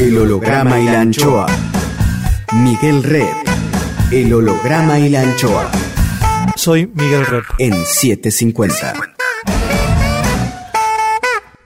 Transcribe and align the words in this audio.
El 0.00 0.16
holograma 0.16 0.78
y 0.78 0.84
la 0.84 1.00
anchoa. 1.00 1.46
Miguel 2.52 3.02
Red. 3.02 3.34
El 4.12 4.32
holograma 4.32 4.96
y 5.00 5.08
la 5.08 5.22
anchoa. 5.22 5.72
Soy 6.54 6.86
Miguel 6.86 7.26
Rep. 7.26 7.44
En 7.58 7.74
750. 7.84 8.94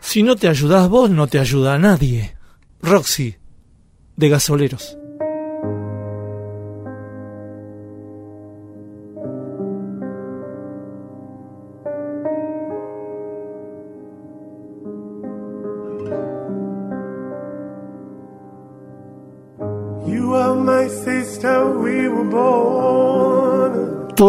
Si 0.00 0.22
no 0.22 0.36
te 0.36 0.48
ayudas 0.48 0.88
vos, 0.88 1.10
no 1.10 1.26
te 1.26 1.40
ayuda 1.40 1.74
a 1.74 1.78
nadie. 1.78 2.34
Roxy, 2.80 3.36
de 4.16 4.28
Gasoleros. 4.30 4.96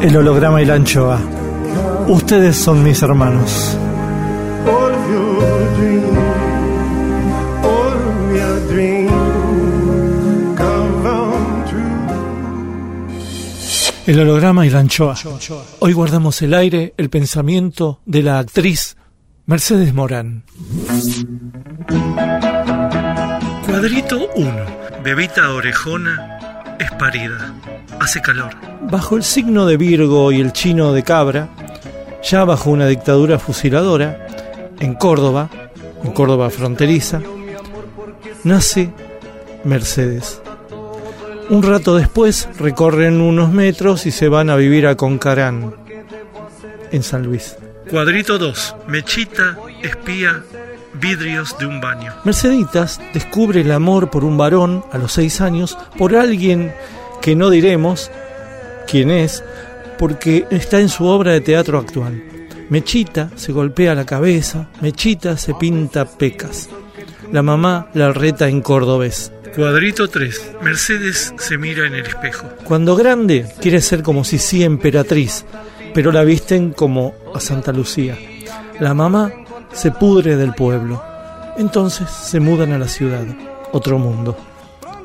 El 0.00 0.16
holograma 0.16 0.62
y 0.62 0.64
la 0.64 0.74
anchoa. 0.74 1.20
Ustedes 2.06 2.56
son 2.56 2.82
mis 2.84 3.02
hermanos. 3.02 3.76
El 14.06 14.20
holograma 14.20 14.64
y 14.64 14.70
la 14.70 14.78
anchoa. 14.78 15.16
Hoy 15.80 15.92
guardamos 15.92 16.40
el 16.42 16.54
aire, 16.54 16.94
el 16.96 17.10
pensamiento 17.10 18.00
de 18.06 18.22
la 18.22 18.38
actriz 18.38 18.96
Mercedes 19.46 19.92
Morán. 19.92 20.44
Cuadrito 23.66 24.28
1. 24.36 24.52
Bebita 25.02 25.50
orejona 25.50 26.76
es 26.78 26.90
parida. 26.92 27.54
Hace 28.00 28.20
calor. 28.20 28.54
Bajo 28.82 29.16
el 29.16 29.22
signo 29.22 29.66
de 29.66 29.76
Virgo 29.76 30.32
y 30.32 30.40
el 30.40 30.52
chino 30.52 30.92
de 30.92 31.02
cabra, 31.02 31.48
ya 32.22 32.44
bajo 32.44 32.70
una 32.70 32.86
dictadura 32.86 33.38
fusiladora, 33.38 34.26
en 34.80 34.94
Córdoba, 34.94 35.50
en 36.04 36.12
Córdoba 36.12 36.50
fronteriza, 36.50 37.20
nace 38.44 38.92
Mercedes. 39.64 40.40
Un 41.50 41.62
rato 41.62 41.96
después 41.96 42.48
recorren 42.58 43.20
unos 43.20 43.50
metros 43.50 44.06
y 44.06 44.10
se 44.10 44.28
van 44.28 44.50
a 44.50 44.56
vivir 44.56 44.86
a 44.86 44.96
Concarán, 44.96 45.74
en 46.92 47.02
San 47.02 47.22
Luis. 47.22 47.56
Cuadrito 47.90 48.38
2. 48.38 48.76
Mechita, 48.86 49.56
espía, 49.82 50.42
vidrios 50.94 51.56
de 51.58 51.66
un 51.66 51.80
baño. 51.80 52.12
Merceditas 52.24 53.00
descubre 53.14 53.62
el 53.62 53.72
amor 53.72 54.10
por 54.10 54.24
un 54.24 54.36
varón 54.36 54.84
a 54.92 54.98
los 54.98 55.12
seis 55.12 55.40
años, 55.40 55.78
por 55.96 56.14
alguien 56.14 56.72
que 57.28 57.36
no 57.36 57.50
diremos 57.50 58.10
quién 58.90 59.10
es, 59.10 59.44
porque 59.98 60.46
está 60.48 60.80
en 60.80 60.88
su 60.88 61.04
obra 61.04 61.32
de 61.32 61.42
teatro 61.42 61.76
actual. 61.76 62.22
Mechita 62.70 63.28
se 63.36 63.52
golpea 63.52 63.94
la 63.94 64.06
cabeza, 64.06 64.70
Mechita 64.80 65.36
se 65.36 65.52
pinta 65.52 66.06
pecas. 66.06 66.70
La 67.30 67.42
mamá 67.42 67.90
la 67.92 68.14
reta 68.14 68.48
en 68.48 68.62
cordobés. 68.62 69.30
Cuadrito 69.54 70.08
3. 70.08 70.52
Mercedes 70.62 71.34
se 71.36 71.58
mira 71.58 71.86
en 71.86 71.96
el 71.96 72.06
espejo. 72.06 72.48
Cuando 72.64 72.96
grande 72.96 73.46
quiere 73.60 73.82
ser 73.82 74.02
como 74.02 74.24
Sisi 74.24 74.64
emperatriz, 74.64 75.44
pero 75.92 76.10
la 76.10 76.24
visten 76.24 76.72
como 76.72 77.12
a 77.34 77.40
Santa 77.40 77.72
Lucía. 77.72 78.16
La 78.80 78.94
mamá 78.94 79.30
se 79.74 79.90
pudre 79.90 80.38
del 80.38 80.54
pueblo. 80.54 81.04
Entonces 81.58 82.08
se 82.08 82.40
mudan 82.40 82.72
a 82.72 82.78
la 82.78 82.88
ciudad, 82.88 83.26
otro 83.72 83.98
mundo. 83.98 84.34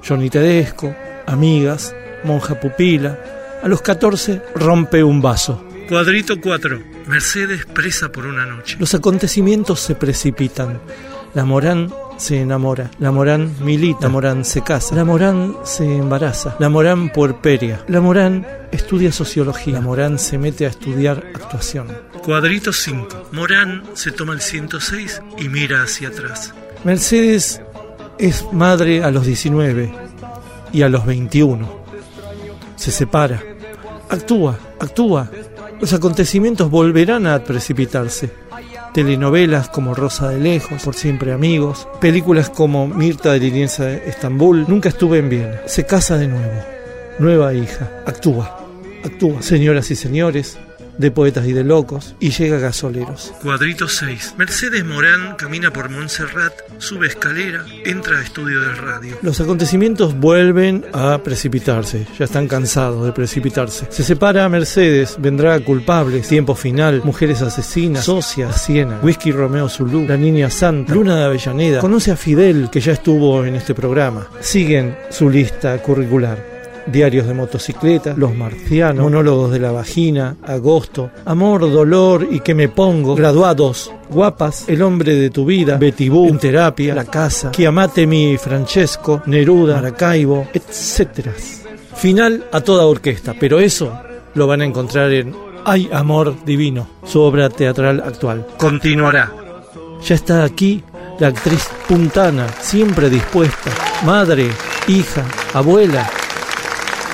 Johnny 0.08 0.30
Tedesco, 0.30 0.96
amigas, 1.26 1.94
monja 2.24 2.60
pupila. 2.60 3.20
A 3.62 3.68
los 3.68 3.82
14 3.82 4.42
rompe 4.56 5.04
un 5.04 5.22
vaso. 5.22 5.64
Cuadrito 5.88 6.40
4. 6.40 6.82
Mercedes 7.08 7.66
presa 7.66 8.12
por 8.12 8.26
una 8.26 8.46
noche. 8.46 8.78
Los 8.80 8.94
acontecimientos 8.94 9.80
se 9.80 9.96
precipitan. 9.96 10.80
La 11.34 11.46
Morán 11.46 11.92
se 12.18 12.40
enamora, 12.40 12.92
la 13.00 13.12
Morán 13.12 13.56
milita, 13.62 14.02
la 14.02 14.10
Morán 14.10 14.46
se 14.46 14.62
casa, 14.62 14.96
la 14.96 15.04
Morán 15.04 15.58
se 15.64 15.84
embaraza, 15.84 16.56
la 16.60 16.70
Morán 16.70 17.12
puerperia, 17.12 17.84
la 17.88 18.02
Morán 18.02 18.46
estudia 18.72 19.12
sociología, 19.12 19.74
la 19.74 19.82
Morán 19.82 20.20
se 20.20 20.38
mete 20.38 20.66
a 20.66 20.70
estudiar 20.70 21.24
actuación. 21.34 21.88
Cuadrito 22.24 22.72
5. 22.72 23.30
Morán 23.32 23.84
se 23.94 24.12
toma 24.12 24.34
el 24.34 24.42
106 24.42 25.22
y 25.40 25.50
mira 25.50 25.82
hacia 25.84 26.10
atrás. 26.10 26.54
Mercedes 26.84 27.62
es 28.20 28.46
madre 28.54 29.04
a 29.04 29.12
los 29.12 29.26
19 29.26 29.94
y 30.72 30.84
a 30.84 30.90
los 30.90 31.06
21. 31.06 31.83
Se 32.84 32.92
separa. 32.92 33.42
Actúa, 34.10 34.60
actúa. 34.78 35.32
Los 35.80 35.94
acontecimientos 35.94 36.70
volverán 36.70 37.28
a 37.28 37.42
precipitarse. 37.42 38.30
Telenovelas 38.94 39.70
como 39.70 39.96
Rosa 39.96 40.28
de 40.28 40.42
Lejos, 40.42 40.84
Por 40.84 40.94
Siempre 40.94 41.32
Amigos, 41.32 41.88
películas 42.02 42.50
como 42.50 42.86
Mirta 42.86 43.32
de 43.32 43.40
Linienza 43.40 43.86
de 43.86 44.10
Estambul, 44.10 44.66
Nunca 44.68 44.90
estuve 44.90 45.20
en 45.20 45.30
Viena. 45.30 45.62
Se 45.66 45.86
casa 45.86 46.18
de 46.18 46.28
nuevo. 46.28 46.62
Nueva 47.20 47.54
hija. 47.54 47.90
Actúa, 48.06 48.68
actúa. 49.06 49.42
Señoras 49.42 49.90
y 49.90 49.96
señores, 49.96 50.60
de 50.98 51.12
poetas 51.12 51.48
y 51.48 51.54
de 51.54 51.64
locos, 51.64 52.16
y 52.20 52.32
llega 52.32 52.58
a 52.58 52.60
gasoleros. 52.60 53.34
Cuadrito 53.42 53.88
6. 53.88 54.36
Mercedes 54.38 54.86
Morán 54.86 55.36
camina 55.36 55.72
por 55.72 55.90
Montserrat, 55.90 56.54
sube 56.78 57.08
escalera, 57.08 57.66
entra 57.86 58.20
a 58.20 58.24
estudio 58.24 58.62
de 58.62 58.76
radio. 58.76 59.18
Los 59.22 59.40
acontecimientos 59.40 60.16
vuelven 60.16 60.86
a 60.94 61.18
precipitarse, 61.24 62.06
ya 62.18 62.26
están 62.26 62.48
cansados 62.48 63.06
de 63.06 63.12
precipitarse. 63.12 63.88
Se 63.90 64.04
separa 64.04 64.46
a 64.46 64.50
Mercedes, 64.50 65.18
vendrá 65.20 65.60
culpables, 65.60 66.28
tiempo 66.28 66.56
final, 66.56 67.02
mujeres 67.04 67.42
asesinas, 67.42 68.06
socias, 68.06 68.62
Siena, 68.62 69.00
Whisky 69.02 69.32
Romeo 69.32 69.70
Zulu, 69.70 70.08
la 70.08 70.18
niña 70.18 70.50
santa, 70.50 70.94
Luna 70.94 71.16
de 71.16 71.24
Avellaneda, 71.24 71.80
conoce 71.80 72.12
a 72.12 72.16
Fidel, 72.16 72.70
que 72.72 72.80
ya 72.80 72.94
estuvo 72.94 73.44
en 73.46 73.56
este 73.56 73.74
programa. 73.74 74.28
Siguen 74.40 74.96
su 75.10 75.30
lista 75.30 75.78
curricular. 75.82 76.53
Diarios 76.88 77.28
de 77.28 77.34
motocicleta, 77.34 78.14
Los 78.18 78.36
Marcianos, 78.36 79.04
Monólogos 79.04 79.52
de 79.52 79.60
la 79.60 79.72
Vagina, 79.72 80.36
Agosto, 80.44 81.12
Amor, 81.26 81.62
Dolor 81.62 82.28
y 82.30 82.42
que 82.42 82.54
me 82.54 82.70
pongo, 82.70 83.16
Graduados, 83.16 83.92
Guapas, 84.10 84.66
El 84.68 84.82
hombre 84.82 85.16
de 85.16 85.30
tu 85.30 85.46
vida, 85.46 85.78
Betty 85.78 86.10
Boo, 86.10 86.28
En 86.28 86.38
terapia, 86.38 86.94
La 86.94 87.06
casa, 87.06 87.52
Chiamatemi 87.52 88.38
Francesco, 88.38 89.22
Neruda, 89.26 89.76
Maracaibo, 89.76 90.48
etc. 90.54 91.30
Final 91.96 92.46
a 92.52 92.62
toda 92.62 92.86
orquesta, 92.86 93.34
pero 93.40 93.60
eso 93.60 93.98
lo 94.34 94.48
van 94.48 94.62
a 94.62 94.66
encontrar 94.66 95.12
en 95.12 95.34
Hay 95.66 95.90
Amor 95.92 96.36
Divino, 96.46 96.88
su 97.06 97.22
obra 97.22 97.50
teatral 97.50 98.02
actual. 98.06 98.46
Continuará. 98.58 99.32
Ya 100.06 100.16
está 100.16 100.44
aquí 100.44 100.84
la 101.20 101.28
actriz 101.28 101.70
puntana, 101.88 102.48
siempre 102.60 103.10
dispuesta, 103.10 103.72
madre, 104.04 104.50
hija, 104.88 105.24
abuela, 105.54 106.10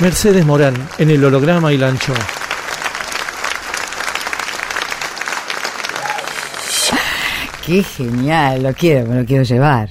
Mercedes 0.02 0.46
Morán 0.46 0.76
en 0.98 1.10
el 1.10 1.24
holograma 1.24 1.74
y 1.74 1.78
la 1.78 1.90
anchoa. 1.90 2.16
Qué 7.66 7.84
genial, 7.84 8.64
lo 8.64 8.74
quiero, 8.74 9.08
me 9.08 9.16
lo 9.20 9.26
quiero 9.26 9.44
llevar. 9.44 9.90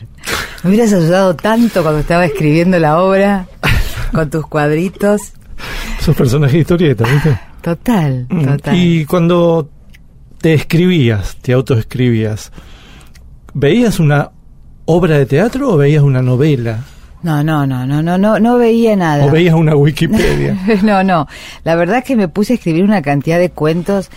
Me 0.63 0.71
hubieras 0.71 0.93
ayudado 0.93 1.37
tanto 1.37 1.83
cuando 1.83 2.01
estaba 2.01 2.25
escribiendo 2.25 2.79
la 2.79 3.01
obra, 3.01 3.47
con 4.13 4.29
tus 4.31 4.47
cuadritos. 4.47 5.33
Sos 6.01 6.17
personaje 6.17 6.55
de 6.55 6.61
historieta, 6.61 7.05
¿viste? 7.05 7.39
Total, 7.63 8.27
Mm, 8.29 8.45
total. 8.45 8.77
Y 8.77 9.05
cuando 9.05 9.69
te 10.41 10.55
escribías, 10.55 11.37
te 11.41 11.53
autoescribías, 11.53 12.51
¿veías 13.55 14.01
una 14.01 14.31
obra 14.87 15.19
de 15.19 15.27
teatro 15.27 15.71
o 15.73 15.77
veías 15.77 16.03
una 16.03 16.23
novela? 16.23 16.81
No, 17.23 17.43
no, 17.43 17.67
no, 17.67 17.85
no, 17.87 18.01
no, 18.03 18.17
no, 18.17 18.39
no 18.39 18.59
veía 18.59 18.95
nada. 18.97 19.27
¿O 19.27 19.31
veías 19.31 19.55
una 19.55 19.75
Wikipedia? 19.75 20.57
no, 20.83 21.03
no. 21.03 21.27
La 21.65 21.75
verdad 21.75 21.99
es 21.99 22.05
que 22.05 22.15
me 22.17 22.29
puse 22.29 22.53
a 22.53 22.57
escribir 22.57 22.85
una 22.85 23.03
cantidad 23.03 23.39
de 23.39 23.51
cuentos 23.51 24.11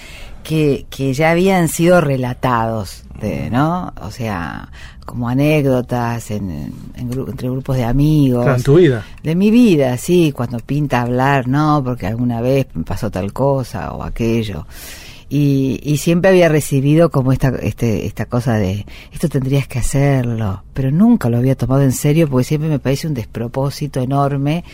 que, 0.44 0.86
que 0.90 1.14
ya 1.14 1.32
habían 1.32 1.68
sido 1.68 2.00
relatados, 2.02 3.04
de, 3.20 3.50
¿no? 3.50 3.92
O 4.02 4.12
sea, 4.12 4.70
como 5.06 5.30
anécdotas 5.30 6.32
en, 6.32 6.72
en 6.96 7.10
gru- 7.12 7.30
entre 7.30 7.50
grupos 7.50 7.76
de 7.78 7.84
amigos. 7.86 8.44
Claro, 8.44 8.58
en 8.58 8.64
tu 8.64 8.76
vida. 8.76 9.04
De 9.24 9.36
mi 9.36 9.52
vida, 9.52 9.98
sí, 9.98 10.32
cuando 10.32 10.60
pinta 10.60 11.02
hablar, 11.02 11.48
no, 11.48 11.82
porque 11.84 12.08
alguna 12.08 12.40
vez 12.42 12.68
me 12.74 12.84
pasó 12.84 13.10
tal 13.12 13.34
cosa 13.34 13.92
o 13.94 14.04
aquello. 14.04 14.66
Y, 15.34 15.80
y 15.82 15.96
siempre 15.96 16.30
había 16.30 16.50
recibido 16.50 17.10
como 17.10 17.32
esta, 17.32 17.54
este, 17.62 18.06
esta 18.06 18.26
cosa 18.26 18.56
de, 18.56 18.86
esto 19.14 19.30
tendrías 19.30 19.66
que 19.66 19.80
hacerlo, 19.80 20.62
pero 20.74 20.92
nunca 20.92 21.30
lo 21.30 21.38
había 21.38 21.56
tomado 21.56 21.84
en 21.84 21.94
serio 21.94 22.28
porque 22.28 22.44
siempre 22.44 22.70
me 22.70 22.80
parece 22.80 23.08
un 23.08 23.14
despropósito 23.14 24.02
enorme 24.02 24.66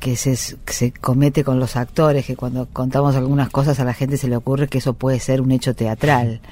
que 0.00 0.16
se, 0.16 0.36
se 0.36 0.92
comete 0.92 1.42
con 1.42 1.58
los 1.58 1.76
actores, 1.76 2.26
que 2.26 2.36
cuando 2.36 2.66
contamos 2.70 3.16
algunas 3.16 3.48
cosas 3.48 3.80
a 3.80 3.84
la 3.86 3.94
gente 3.94 4.18
se 4.18 4.28
le 4.28 4.36
ocurre 4.36 4.68
que 4.68 4.76
eso 4.76 4.92
puede 4.92 5.20
ser 5.20 5.40
un 5.40 5.52
hecho 5.52 5.74
teatral. 5.74 6.42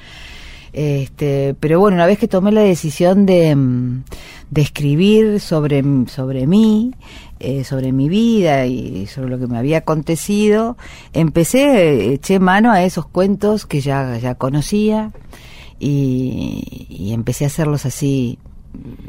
Este, 0.73 1.55
pero 1.59 1.79
bueno, 1.79 1.93
una 1.93 2.07
vez 2.07 2.17
que 2.17 2.27
tomé 2.27 2.51
la 2.51 2.61
decisión 2.61 3.27
de, 3.27 3.55
mm, 3.55 4.03
de 4.49 4.61
escribir 4.63 5.39
sobre, 5.39 5.83
sobre 6.07 6.47
mí, 6.47 6.95
eh, 7.43 7.63
sobre 7.65 7.91
mi 7.91 8.07
vida 8.07 8.65
y 8.65 9.05
sobre 9.07 9.29
lo 9.29 9.37
que 9.37 9.47
me 9.47 9.57
había 9.57 9.79
acontecido, 9.79 10.77
empecé, 11.11 12.13
eché 12.13 12.39
mano 12.39 12.71
a 12.71 12.83
esos 12.83 13.05
cuentos 13.05 13.65
que 13.65 13.81
ya, 13.81 14.17
ya 14.17 14.35
conocía 14.35 15.11
y, 15.77 17.11
empecé 17.13 17.43
a 17.43 17.47
hacerlos 17.47 17.85
así 17.85 18.39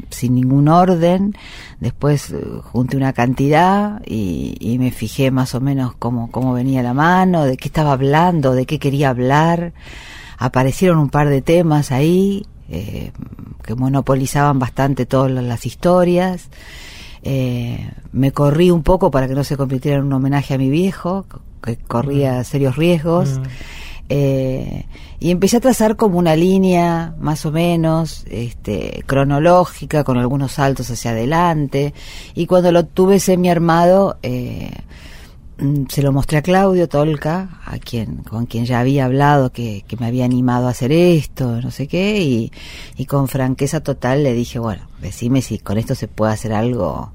sin 0.09 0.35
ningún 0.35 0.67
orden. 0.67 1.33
Después 1.79 2.29
eh, 2.31 2.43
junté 2.61 2.97
una 2.97 3.13
cantidad 3.13 4.01
y, 4.05 4.57
y 4.59 4.77
me 4.79 4.91
fijé 4.91 5.31
más 5.31 5.55
o 5.55 5.61
menos 5.61 5.95
cómo, 5.95 6.29
cómo 6.29 6.53
venía 6.53 6.83
la 6.83 6.93
mano, 6.93 7.45
de 7.45 7.57
qué 7.57 7.69
estaba 7.69 7.93
hablando, 7.93 8.53
de 8.53 8.65
qué 8.65 8.79
quería 8.79 9.09
hablar. 9.09 9.73
Aparecieron 10.37 10.99
un 10.99 11.09
par 11.09 11.29
de 11.29 11.41
temas 11.41 11.91
ahí 11.91 12.45
eh, 12.67 13.11
que 13.63 13.75
monopolizaban 13.75 14.59
bastante 14.59 15.05
todas 15.05 15.31
las 15.31 15.65
historias. 15.65 16.49
Eh, 17.27 17.89
me 18.11 18.31
corrí 18.31 18.69
un 18.69 18.83
poco 18.83 19.09
para 19.09 19.27
que 19.27 19.33
no 19.33 19.43
se 19.43 19.57
convirtiera 19.57 19.97
en 19.97 20.05
un 20.05 20.13
homenaje 20.13 20.53
a 20.53 20.57
mi 20.59 20.69
viejo, 20.69 21.25
que 21.61 21.75
corría 21.75 22.43
serios 22.43 22.77
riesgos. 22.77 23.41
Eh, 24.09 24.85
y 25.19 25.31
empecé 25.31 25.57
a 25.57 25.59
trazar 25.59 25.95
como 25.95 26.19
una 26.19 26.35
línea 26.35 27.15
más 27.19 27.47
o 27.47 27.51
menos 27.51 28.23
este, 28.29 29.03
cronológica 29.07 30.03
con 30.03 30.19
algunos 30.19 30.53
saltos 30.53 30.91
hacia 30.91 31.11
adelante. 31.11 31.95
Y 32.35 32.45
cuando 32.45 32.71
lo 32.71 32.85
tuve 32.85 33.19
semi 33.19 33.49
armado 33.49 34.19
eh, 34.21 34.69
se 35.89 36.01
lo 36.01 36.11
mostré 36.11 36.39
a 36.39 36.41
Claudio 36.41 36.89
Tolca 36.89 37.61
a 37.65 37.77
quien 37.77 38.17
con 38.17 38.45
quien 38.45 38.65
ya 38.65 38.79
había 38.79 39.05
hablado 39.05 39.51
que, 39.51 39.83
que 39.87 39.95
me 39.97 40.05
había 40.05 40.25
animado 40.25 40.67
a 40.67 40.71
hacer 40.71 40.91
esto 40.91 41.61
no 41.61 41.71
sé 41.71 41.87
qué 41.87 42.21
y, 42.21 42.51
y 42.97 43.05
con 43.05 43.27
franqueza 43.27 43.81
total 43.81 44.23
le 44.23 44.33
dije 44.33 44.59
bueno 44.59 44.87
decime 45.01 45.41
si 45.41 45.59
con 45.59 45.77
esto 45.77 45.95
se 45.95 46.07
puede 46.07 46.33
hacer 46.33 46.53
algo 46.53 47.11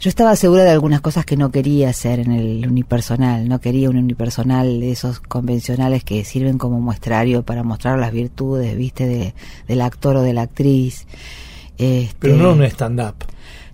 yo 0.00 0.08
estaba 0.08 0.34
segura 0.34 0.64
de 0.64 0.70
algunas 0.70 1.02
cosas 1.02 1.26
que 1.26 1.36
no 1.36 1.50
quería 1.50 1.90
hacer 1.90 2.20
en 2.20 2.32
el 2.32 2.66
unipersonal. 2.66 3.46
No 3.46 3.60
quería 3.60 3.90
un 3.90 3.98
unipersonal 3.98 4.80
de 4.80 4.92
esos 4.92 5.20
convencionales 5.20 6.04
que 6.04 6.24
sirven 6.24 6.56
como 6.56 6.80
muestrario 6.80 7.42
para 7.42 7.62
mostrar 7.64 7.98
las 7.98 8.10
virtudes, 8.10 8.74
viste, 8.78 9.06
de, 9.06 9.34
del 9.68 9.82
actor 9.82 10.16
o 10.16 10.22
de 10.22 10.32
la 10.32 10.42
actriz. 10.42 11.06
Este, 11.76 12.16
Pero 12.18 12.36
no 12.36 12.52
un 12.52 12.62
stand-up. 12.62 13.26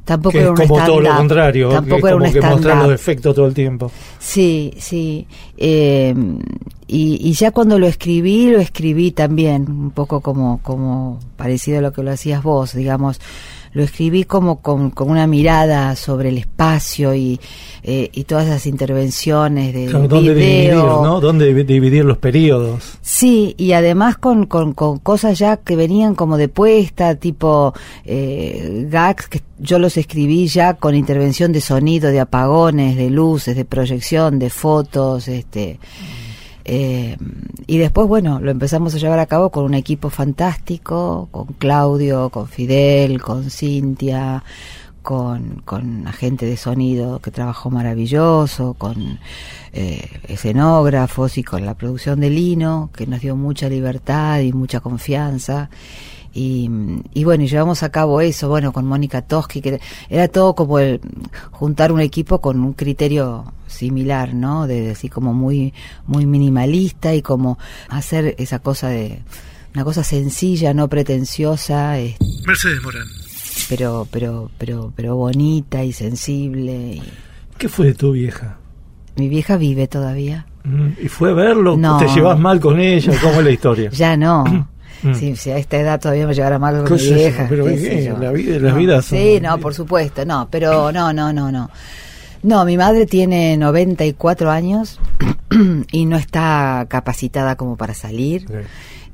Tampoco 0.06 0.32
que 0.34 0.38
era 0.38 0.54
es 0.54 0.60
un 0.60 0.66
como 0.68 0.86
todo 0.86 1.00
lo 1.00 1.16
contrario. 1.16 1.68
Tampoco 1.68 2.00
que 2.00 2.06
era 2.06 2.16
un 2.16 2.22
como 2.22 2.32
que 2.32 2.40
mostrar 2.40 2.54
los 2.54 2.60
stand-up. 2.60 2.92
efectos 2.92 3.34
todo 3.34 3.46
el 3.46 3.54
tiempo. 3.54 3.90
Sí, 4.20 4.72
sí. 4.78 5.26
Eh, 5.58 6.14
y, 6.86 7.28
y 7.28 7.32
ya 7.32 7.50
cuando 7.50 7.76
lo 7.78 7.88
escribí, 7.88 8.48
lo 8.48 8.60
escribí 8.60 9.10
también, 9.10 9.68
un 9.68 9.90
poco 9.90 10.20
como, 10.20 10.60
como 10.62 11.18
parecido 11.36 11.78
a 11.78 11.82
lo 11.82 11.92
que 11.92 12.04
lo 12.04 12.12
hacías 12.12 12.40
vos, 12.40 12.72
digamos. 12.72 13.20
Lo 13.76 13.82
escribí 13.82 14.24
como 14.24 14.62
con, 14.62 14.88
con 14.90 15.10
una 15.10 15.26
mirada 15.26 15.94
sobre 15.96 16.30
el 16.30 16.38
espacio 16.38 17.14
y, 17.14 17.38
eh, 17.82 18.08
y 18.10 18.24
todas 18.24 18.46
esas 18.46 18.66
intervenciones 18.66 19.74
de 19.74 19.84
Claro, 19.84 20.08
¿Dónde 20.08 20.32
dividir, 20.34 20.70
video. 20.70 21.02
no? 21.04 21.20
¿Dónde 21.20 21.54
divi- 21.54 21.66
dividir 21.66 22.02
los 22.06 22.16
periodos? 22.16 22.98
Sí, 23.02 23.54
y 23.58 23.72
además 23.72 24.16
con, 24.16 24.46
con, 24.46 24.72
con 24.72 24.98
cosas 25.00 25.38
ya 25.38 25.58
que 25.58 25.76
venían 25.76 26.14
como 26.14 26.38
de 26.38 26.48
puesta, 26.48 27.16
tipo 27.16 27.74
eh, 28.06 28.86
gags, 28.90 29.28
que 29.28 29.42
yo 29.58 29.78
los 29.78 29.98
escribí 29.98 30.46
ya 30.48 30.72
con 30.72 30.94
intervención 30.94 31.52
de 31.52 31.60
sonido, 31.60 32.08
de 32.10 32.20
apagones, 32.20 32.96
de 32.96 33.10
luces, 33.10 33.56
de 33.56 33.66
proyección, 33.66 34.38
de 34.38 34.48
fotos, 34.48 35.28
este... 35.28 35.78
eh, 36.68 37.16
y 37.68 37.78
después, 37.78 38.08
bueno, 38.08 38.40
lo 38.40 38.50
empezamos 38.50 38.92
a 38.94 38.98
llevar 38.98 39.20
a 39.20 39.26
cabo 39.26 39.50
con 39.50 39.64
un 39.64 39.74
equipo 39.74 40.10
fantástico, 40.10 41.28
con 41.30 41.46
Claudio, 41.58 42.28
con 42.30 42.48
Fidel, 42.48 43.22
con 43.22 43.50
Cintia, 43.50 44.42
con, 45.00 45.62
con 45.64 46.08
agente 46.08 46.44
de 46.44 46.56
sonido 46.56 47.20
que 47.20 47.30
trabajó 47.30 47.70
maravilloso, 47.70 48.74
con 48.74 49.20
eh, 49.72 50.10
escenógrafos 50.26 51.38
y 51.38 51.44
con 51.44 51.64
la 51.64 51.74
producción 51.74 52.18
de 52.18 52.30
Lino, 52.30 52.90
que 52.92 53.06
nos 53.06 53.20
dio 53.20 53.36
mucha 53.36 53.68
libertad 53.68 54.40
y 54.40 54.52
mucha 54.52 54.80
confianza. 54.80 55.70
Y, 56.38 56.68
y 57.14 57.24
bueno, 57.24 57.44
y 57.44 57.48
llevamos 57.48 57.82
a 57.82 57.90
cabo 57.90 58.20
eso, 58.20 58.48
bueno, 58.50 58.70
con 58.72 58.84
Mónica 58.86 59.22
Toski, 59.22 59.62
que 59.62 59.80
era 60.10 60.28
todo 60.28 60.54
como 60.54 60.78
el 60.78 61.00
juntar 61.50 61.92
un 61.92 62.00
equipo 62.00 62.42
con 62.42 62.60
un 62.60 62.74
criterio 62.74 63.52
similar, 63.66 64.34
¿no? 64.34 64.66
De, 64.66 64.82
de 64.82 64.90
así 64.90 65.08
como 65.08 65.32
muy, 65.32 65.72
muy 66.06 66.26
minimalista 66.26 67.14
y 67.14 67.22
como 67.22 67.58
hacer 67.88 68.34
esa 68.38 68.58
cosa 68.58 68.88
de, 68.88 69.22
una 69.74 69.84
cosa 69.84 70.04
sencilla, 70.04 70.74
no 70.74 70.88
pretenciosa, 70.88 71.98
eh, 71.98 72.16
Mercedes 72.46 72.82
Morán. 72.82 73.06
pero, 73.70 74.06
pero, 74.10 74.50
pero, 74.58 74.92
pero 74.94 75.16
bonita 75.16 75.82
y 75.84 75.92
sensible. 75.94 76.96
y- 76.96 77.02
¿Qué 77.56 77.68
fue 77.70 77.86
de 77.86 77.94
tu 77.94 78.12
vieja? 78.12 78.58
mi 79.16 79.30
vieja 79.30 79.56
vive 79.56 79.88
todavía. 79.88 80.44
Mm, 80.64 80.88
¿Y 81.02 81.08
fue 81.08 81.30
a 81.30 81.32
verlo? 81.32 81.74
No. 81.78 81.96
¿Te 81.96 82.06
llevas 82.08 82.38
mal 82.38 82.60
con 82.60 82.78
ella? 82.78 83.14
¿Cómo 83.22 83.38
es 83.38 83.44
la 83.44 83.50
historia? 83.50 83.88
Ya 83.90 84.14
no. 84.18 84.44
Mm. 85.02 85.14
Si, 85.14 85.36
si 85.36 85.50
a 85.50 85.58
esta 85.58 85.76
edad 85.78 86.00
todavía 86.00 86.26
me 86.26 86.34
llevara 86.34 86.58
mal 86.58 86.84
con 86.84 86.96
vieja. 86.96 87.46
Pero, 87.48 87.68
eh, 87.68 88.14
la 88.18 88.32
vida- 88.32 88.58
las 88.58 88.72
No. 88.74 88.78
vidas 88.78 89.04
son- 89.04 89.18
Sí, 89.18 89.38
no, 89.40 89.58
por 89.58 89.74
supuesto, 89.74 90.24
no, 90.24 90.48
pero 90.50 90.90
no, 90.92 91.12
no, 91.12 91.32
no, 91.32 91.50
no. 91.52 91.70
No, 92.42 92.64
mi 92.64 92.76
madre 92.76 93.06
tiene 93.06 93.56
94 93.56 94.50
años 94.50 95.00
y 95.92 96.06
no 96.06 96.16
está 96.16 96.86
capacitada 96.88 97.56
como 97.56 97.76
para 97.76 97.92
salir 97.94 98.46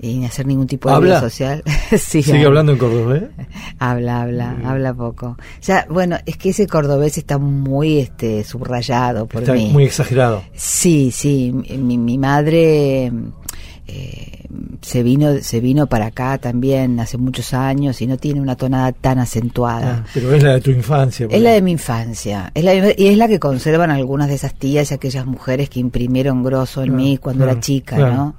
y 0.01 0.19
ni 0.19 0.27
hacer 0.27 0.47
ningún 0.47 0.67
tipo 0.67 0.91
de 0.93 1.01
vida 1.05 1.21
social. 1.21 1.62
sí, 1.91 2.23
¿Sigue 2.23 2.33
habla. 2.39 2.47
hablando 2.49 2.73
en 2.73 2.79
cordobés? 2.79 3.23
Habla, 3.79 4.23
habla, 4.23 4.57
habla 4.65 4.93
poco. 4.95 5.37
Ya, 5.62 5.87
bueno, 5.89 6.17
es 6.27 6.37
que 6.37 6.51
ese 6.51 6.67
cordobés 6.67 7.19
está 7.19 7.39
muy 7.39 7.99
este 7.99 8.45
subrayado 8.45 9.27
por 9.27 9.43
Está 9.43 9.55
mí. 9.55 9.71
muy 9.73 9.85
exagerado. 9.85 10.43
Sí, 10.55 11.11
sí, 11.12 11.53
mi, 11.79 11.99
mi 11.99 12.19
madre 12.19 13.11
eh, 13.87 14.47
se 14.81 15.03
vino 15.03 15.39
se 15.41 15.61
vino 15.61 15.87
para 15.87 16.07
acá 16.07 16.39
también 16.39 16.99
hace 17.01 17.19
muchos 17.19 17.53
años 17.55 18.01
y 18.01 18.07
no 18.07 18.17
tiene 18.17 18.41
una 18.41 18.57
tonada 18.57 18.93
tan 18.93 19.19
acentuada. 19.19 20.03
Ah, 20.05 20.11
pero 20.15 20.33
es 20.35 20.43
la 20.43 20.55
de 20.55 20.61
tu 20.61 20.71
infancia. 20.71 21.27
Es 21.31 21.43
la 21.43 21.51
de 21.51 21.62
mi 21.62 21.73
infancia, 21.73 22.51
es 22.55 22.65
la, 22.65 22.75
y 22.75 23.07
es 23.07 23.17
la 23.19 23.29
que 23.29 23.39
conservan 23.39 23.91
algunas 23.91 24.29
de 24.29 24.35
esas 24.35 24.55
tías 24.55 24.91
y 24.91 24.95
aquellas 24.95 25.27
mujeres 25.27 25.69
que 25.69 25.81
imprimieron 25.81 26.43
grosso 26.43 26.83
en 26.83 26.89
Claro, 26.89 27.03
mí 27.03 27.19
cuando 27.19 27.45
claro, 27.45 27.53
era 27.53 27.61
chica, 27.61 27.97
claro, 27.97 28.15
¿no? 28.15 28.35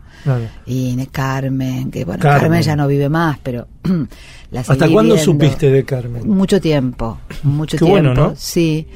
Y 0.65 1.05
Carmen, 1.07 1.91
que 1.91 2.05
bueno, 2.05 2.21
Carmen. 2.21 2.41
Carmen, 2.41 2.61
ya 2.61 2.75
no 2.75 2.87
vive 2.87 3.09
más, 3.09 3.37
pero 3.43 3.67
la 4.51 4.61
¿Hasta 4.61 4.75
cuándo 4.89 5.15
viendo. 5.15 5.17
supiste 5.17 5.69
de 5.69 5.83
Carmen? 5.83 6.27
Mucho 6.29 6.61
tiempo, 6.61 7.19
mucho 7.43 7.77
Qué 7.77 7.85
tiempo. 7.85 7.91
bueno, 7.91 8.13
¿no? 8.13 8.33
Sí, 8.37 8.87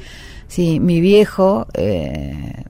sí, 0.46 0.80
mi 0.80 1.00
viejo, 1.02 1.66
eh, 1.74 2.64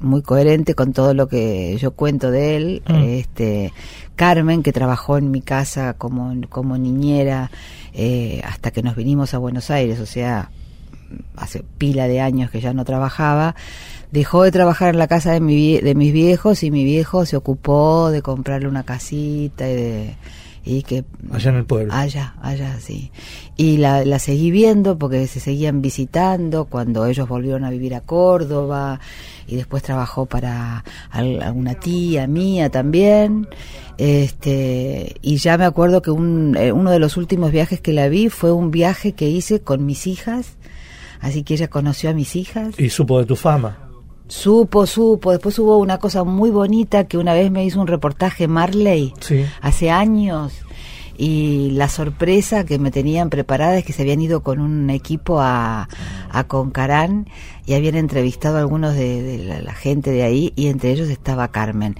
muy 0.00 0.22
coherente 0.22 0.74
con 0.74 0.92
todo 0.92 1.14
lo 1.14 1.28
que 1.28 1.76
yo 1.78 1.92
cuento 1.92 2.30
de 2.30 2.56
él, 2.56 2.82
Mm. 2.88 2.94
este, 2.94 3.72
Carmen, 4.16 4.62
que 4.62 4.72
trabajó 4.72 5.16
en 5.18 5.30
mi 5.30 5.40
casa 5.40 5.94
como, 5.94 6.32
como 6.48 6.76
niñera 6.78 7.50
eh, 7.94 8.42
hasta 8.44 8.70
que 8.70 8.82
nos 8.82 8.96
vinimos 8.96 9.34
a 9.34 9.38
Buenos 9.38 9.70
Aires, 9.70 10.00
o 10.00 10.06
sea, 10.06 10.50
hace 11.36 11.64
pila 11.78 12.08
de 12.08 12.20
años 12.20 12.50
que 12.50 12.60
ya 12.60 12.72
no 12.72 12.84
trabajaba, 12.84 13.54
dejó 14.10 14.42
de 14.44 14.50
trabajar 14.52 14.90
en 14.90 14.98
la 14.98 15.08
casa 15.08 15.32
de, 15.32 15.40
mi, 15.40 15.78
de 15.78 15.94
mis 15.94 16.12
viejos 16.12 16.62
y 16.62 16.70
mi 16.70 16.84
viejo 16.84 17.26
se 17.26 17.36
ocupó 17.36 18.10
de 18.10 18.22
comprarle 18.22 18.68
una 18.68 18.82
casita 18.82 19.68
y 19.68 19.74
de, 19.74 20.14
y 20.64 20.82
que 20.84 21.04
allá 21.32 21.50
en 21.50 21.56
el 21.56 21.64
pueblo. 21.64 21.92
Allá 21.92 22.34
allá 22.40 22.78
sí. 22.80 23.10
Y 23.56 23.78
la, 23.78 24.04
la 24.04 24.18
seguí 24.18 24.50
viendo 24.50 24.96
porque 24.98 25.26
se 25.26 25.40
seguían 25.40 25.82
visitando 25.82 26.66
cuando 26.66 27.04
ellos 27.06 27.28
volvieron 27.28 27.64
a 27.64 27.70
vivir 27.70 27.94
a 27.94 28.00
Córdoba 28.00 29.00
y 29.46 29.56
después 29.56 29.82
trabajó 29.82 30.26
para 30.26 30.84
alguna 31.10 31.74
tía 31.74 32.26
mía 32.26 32.70
también 32.70 33.48
este 33.98 35.16
y 35.22 35.36
ya 35.36 35.58
me 35.58 35.64
acuerdo 35.64 36.02
que 36.02 36.10
un, 36.10 36.56
eh, 36.56 36.72
uno 36.72 36.90
de 36.90 36.98
los 36.98 37.16
últimos 37.16 37.52
viajes 37.52 37.80
que 37.80 37.92
la 37.92 38.08
vi 38.08 38.28
fue 38.28 38.52
un 38.52 38.70
viaje 38.70 39.12
que 39.12 39.28
hice 39.28 39.60
con 39.60 39.84
mis 39.86 40.06
hijas 40.06 40.56
así 41.22 41.44
que 41.44 41.54
ella 41.54 41.68
conoció 41.68 42.10
a 42.10 42.12
mis 42.12 42.36
hijas. 42.36 42.78
Y 42.78 42.90
supo 42.90 43.18
de 43.20 43.24
tu 43.24 43.36
fama. 43.36 43.78
Supo, 44.28 44.86
supo. 44.86 45.30
Después 45.30 45.58
hubo 45.58 45.78
una 45.78 45.98
cosa 45.98 46.24
muy 46.24 46.50
bonita 46.50 47.04
que 47.04 47.16
una 47.16 47.32
vez 47.32 47.50
me 47.50 47.64
hizo 47.64 47.80
un 47.80 47.86
reportaje 47.86 48.48
Marley, 48.48 49.14
hace 49.60 49.90
años, 49.90 50.52
y 51.16 51.70
la 51.72 51.88
sorpresa 51.88 52.64
que 52.64 52.78
me 52.78 52.90
tenían 52.90 53.30
preparada 53.30 53.76
es 53.76 53.84
que 53.84 53.92
se 53.92 54.02
habían 54.02 54.20
ido 54.20 54.42
con 54.42 54.60
un 54.60 54.90
equipo 54.90 55.40
a, 55.40 55.88
a 56.30 56.44
Concarán 56.44 57.28
y 57.66 57.74
habían 57.74 57.96
entrevistado 57.96 58.56
a 58.56 58.60
algunos 58.60 58.94
de, 58.94 59.60
la, 59.62 59.74
gente 59.74 60.10
de 60.10 60.22
ahí 60.22 60.52
y 60.56 60.68
entre 60.68 60.92
ellos 60.92 61.08
estaba 61.08 61.48
Carmen. 61.48 61.96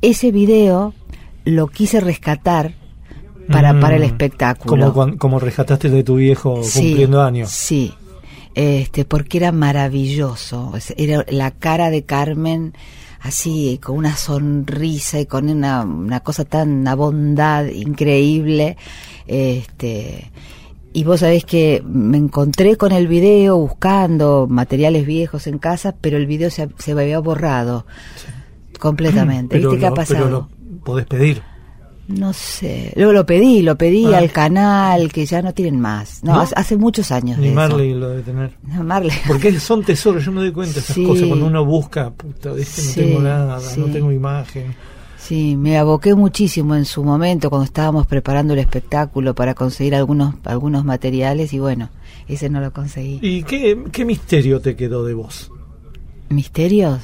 Ese 0.00 0.30
video 0.32 0.94
lo 1.44 1.68
quise 1.68 2.00
rescatar 2.00 2.74
para, 3.48 3.78
para 3.80 3.96
el 3.96 4.02
mm. 4.02 4.06
espectáculo. 4.06 4.92
Como, 4.92 5.18
como 5.18 5.38
rescataste 5.38 5.90
de 5.90 6.04
tu 6.04 6.16
viejo 6.16 6.60
cumpliendo 6.60 7.22
años. 7.22 7.50
Sí, 7.50 7.92
este, 8.54 9.04
porque 9.04 9.38
era 9.38 9.52
maravilloso. 9.52 10.72
Era 10.96 11.24
la 11.28 11.50
cara 11.50 11.90
de 11.90 12.04
Carmen 12.04 12.74
así, 13.22 13.78
con 13.82 13.96
una 13.96 14.16
sonrisa 14.16 15.20
y 15.20 15.26
con 15.26 15.48
una, 15.48 15.82
una 15.82 16.20
cosa 16.20 16.44
tan, 16.44 16.80
una 16.80 16.94
bondad 16.94 17.66
increíble. 17.66 18.76
Este, 19.26 20.30
y 20.92 21.04
vos 21.04 21.20
sabés 21.20 21.44
que 21.44 21.82
me 21.86 22.18
encontré 22.18 22.76
con 22.76 22.92
el 22.92 23.06
video 23.06 23.56
buscando 23.58 24.46
materiales 24.48 25.06
viejos 25.06 25.46
en 25.46 25.58
casa, 25.58 25.94
pero 26.00 26.16
el 26.16 26.26
video 26.26 26.50
se, 26.50 26.68
se 26.78 26.92
había 26.92 27.18
borrado 27.20 27.86
completamente. 28.78 29.58
¿Viste 29.58 29.78
qué 29.78 29.86
ha 29.86 29.94
pasado? 29.94 30.24
Pero 30.24 30.30
lo 30.30 30.84
podés 30.84 31.06
pedir. 31.06 31.51
No 32.08 32.32
sé, 32.32 32.92
luego 32.96 33.12
lo 33.12 33.24
pedí, 33.24 33.62
lo 33.62 33.76
pedí 33.78 34.12
ah. 34.12 34.18
al 34.18 34.32
canal, 34.32 35.12
que 35.12 35.24
ya 35.24 35.40
no 35.40 35.54
tienen 35.54 35.80
más. 35.80 36.22
No, 36.24 36.40
hace 36.40 36.76
muchos 36.76 37.12
años. 37.12 37.38
Ni 37.38 37.50
Marley 37.50 37.94
lo 37.94 38.08
debe 38.08 38.22
tener. 38.22 38.52
No, 38.66 38.82
Marley. 38.82 39.16
Porque 39.26 39.58
son 39.60 39.84
tesoros, 39.84 40.24
yo 40.24 40.32
me 40.32 40.40
doy 40.40 40.52
cuenta 40.52 40.74
de 40.74 40.80
esas 40.80 40.96
cosas. 40.96 41.28
Cuando 41.28 41.46
uno 41.46 41.64
busca, 41.64 42.10
puta, 42.10 42.50
no 42.50 42.56
tengo 42.94 43.20
nada, 43.20 43.60
no 43.76 43.86
tengo 43.86 44.10
imagen. 44.10 44.74
Sí, 45.16 45.56
me 45.56 45.78
aboqué 45.78 46.16
muchísimo 46.16 46.74
en 46.74 46.84
su 46.84 47.04
momento 47.04 47.48
cuando 47.48 47.64
estábamos 47.64 48.08
preparando 48.08 48.54
el 48.54 48.58
espectáculo 48.58 49.36
para 49.36 49.54
conseguir 49.54 49.94
algunos, 49.94 50.34
algunos 50.42 50.84
materiales 50.84 51.52
y 51.52 51.60
bueno, 51.60 51.90
ese 52.26 52.50
no 52.50 52.60
lo 52.60 52.72
conseguí. 52.72 53.20
¿Y 53.22 53.44
qué, 53.44 53.84
qué 53.92 54.04
misterio 54.04 54.60
te 54.60 54.74
quedó 54.74 55.04
de 55.04 55.14
vos? 55.14 55.52
¿Misterios? 56.28 56.98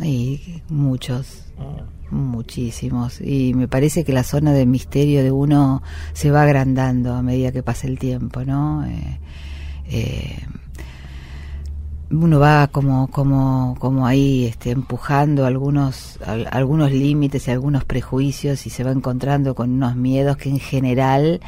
Y 0.00 0.60
muchos. 0.68 1.44
Ah 1.58 1.82
muchísimos. 2.12 3.20
Y 3.20 3.54
me 3.54 3.68
parece 3.68 4.04
que 4.04 4.12
la 4.12 4.22
zona 4.22 4.52
de 4.52 4.66
misterio 4.66 5.22
de 5.22 5.32
uno 5.32 5.82
se 6.12 6.30
va 6.30 6.42
agrandando 6.42 7.14
a 7.14 7.22
medida 7.22 7.52
que 7.52 7.62
pasa 7.62 7.86
el 7.86 7.98
tiempo 7.98 8.44
no 8.44 8.84
eh, 8.84 9.18
eh, 9.86 10.38
uno 12.10 12.38
va 12.38 12.68
como 12.68 13.08
como 13.08 13.74
como 13.78 14.06
ahí 14.06 14.44
este 14.44 14.70
empujando 14.70 15.46
algunos 15.46 16.18
algunos 16.50 16.92
límites 16.92 17.48
y 17.48 17.50
algunos 17.50 17.84
prejuicios 17.84 18.66
y 18.66 18.70
se 18.70 18.84
va 18.84 18.90
encontrando 18.90 19.54
con 19.54 19.70
unos 19.70 19.96
miedos 19.96 20.36
que 20.36 20.50
en 20.50 20.60
general 20.60 21.40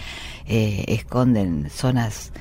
eh, 0.47 0.85
esconden 0.89 1.69
zonas 1.71 2.33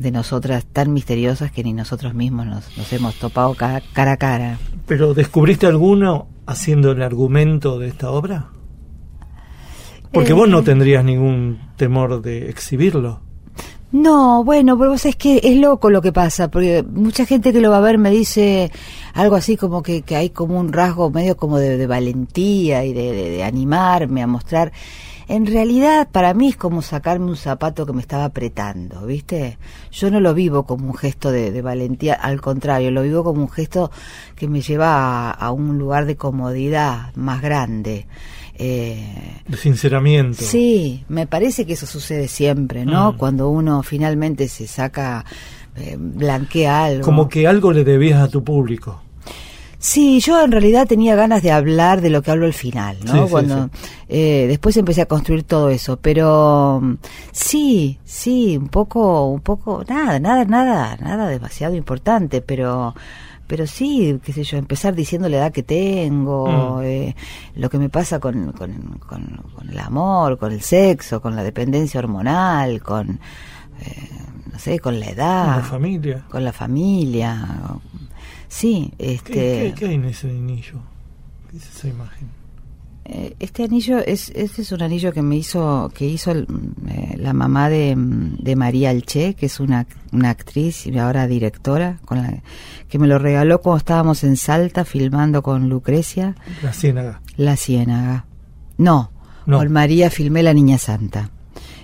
de 0.00 0.10
nosotras 0.10 0.64
tan 0.64 0.92
misteriosas 0.92 1.52
que 1.52 1.62
ni 1.62 1.74
nosotros 1.74 2.14
mismos 2.14 2.46
nos, 2.46 2.76
nos 2.76 2.92
hemos 2.92 3.14
topado 3.16 3.54
cara, 3.54 3.82
cara 3.92 4.12
a 4.12 4.16
cara. 4.16 4.58
¿Pero 4.86 5.12
descubriste 5.12 5.66
alguno 5.66 6.26
haciendo 6.46 6.90
el 6.92 7.02
argumento 7.02 7.78
de 7.78 7.88
esta 7.88 8.10
obra? 8.10 8.48
Porque 10.10 10.32
vos 10.32 10.48
no 10.48 10.60
eh. 10.60 10.62
tendrías 10.62 11.04
ningún 11.04 11.60
temor 11.76 12.22
de 12.22 12.48
exhibirlo. 12.48 13.20
No, 13.92 14.42
bueno, 14.44 14.78
pero 14.78 14.92
vos 14.92 15.04
es 15.04 15.16
que 15.16 15.40
es 15.42 15.56
loco 15.56 15.90
lo 15.90 16.00
que 16.00 16.12
pasa, 16.12 16.48
porque 16.48 16.82
mucha 16.82 17.26
gente 17.26 17.52
que 17.52 17.60
lo 17.60 17.70
va 17.70 17.78
a 17.78 17.80
ver 17.80 17.98
me 17.98 18.10
dice 18.10 18.70
algo 19.14 19.34
así 19.34 19.56
como 19.56 19.82
que, 19.82 20.02
que 20.02 20.14
hay 20.16 20.30
como 20.30 20.58
un 20.58 20.72
rasgo 20.72 21.10
medio 21.10 21.36
como 21.36 21.58
de, 21.58 21.86
valentía 21.86 22.84
y 22.84 22.92
de, 22.92 23.12
de, 23.12 23.44
animarme 23.44 24.22
a 24.22 24.28
mostrar 24.28 24.72
en 25.30 25.46
realidad 25.46 26.08
para 26.10 26.34
mí 26.34 26.48
es 26.48 26.56
como 26.56 26.82
sacarme 26.82 27.26
un 27.26 27.36
zapato 27.36 27.86
que 27.86 27.92
me 27.92 28.00
estaba 28.00 28.24
apretando, 28.24 29.06
¿viste? 29.06 29.58
Yo 29.92 30.10
no 30.10 30.18
lo 30.18 30.34
vivo 30.34 30.64
como 30.64 30.86
un 30.88 30.96
gesto 30.96 31.30
de, 31.30 31.62
valentía, 31.62 32.14
al 32.14 32.40
contrario, 32.40 32.90
lo 32.90 33.02
vivo 33.02 33.22
como 33.22 33.42
un 33.42 33.48
gesto 33.48 33.92
que 34.34 34.48
me 34.48 34.60
lleva 34.60 35.30
a, 35.30 35.52
un 35.52 35.78
lugar 35.78 36.06
de 36.06 36.16
comodidad 36.16 37.14
más 37.14 37.42
grande. 37.42 38.08
Eh, 38.56 39.40
de 39.46 39.56
sinceramiento. 39.56 40.42
Sí, 40.42 41.04
me 41.08 41.28
parece 41.28 41.64
que 41.64 41.74
eso 41.74 41.86
sucede 41.86 42.26
siempre, 42.26 42.84
¿no? 42.84 43.12
Mm. 43.12 43.16
Cuando 43.16 43.50
uno 43.50 43.84
finalmente 43.84 44.48
se 44.48 44.66
saca, 44.66 45.24
eh, 45.76 45.96
blanquea 45.96 46.86
algo. 46.86 47.02
Como 47.02 47.28
que 47.28 47.46
algo 47.46 47.70
le 47.72 47.84
debías 47.84 48.20
a 48.20 48.26
tu 48.28 48.42
público. 48.42 49.00
Sí, 49.82 50.20
yo 50.20 50.44
en 50.44 50.52
realidad 50.52 50.86
tenía 50.86 51.16
ganas 51.16 51.42
de 51.42 51.52
hablar 51.52 52.02
de 52.02 52.10
lo 52.10 52.20
que 52.20 52.30
hablo 52.30 52.44
al 52.44 52.52
final, 52.52 52.98
¿no? 53.02 53.26
Cuando 53.28 53.70
Eh, 54.08 54.44
después 54.46 54.76
empecé 54.76 55.00
a 55.00 55.06
construir 55.06 55.44
todo 55.44 55.70
eso, 55.70 55.96
pero 55.96 56.80
mm, 56.82 56.94
sí, 57.32 57.98
sí, 58.04 58.58
un 58.58 58.68
poco, 58.68 59.26
un 59.28 59.40
poco, 59.40 59.82
nada, 59.88 60.20
nada, 60.20 60.44
nada, 60.44 60.96
nada 60.96 61.28
demasiado 61.28 61.74
importante, 61.76 62.42
pero 62.42 62.94
pero 63.46 63.66
sí, 63.66 64.20
qué 64.22 64.32
sé 64.32 64.44
yo, 64.44 64.58
empezar 64.58 64.94
diciendo 64.94 65.28
la 65.28 65.38
edad 65.38 65.52
que 65.52 65.62
tengo, 65.62 66.78
mm. 66.78 66.82
eh, 66.84 67.16
lo 67.56 67.70
que 67.70 67.78
me 67.78 67.88
pasa 67.88 68.20
con, 68.20 68.52
con, 68.52 68.98
con, 69.08 69.40
el 69.68 69.78
amor, 69.78 70.38
con 70.38 70.52
el 70.52 70.60
sexo, 70.60 71.22
con 71.22 71.34
la 71.34 71.42
dependencia 71.42 71.98
hormonal, 72.00 72.82
con, 72.82 73.18
eh, 73.80 74.10
no 74.52 74.58
sé, 74.58 74.78
con 74.78 75.00
la 75.00 75.06
edad. 75.06 75.46
Con 75.46 75.56
la 75.56 75.68
familia. 75.68 76.24
Con 76.28 76.44
la 76.44 76.52
familia, 76.52 77.48
Sí, 78.50 78.92
este... 78.98 79.72
¿Qué, 79.78 79.86
hay 79.86 79.94
en 79.94 80.04
ese 80.04 80.28
anillo? 80.28 80.80
¿Qué 81.48 81.56
es 81.56 81.70
esa 81.70 81.88
imagen? 81.88 82.28
Eh, 83.04 83.34
este 83.38 83.64
anillo 83.64 83.98
es 83.98 84.30
este 84.34 84.62
es 84.62 84.72
un 84.72 84.82
anillo 84.82 85.12
que 85.12 85.22
me 85.22 85.36
hizo 85.36 85.90
que 85.94 86.06
hizo 86.06 86.32
eh, 86.32 86.46
la 87.16 87.32
mamá 87.32 87.68
de, 87.68 87.94
de, 87.96 88.56
María 88.56 88.90
Alche 88.90 89.34
que 89.34 89.46
es 89.46 89.58
una, 89.58 89.86
una 90.12 90.30
actriz 90.30 90.86
y 90.86 90.96
ahora 90.98 91.26
directora 91.26 91.98
con 92.04 92.18
la, 92.18 92.42
que 92.88 92.98
me 92.98 93.06
lo 93.06 93.18
regaló 93.18 93.62
cuando 93.62 93.78
estábamos 93.78 94.22
en 94.22 94.36
Salta 94.36 94.84
filmando 94.84 95.42
con 95.42 95.68
Lucrecia. 95.68 96.34
La 96.62 96.72
Ciénaga. 96.72 97.20
La 97.36 97.56
Ciénaga. 97.56 98.26
No, 98.78 99.10
con 99.46 99.72
María 99.72 100.10
filmé 100.10 100.42
la 100.42 100.54
Niña 100.54 100.78
Santa. 100.78 101.30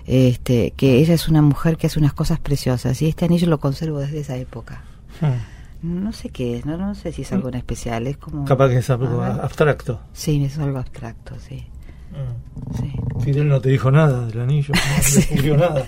Este 0.04 0.72
que 0.76 0.98
ella 0.98 1.14
es 1.14 1.28
una 1.28 1.42
mujer 1.42 1.76
que 1.76 1.86
hace 1.86 1.98
unas 1.98 2.12
cosas 2.12 2.40
preciosas 2.40 3.00
y 3.02 3.08
este 3.08 3.24
anillo 3.24 3.48
lo 3.48 3.58
conservo 3.58 4.00
desde 4.00 4.20
esa 4.20 4.36
época. 4.36 4.84
Hmm. 5.20 5.55
No 5.82 6.12
sé 6.12 6.30
qué 6.30 6.58
es, 6.58 6.66
no, 6.66 6.76
no 6.76 6.94
sé 6.94 7.12
si 7.12 7.22
es 7.22 7.32
algo 7.32 7.48
en 7.48 7.54
especial, 7.54 8.06
es 8.06 8.16
como... 8.16 8.44
Capaz 8.44 8.70
que 8.70 8.78
es 8.78 8.90
algo 8.90 9.22
abstracto. 9.22 10.00
Sí, 10.12 10.42
es 10.44 10.58
algo 10.58 10.78
abstracto, 10.78 11.34
sí. 11.38 11.66
Mm. 12.10 12.76
sí. 12.76 12.92
Fidel 13.20 13.48
no 13.48 13.60
te 13.60 13.68
dijo 13.68 13.90
nada 13.90 14.26
del 14.26 14.40
anillo, 14.40 14.72
no 14.74 15.14
descubrió 15.14 15.56
nada. 15.56 15.86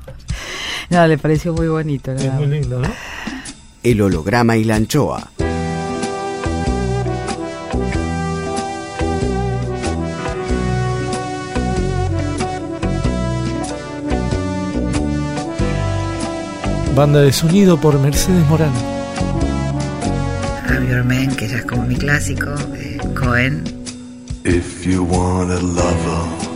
no. 0.90 1.06
le 1.06 1.18
pareció 1.18 1.52
muy 1.52 1.68
bonito. 1.68 2.12
Es 2.12 2.32
muy 2.34 2.46
lindo, 2.46 2.80
¿no? 2.80 2.88
El 3.82 4.00
holograma 4.00 4.56
y 4.56 4.64
la 4.64 4.76
anchoa. 4.76 5.30
Banda 16.94 17.20
de 17.20 17.32
sonido 17.32 17.80
por 17.80 17.98
Mercedes 17.98 18.46
Morán. 18.48 18.99
Your 20.88 21.04
Man, 21.04 21.34
que 21.36 21.48
ya 21.48 21.58
es 21.58 21.64
como 21.64 21.84
mi 21.84 21.96
clásico, 21.96 22.50
de 22.50 22.98
Cohen. 23.14 23.64
If 24.44 24.86
you 24.86 25.04
want 25.04 25.50
a 25.50 25.60
lover, 25.60 26.50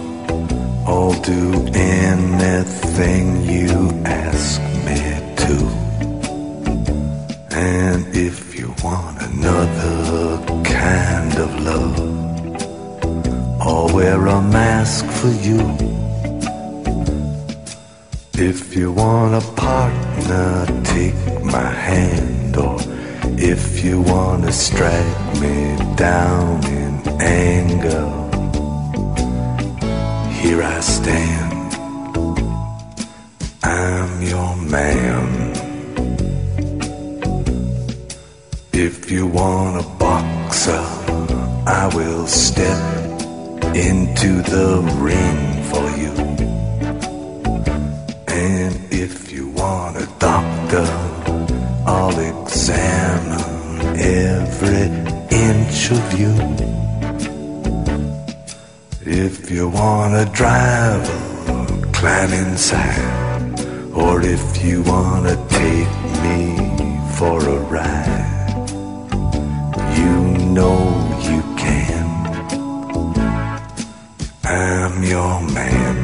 I'll 0.87 1.13
do 1.23 1.53
anything 1.75 3.43
you 3.45 4.03
ask 4.05 4.61
me 4.85 5.01
to. 5.43 5.57
And 7.57 8.07
if 8.17 8.59
you 8.59 8.75
want 8.83 9.21
another 9.23 10.39
kind 10.65 11.35
of 11.39 11.51
love, 11.61 11.99
I'll 13.61 13.95
wear 13.95 14.27
a 14.27 14.41
mask 14.41 15.07
for 15.07 15.29
you. 15.29 15.61
If 18.37 18.77
you 18.77 18.93
want 18.93 19.35
a 19.35 19.47
partner, 19.53 20.67
take 20.85 21.15
my 21.45 21.71
hand 21.71 22.57
or 22.57 22.79
if 23.39 23.85
you 23.85 24.01
wanna 24.01 24.53
strike 24.53 25.41
me 25.41 25.77
down 25.97 26.65
in 26.67 27.21
anger, 27.21 28.07
here 30.31 30.63
I 30.63 30.81
stand. 30.81 31.75
I'm 33.63 34.23
your 34.23 34.57
man. 34.57 35.53
If 38.73 39.11
you 39.11 39.27
want 39.27 39.85
a 39.85 39.89
boxer, 39.99 40.85
I 41.67 41.91
will 41.95 42.27
step 42.27 42.83
into 43.75 44.43
the 44.43 44.81
ring 45.01 45.63
for 45.71 45.87
you. 45.97 46.15
And 48.29 48.93
if 48.93 49.33
you 49.33 49.49
want 49.49 49.97
a 49.97 50.07
doctor, 50.19 51.14
every 54.65 54.89
inch 55.37 55.91
of 55.91 56.19
you. 56.19 56.33
If 59.07 59.51
you 59.51 59.69
want 59.69 60.15
to 60.15 60.33
drive 60.33 61.05
climb 61.93 62.33
inside. 62.33 63.61
Or 63.95 64.21
if 64.21 64.65
you 64.65 64.83
want 64.83 65.27
to 65.29 65.37
take 65.49 65.95
me 66.25 66.41
for 67.17 67.39
a 67.41 67.59
ride 67.75 68.33
you 69.97 70.17
know 70.57 70.79
you 71.29 71.41
can. 71.63 72.07
I'm 74.45 75.03
your 75.05 75.41
man. 75.59 75.97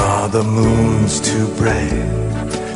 Are 0.00 0.28
the 0.28 0.42
moon's 0.42 1.20
too 1.20 1.46
bright? 1.56 2.45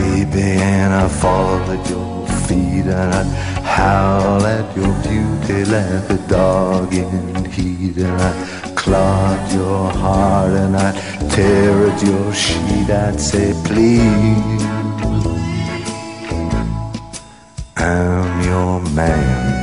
baby, 0.00 0.42
and 0.42 0.92
I'd 0.92 1.10
fall 1.10 1.60
at 1.76 1.90
your 1.90 2.26
feet, 2.46 2.86
and 2.98 3.10
I'd 3.18 3.30
howl 3.76 4.42
at 4.56 4.66
your 4.76 4.94
beauty 5.06 5.64
like 5.74 6.10
a 6.10 6.20
dog 6.28 6.92
in 6.94 7.44
heat, 7.50 7.96
and 7.98 8.20
I'd 8.28 8.76
clog 8.76 9.38
your 9.52 9.90
heart, 10.02 10.52
and 10.62 10.76
I'd 10.76 10.96
tear 11.30 11.74
at 11.90 12.02
your 12.02 12.32
sheet. 12.32 12.90
I'd 12.90 13.20
say, 13.20 13.52
please. 13.64 14.62
I'm 17.76 18.42
your 18.44 18.80
man. 18.98 19.59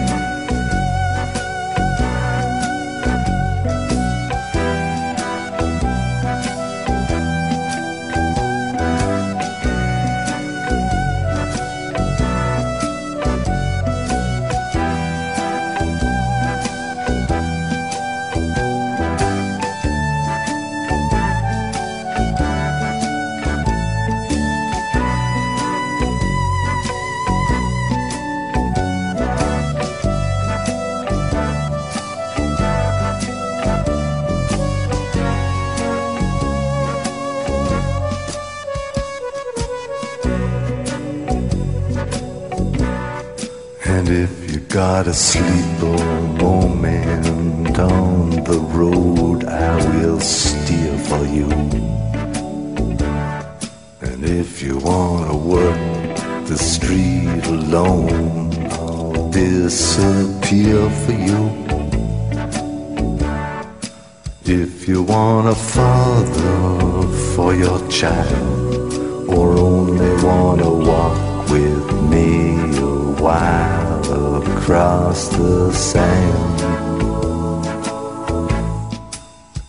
A 73.28 73.30
while 73.30 74.42
across 74.42 75.30
the 75.30 75.72
sand, 75.74 76.60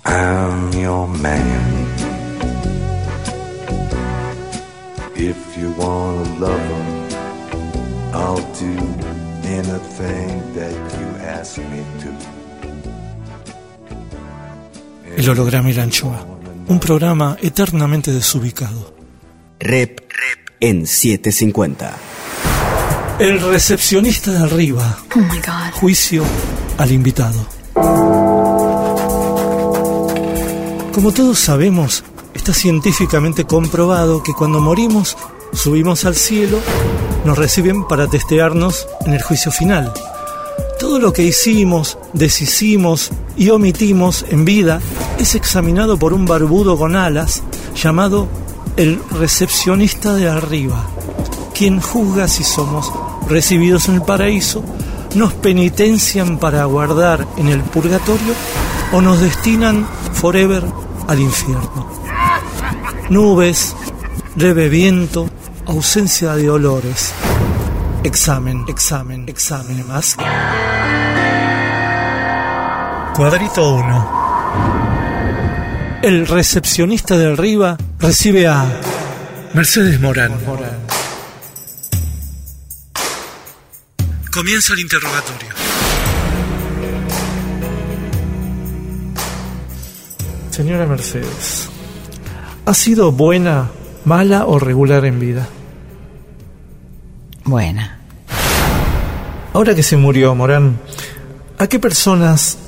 I'm 0.05 0.73
your 0.73 1.09
man. 1.09 1.87
If 5.15 5.39
you 5.59 5.73
wanna 5.77 6.25
love 6.39 6.65
him, 6.73 6.89
I'll 8.13 8.45
do 8.65 8.75
anything 9.45 10.31
that 10.55 10.75
you 10.99 11.09
ask 11.37 11.59
me 11.59 11.83
to. 12.03 12.11
El 15.17 15.29
holograma 15.29 15.71
y 15.71 15.73
la 15.73 15.83
anchoa. 15.83 16.25
Un 16.69 16.79
programa 16.79 17.37
eternamente 17.43 18.13
desubicado. 18.13 18.95
Rep, 19.59 20.01
Rep 20.01 20.41
en 20.61 20.87
750. 20.87 22.18
El 23.21 23.41
recepcionista 23.41 24.31
de 24.31 24.39
arriba. 24.45 24.97
Oh 25.17 25.19
my 25.19 25.39
god. 25.39 25.73
Juicio 25.73 26.23
al 26.77 26.93
invitado. 26.93 27.45
Como 30.93 31.11
todos 31.13 31.41
sabemos, 31.41 32.05
está 32.33 32.53
científicamente 32.53 33.45
comprobado 33.45 34.23
que 34.23 34.33
cuando 34.35 34.61
morimos, 34.61 35.17
subimos 35.53 36.05
al 36.05 36.15
cielo, 36.15 36.61
nos 37.25 37.37
reciben 37.37 37.89
para 37.89 38.07
testearnos 38.07 38.87
en 39.05 39.15
el 39.15 39.23
juicio 39.23 39.51
final. 39.51 39.93
Todo 40.79 41.01
lo 41.01 41.13
que 41.13 41.25
hicimos, 41.25 41.99
deshicimos 42.13 43.11
y 43.37 43.51
omitimos 43.51 44.27
en 44.29 44.45
vida 44.45 44.81
es 45.19 45.35
examinado 45.35 45.99
por 45.99 46.13
un 46.13 46.25
barbudo 46.25 46.79
con 46.79 46.95
alas 46.95 47.43
llamado 47.75 48.29
el 48.77 49.01
recepcionista 49.11 50.15
de 50.15 50.29
arriba, 50.29 50.87
quien 51.53 51.81
juzga 51.81 52.29
si 52.29 52.45
somos 52.45 52.93
recibidos 53.29 53.89
en 53.89 53.97
el 53.97 54.03
paraíso, 54.03 54.65
nos 55.15 55.33
penitencian 55.35 56.39
para 56.39 56.65
guardar 56.65 57.27
en 57.37 57.49
el 57.49 57.61
purgatorio 57.61 58.35
o 58.93 59.01
nos 59.01 59.21
destinan 59.21 59.87
forever 60.13 60.65
al 61.07 61.21
infierno. 61.21 61.89
Nubes, 63.11 63.75
leve 64.37 64.69
viento, 64.69 65.31
ausencia 65.67 66.35
de 66.35 66.51
olores. 66.51 67.13
Examen, 68.05 68.65
examen, 68.69 69.29
examen 69.29 69.87
más. 69.87 70.17
Cuadrito 73.15 73.75
1. 73.75 74.19
El 76.03 76.27
recepcionista 76.27 77.19
de 77.19 77.33
arriba 77.33 77.77
recibe 77.99 78.47
a 78.47 78.65
Mercedes 79.55 80.01
Morán. 80.01 80.33
Comienza 84.39 84.73
el 84.73 84.79
interrogatorio. 84.79 85.49
Señora 90.51 90.87
Mercedes, 90.87 91.69
¿ha 92.65 92.73
sido 92.73 93.11
buena, 93.11 93.69
mala 94.05 94.47
o 94.47 94.61
regular 94.61 95.05
en 95.07 95.19
vida? 95.19 95.49
Buena. 97.43 97.99
Ahora 99.55 99.75
que 99.75 99.83
se 99.83 99.97
murió 99.97 100.37
Morán, 100.37 100.79
¿a 101.59 101.67
qué 101.67 101.81
personas 101.81 102.59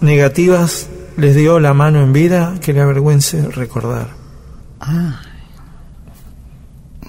negativas 0.00 0.88
les 1.18 1.36
dio 1.36 1.60
la 1.60 1.74
mano 1.74 2.00
en 2.00 2.14
vida 2.14 2.54
que 2.62 2.72
le 2.72 2.80
avergüence 2.80 3.46
recordar? 3.50 4.08
Ah, 4.80 5.20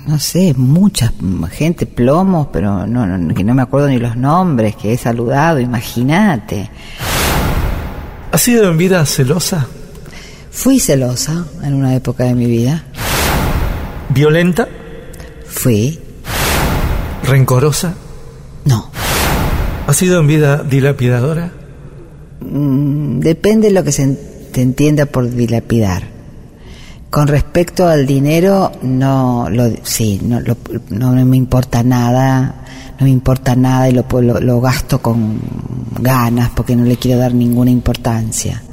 no 0.07 0.19
sé, 0.19 0.53
mucha 0.55 1.13
gente, 1.51 1.85
plomos, 1.85 2.47
pero 2.51 2.87
no, 2.87 3.05
no, 3.05 3.33
que 3.33 3.43
no 3.43 3.53
me 3.53 3.61
acuerdo 3.61 3.87
ni 3.87 3.99
los 3.99 4.15
nombres, 4.15 4.75
que 4.75 4.93
he 4.93 4.97
saludado, 4.97 5.59
imagínate. 5.59 6.69
¿Has 8.31 8.41
sido 8.41 8.69
en 8.69 8.77
vida 8.77 9.05
celosa? 9.05 9.67
Fui 10.51 10.79
celosa 10.79 11.45
en 11.63 11.73
una 11.73 11.95
época 11.95 12.23
de 12.23 12.35
mi 12.35 12.45
vida. 12.45 12.83
¿Violenta? 14.09 14.67
Fui. 15.47 15.99
¿Rencorosa? 17.23 17.93
No. 18.65 18.89
¿Has 19.87 19.97
sido 19.97 20.19
en 20.19 20.27
vida 20.27 20.63
dilapidadora? 20.63 21.51
Mm, 22.41 23.19
depende 23.19 23.67
de 23.67 23.73
lo 23.73 23.83
que 23.83 23.91
se 23.91 24.07
te 24.51 24.61
entienda 24.61 25.05
por 25.05 25.29
dilapidar. 25.29 26.03
Con 27.11 27.27
respecto 27.27 27.85
al 27.87 28.05
dinero, 28.07 28.71
no, 28.83 29.47
lo, 29.49 29.69
sí, 29.83 30.19
no, 30.23 30.39
lo- 30.39 30.55
no 30.89 31.11
me 31.25 31.35
importa 31.35 31.83
nada, 31.83 32.63
no 32.99 33.03
me 33.05 33.09
importa 33.11 33.53
nada 33.53 33.89
y 33.89 33.91
lo, 33.91 34.05
lo, 34.09 34.39
lo 34.39 34.61
gasto 34.61 35.01
con 35.01 35.39
ganas 35.99 36.51
porque 36.55 36.73
no 36.75 36.85
le 36.85 36.95
quiero 36.95 37.19
dar 37.19 37.33
ninguna 37.33 37.69
importancia. 37.69 38.63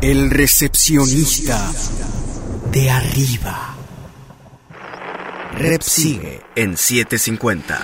El 0.00 0.28
recepcionista 0.30 1.70
de 2.72 2.90
arriba. 2.90 3.76
Rep 5.56 5.82
sigue 5.82 6.40
en 6.56 6.76
750. 6.76 7.78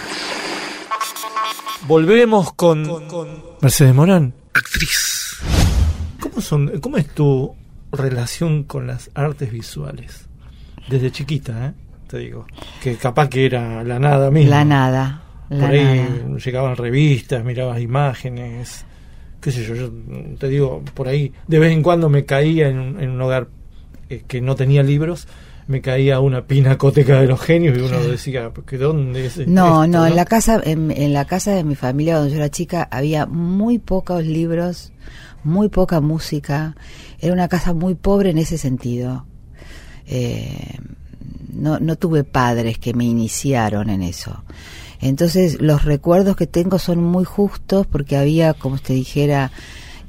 Volvemos 1.86 2.52
con, 2.54 2.82
Mercedes 3.60 3.94
Morán, 3.94 4.34
actriz. 4.54 5.36
¿Cómo, 6.18 6.40
son, 6.40 6.80
¿Cómo 6.80 6.96
es 6.96 7.06
tu 7.14 7.54
relación 7.92 8.64
con 8.64 8.86
las 8.86 9.10
artes 9.14 9.50
visuales? 9.52 10.28
Desde 10.88 11.10
chiquita, 11.10 11.66
¿eh? 11.66 11.72
Te 12.08 12.18
digo. 12.18 12.46
Que 12.82 12.96
capaz 12.96 13.28
que 13.28 13.46
era 13.46 13.84
la 13.84 13.98
nada 13.98 14.30
misma. 14.30 14.50
La 14.56 14.64
nada, 14.64 15.22
la 15.48 15.60
Por 15.60 15.70
ahí 15.70 15.84
nada. 15.84 16.38
llegaban 16.38 16.76
revistas, 16.76 17.44
mirabas 17.44 17.80
imágenes, 17.80 18.84
qué 19.40 19.52
sé 19.52 19.64
yo, 19.64 19.74
yo 19.74 19.90
te 20.38 20.48
digo, 20.48 20.82
por 20.94 21.08
ahí 21.08 21.32
de 21.46 21.58
vez 21.58 21.72
en 21.72 21.82
cuando 21.82 22.08
me 22.08 22.24
caía 22.24 22.68
en 22.68 22.78
un, 22.78 23.00
en 23.00 23.10
un 23.10 23.20
hogar 23.22 23.48
eh, 24.08 24.24
que 24.26 24.40
no 24.40 24.54
tenía 24.56 24.82
libros, 24.82 25.28
me 25.68 25.80
caía 25.80 26.18
una 26.18 26.46
pinacoteca 26.46 27.20
de 27.20 27.28
los 27.28 27.40
genios 27.40 27.78
y 27.78 27.80
uno 27.80 28.02
decía, 28.02 28.50
¿que 28.66 28.76
dónde 28.76 29.26
es 29.26 29.38
No, 29.46 29.84
esto, 29.84 29.98
no, 29.98 30.06
en 30.06 30.16
la 30.16 30.24
casa, 30.24 30.60
en, 30.64 30.90
en 30.90 31.12
la 31.12 31.26
casa 31.26 31.52
de 31.52 31.62
mi 31.62 31.76
familia 31.76 32.14
cuando 32.14 32.30
yo 32.30 32.36
era 32.36 32.48
chica 32.50 32.88
había 32.90 33.26
muy 33.26 33.78
pocos 33.78 34.24
libros, 34.24 34.92
muy 35.44 35.68
poca 35.68 36.00
música. 36.00 36.76
Era 37.18 37.32
una 37.32 37.48
casa 37.48 37.72
muy 37.72 37.94
pobre 37.94 38.30
en 38.30 38.38
ese 38.38 38.58
sentido. 38.58 39.26
Eh, 40.06 40.78
no, 41.52 41.78
no 41.78 41.96
tuve 41.96 42.24
padres 42.24 42.78
que 42.78 42.94
me 42.94 43.04
iniciaron 43.04 43.90
en 43.90 44.02
eso. 44.02 44.44
Entonces 45.00 45.60
los 45.60 45.84
recuerdos 45.84 46.36
que 46.36 46.46
tengo 46.46 46.78
son 46.78 47.02
muy 47.02 47.24
justos 47.24 47.86
porque 47.86 48.16
había, 48.16 48.54
como 48.54 48.78
te 48.78 48.92
dijera, 48.92 49.50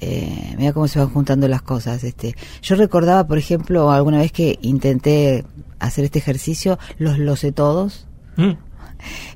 eh, 0.02 0.56
mira 0.58 0.74
cómo 0.74 0.88
se 0.88 1.00
van 1.00 1.10
juntando 1.10 1.48
las 1.48 1.62
cosas. 1.62 2.04
Este, 2.04 2.36
yo 2.62 2.76
recordaba, 2.76 3.28
por 3.28 3.38
ejemplo, 3.38 3.92
alguna 3.92 4.20
vez 4.20 4.32
que 4.32 4.60
intenté 4.62 5.46
hacer 5.80 6.06
este 6.06 6.20
ejercicio, 6.20 6.78
los 6.98 7.18
lo 7.18 7.36
sé 7.36 7.52
todos, 7.52 8.08
Mm, 8.38 8.52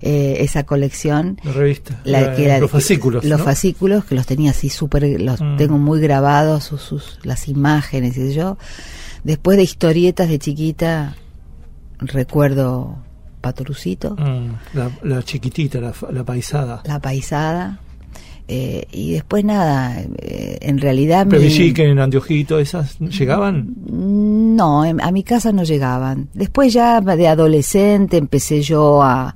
eh, 0.02 0.38
esa 0.40 0.64
colección. 0.64 1.40
la 1.44 1.52
revista, 1.52 2.00
La, 2.04 2.22
la- 2.22 2.36
que 2.36 2.46
era- 2.46 2.60
los 2.60 2.72
fascículos. 2.72 3.24
los 3.26 3.40
¿no? 3.40 3.46
fascículos 3.46 4.06
que 4.06 4.16
los 4.16 4.26
tenía 4.26 4.52
así 4.52 4.70
súper 4.70 5.20
los 5.22 5.42
Mm. 5.42 5.58
tengo 5.58 5.78
muy 5.78 6.00
grabados 6.02 6.64
sus, 6.66 6.82
sus 6.82 7.20
las 7.24 7.48
imágenes 7.48 8.18
y 8.18 8.34
yo 8.34 8.58
después 9.24 9.58
de 9.58 9.64
historietas 9.64 10.30
de 10.30 10.40
chiquita 10.40 11.16
recuerdo 12.00 12.98
Patorucito 13.42 14.16
Mm, 14.18 14.54
la, 14.74 14.92
la 15.04 15.24
chiquitita, 15.24 15.80
la, 15.80 15.94
la 16.12 16.24
paisada. 16.24 16.82
la 16.86 17.00
paisada 17.00 17.80
eh, 18.48 18.86
y 18.92 19.12
después 19.14 19.44
nada 19.44 20.00
eh, 20.22 20.58
en 20.62 20.78
realidad 20.80 21.28
Pevilliquen, 21.28 21.98
Andiojito, 22.00 22.60
¿esas 22.60 23.00
llegaban? 23.00 23.74
No, 23.88 24.86
en- 24.86 25.02
a 25.02 25.12
mi 25.12 25.24
casa 25.24 25.52
no 25.52 25.64
llegaban. 25.64 26.30
Después 26.34 26.72
ya 26.74 27.02
de 27.02 27.28
adolescente 27.28 28.18
empecé 28.18 28.62
yo 28.62 29.02
a, 29.02 29.34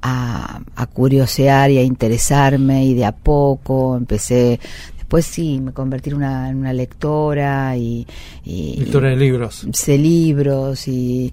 a, 0.00 0.60
a 0.76 0.86
curiosear 0.86 1.70
y 1.70 1.78
a 1.78 1.82
interesarme 1.82 2.84
y 2.86 2.94
de 2.94 3.04
a 3.04 3.12
poco 3.12 3.96
empecé... 3.96 4.60
Después 4.96 5.26
sí, 5.26 5.60
me 5.60 5.72
convertí 5.72 6.08
en 6.08 6.16
una, 6.16 6.48
en 6.48 6.56
una 6.56 6.72
lectora 6.72 7.76
y... 7.76 8.06
y 8.44 8.76
Lectora 8.78 9.10
de 9.10 9.16
libros. 9.16 9.66
sé 9.72 9.98
libros 9.98 10.88
y, 10.88 11.32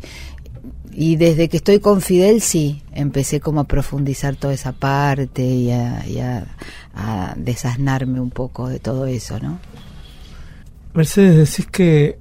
y 1.01 1.15
desde 1.15 1.47
que 1.47 1.57
estoy 1.57 1.79
con 1.79 2.01
Fidel 2.01 2.41
sí, 2.41 2.81
empecé 2.93 3.39
como 3.39 3.61
a 3.61 3.63
profundizar 3.63 4.35
toda 4.35 4.53
esa 4.53 4.73
parte 4.73 5.43
y 5.45 5.71
a, 5.71 6.05
y 6.05 6.19
a, 6.19 6.45
a 6.93 7.35
desasnarme 7.37 8.19
un 8.19 8.31
poco 8.31 8.67
de 8.67 8.79
todo 8.79 9.05
eso, 9.05 9.39
¿no? 9.39 9.59
Mercedes, 10.93 11.35
decís 11.49 11.67
que 11.71 12.17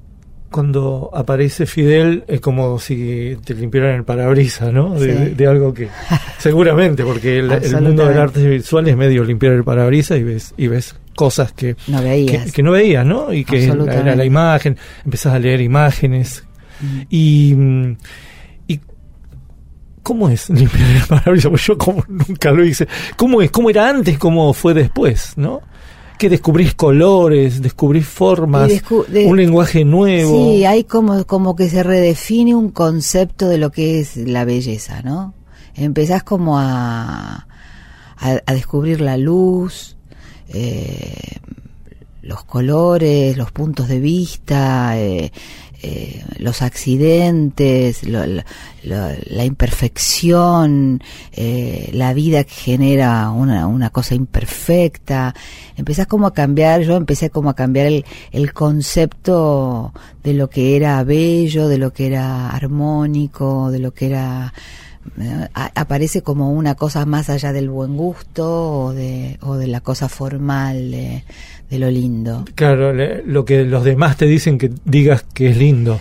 cuando 0.50 1.10
aparece 1.12 1.66
Fidel 1.66 2.24
es 2.26 2.40
como 2.40 2.78
si 2.78 3.36
te 3.44 3.54
limpiaran 3.54 3.96
el 3.96 4.04
parabrisas, 4.04 4.72
¿no? 4.72 4.94
De, 4.94 5.00
Sí. 5.12 5.24
de- 5.24 5.34
de 5.34 5.46
algo 5.46 5.74
que 5.74 5.88
seguramente, 6.38 7.02
porque 7.04 7.38
el, 7.40 7.50
el 7.50 7.80
mundo 7.82 8.06
del 8.06 8.18
arte 8.18 8.48
visual 8.48 8.86
es 8.88 8.96
medio 8.96 9.24
limpiar 9.24 9.54
el 9.54 9.64
parabrisas 9.64 10.18
y 10.18 10.22
ves 10.22 10.54
y 10.56 10.68
ves 10.68 10.94
cosas 11.16 11.52
que 11.52 11.76
No 11.88 12.00
veías. 12.02 12.52
que 12.52 12.62
no 12.62 12.70
veías, 12.72 13.04
¿no? 13.04 13.32
Y 13.32 13.44
que 13.44 13.64
era 13.64 14.14
la 14.14 14.24
imagen, 14.24 14.76
empezás 15.04 15.34
a 15.34 15.38
leer 15.38 15.60
imágenes 15.60 16.44
Mm. 16.80 17.00
y 17.10 17.54
mm, 17.56 17.90
y 17.90 17.96
¿Cómo 20.08 20.28
es 20.30 20.48
limpiar 20.60 20.90
el 20.90 21.02
parabrisas? 21.06 21.50
Pues 21.50 21.66
yo 21.66 21.76
como 21.76 22.02
nunca 22.08 22.50
lo 22.50 22.64
hice. 22.64 22.88
¿Cómo 23.16 23.42
es? 23.42 23.50
¿Cómo 23.50 23.68
era 23.68 23.88
antes? 23.90 24.18
¿Cómo 24.18 24.52
fue 24.54 24.72
después? 24.72 25.34
¿No? 25.36 25.60
Que 26.18 26.30
descubrís 26.30 26.74
colores, 26.74 27.60
descubrís 27.60 28.06
formas, 28.06 28.70
Y 28.72 28.78
descu- 28.80 29.06
de- 29.06 29.26
un 29.26 29.36
lenguaje 29.36 29.84
nuevo. 29.84 30.52
Sí, 30.56 30.64
hay 30.64 30.84
como, 30.84 31.24
como 31.26 31.54
que 31.54 31.68
se 31.68 31.82
redefine 31.82 32.54
un 32.54 32.70
concepto 32.70 33.48
de 33.48 33.58
lo 33.58 33.70
que 33.70 34.00
es 34.00 34.16
la 34.16 34.44
belleza, 34.46 35.02
¿no? 35.02 35.34
Empezás 35.74 36.22
como 36.24 36.58
a, 36.58 37.46
a, 38.16 38.40
a 38.46 38.52
descubrir 38.54 39.00
la 39.02 39.16
luz, 39.16 39.96
eh, 40.48 41.36
los 42.28 42.44
colores, 42.44 43.36
los 43.36 43.50
puntos 43.52 43.88
de 43.88 44.00
vista, 44.00 44.98
eh, 44.98 45.32
eh, 45.82 46.24
los 46.38 46.60
accidentes, 46.60 48.02
lo- 48.04 48.24
la 48.84 49.44
imperfección, 49.44 51.00
eh, 51.32 51.90
la 51.92 52.12
vida 52.14 52.44
que 52.44 52.50
genera 52.54 53.30
una, 53.30 53.66
una 53.66 53.90
cosa 53.90 54.14
imperfecta. 54.14 55.34
Empezás 55.76 56.06
como 56.06 56.26
a 56.26 56.34
cambiar, 56.34 56.82
yo 56.82 56.96
empecé 56.96 57.30
como 57.30 57.48
a 57.50 57.54
cambiar 57.54 57.86
el, 57.86 58.04
el 58.32 58.52
concepto 58.52 59.92
de 60.22 60.34
lo 60.34 60.50
que 60.50 60.76
era 60.76 61.02
bello, 61.04 61.68
de 61.68 61.78
lo 61.78 61.92
que 61.92 62.06
era 62.08 62.50
armónico, 62.50 63.70
de 63.70 63.78
lo 63.78 63.92
que 63.92 64.06
era 64.06 64.52
aparece 65.54 66.22
como 66.22 66.52
una 66.52 66.74
cosa 66.74 67.06
más 67.06 67.30
allá 67.30 67.54
del 67.54 67.70
buen 67.70 67.96
gusto 67.96 68.82
o 68.84 68.92
de, 68.92 69.38
o 69.40 69.54
de 69.56 69.66
la 69.66 69.80
cosa 69.80 70.08
formal 70.10 70.94
de 71.70 71.78
lo 71.78 71.90
lindo. 71.90 72.44
Claro, 72.54 72.92
le- 72.92 73.22
lo 73.24 73.44
que 73.44 73.64
los 73.64 73.84
demás 73.84 74.16
te 74.16 74.26
dicen 74.26 74.58
que 74.58 74.70
digas 74.84 75.24
que 75.34 75.50
es 75.50 75.56
lindo. 75.56 76.00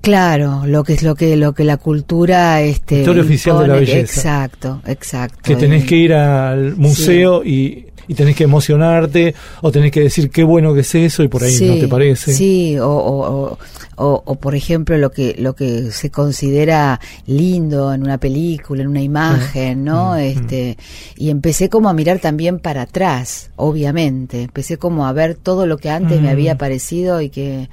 Claro, 0.00 0.64
lo 0.66 0.84
que 0.84 0.92
es 0.92 1.02
lo 1.02 1.14
que 1.14 1.34
lo 1.38 1.54
que 1.54 1.64
la 1.64 1.78
cultura 1.78 2.60
este 2.60 2.98
Historia 3.00 3.22
oficial 3.22 3.58
de 3.60 3.68
la 3.68 3.74
belleza. 3.76 4.00
Exacto, 4.00 4.82
exacto. 4.86 5.38
Que 5.42 5.56
tenés 5.56 5.84
Y- 5.84 5.86
que 5.86 5.96
ir 5.96 6.12
al 6.12 6.76
museo 6.76 7.42
y, 7.42 7.86
y 8.08 8.14
tenés 8.14 8.36
que 8.36 8.44
emocionarte 8.44 9.34
o 9.62 9.70
tenés 9.72 9.90
que 9.90 10.00
decir 10.00 10.30
qué 10.30 10.44
bueno 10.44 10.74
que 10.74 10.80
es 10.80 10.94
eso 10.94 11.22
y 11.22 11.28
por 11.28 11.42
ahí 11.42 11.52
Sí, 11.52 11.66
no 11.66 11.74
te 11.78 11.88
parece. 11.88 12.32
Sí, 12.32 12.78
o, 12.78 12.88
o, 12.88 13.26
o, 13.52 13.58
o- 13.96 14.22
o, 14.26 14.34
por 14.36 14.54
ejemplo 14.54 14.96
lo 14.98 15.10
que 15.10 15.34
lo 15.38 15.54
que 15.54 15.90
se 15.92 16.10
considera 16.10 17.00
lindo 17.26 17.92
en 17.92 18.02
una 18.02 18.18
película, 18.18 18.82
en 18.82 18.88
una 18.88 19.02
imagen, 19.02 19.84
¿no? 19.84 20.12
mm, 20.14 20.18
este 20.18 20.76
y 21.16 21.30
empecé 21.30 21.68
como 21.68 21.88
a 21.88 21.92
mirar 21.94 22.18
también 22.18 22.58
para 22.58 22.82
atrás, 22.82 23.50
obviamente. 23.56 24.42
Empecé 24.42 24.76
como 24.78 25.06
a 25.06 25.12
ver 25.12 25.34
todo 25.34 25.66
lo 25.66 25.78
que 25.78 25.90
antes 25.90 26.20
me 26.20 26.28
Mm. 26.28 26.32
había 26.32 26.58
parecido 26.58 27.20
y 27.20 27.30
que 27.30 27.68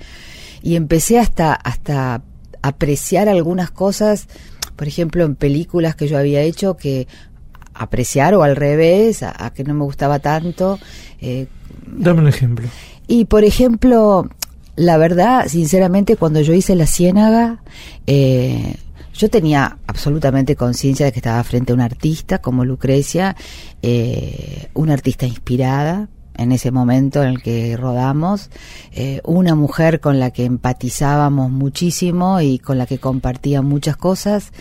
y 0.63 0.76
empecé 0.76 1.17
hasta 1.20 1.54
hasta 1.54 2.22
apreciar 2.62 3.28
algunas 3.28 3.72
cosas, 3.72 4.28
por 4.76 4.88
ejemplo, 4.88 5.24
en 5.26 5.36
películas 5.36 5.96
que 5.96 6.08
yo 6.08 6.17
había 6.17 6.41
hecho 6.41 6.78
que 6.78 7.08
apreciar 7.73 8.34
o 8.36 8.43
al 8.43 8.55
revés, 8.55 9.23
a, 9.23 9.34
a 9.45 9.53
que 9.53 9.63
no 9.63 9.73
me 9.73 9.84
gustaba 9.84 10.19
tanto. 10.19 10.79
eh, 11.19 11.47
Dame 11.88 12.21
un 12.21 12.27
ejemplo. 12.27 12.67
y 13.07 13.25
por 13.25 13.43
ejemplo, 13.43 14.29
la 14.75 14.97
verdad, 14.97 15.47
sinceramente, 15.47 16.15
cuando 16.15 16.41
yo 16.41 16.53
hice 16.53 16.75
La 16.75 16.88
Ciénaga, 16.88 17.62
eh, 18.07 18.75
yo 19.13 19.29
tenía 19.29 19.77
absolutamente 19.88 20.55
conciencia 20.55 21.05
de 21.05 21.12
que 21.12 21.19
estaba 21.19 21.43
frente 21.43 21.73
a 21.73 21.75
una 21.75 21.86
artista 21.86 22.39
como 22.39 22.63
Lucrecia, 22.63 23.36
eh, 23.81 24.69
una 24.73 24.93
artista 24.93 25.25
inspirada 25.25 26.07
en 26.36 26.53
ese 26.53 26.71
momento 26.71 27.21
en 27.21 27.29
el 27.29 27.41
que 27.43 27.75
rodamos, 27.77 28.49
eh, 28.93 29.19
una 29.25 29.53
mujer 29.53 29.99
con 29.99 30.19
la 30.19 30.31
que 30.31 30.45
empatizábamos 30.45 31.51
muchísimo 31.51 32.39
y 32.39 32.57
con 32.57 32.77
la 32.77 32.86
que 32.86 32.99
compartía 32.99 33.62
muchas 33.62 33.97
cosas. 33.97 34.51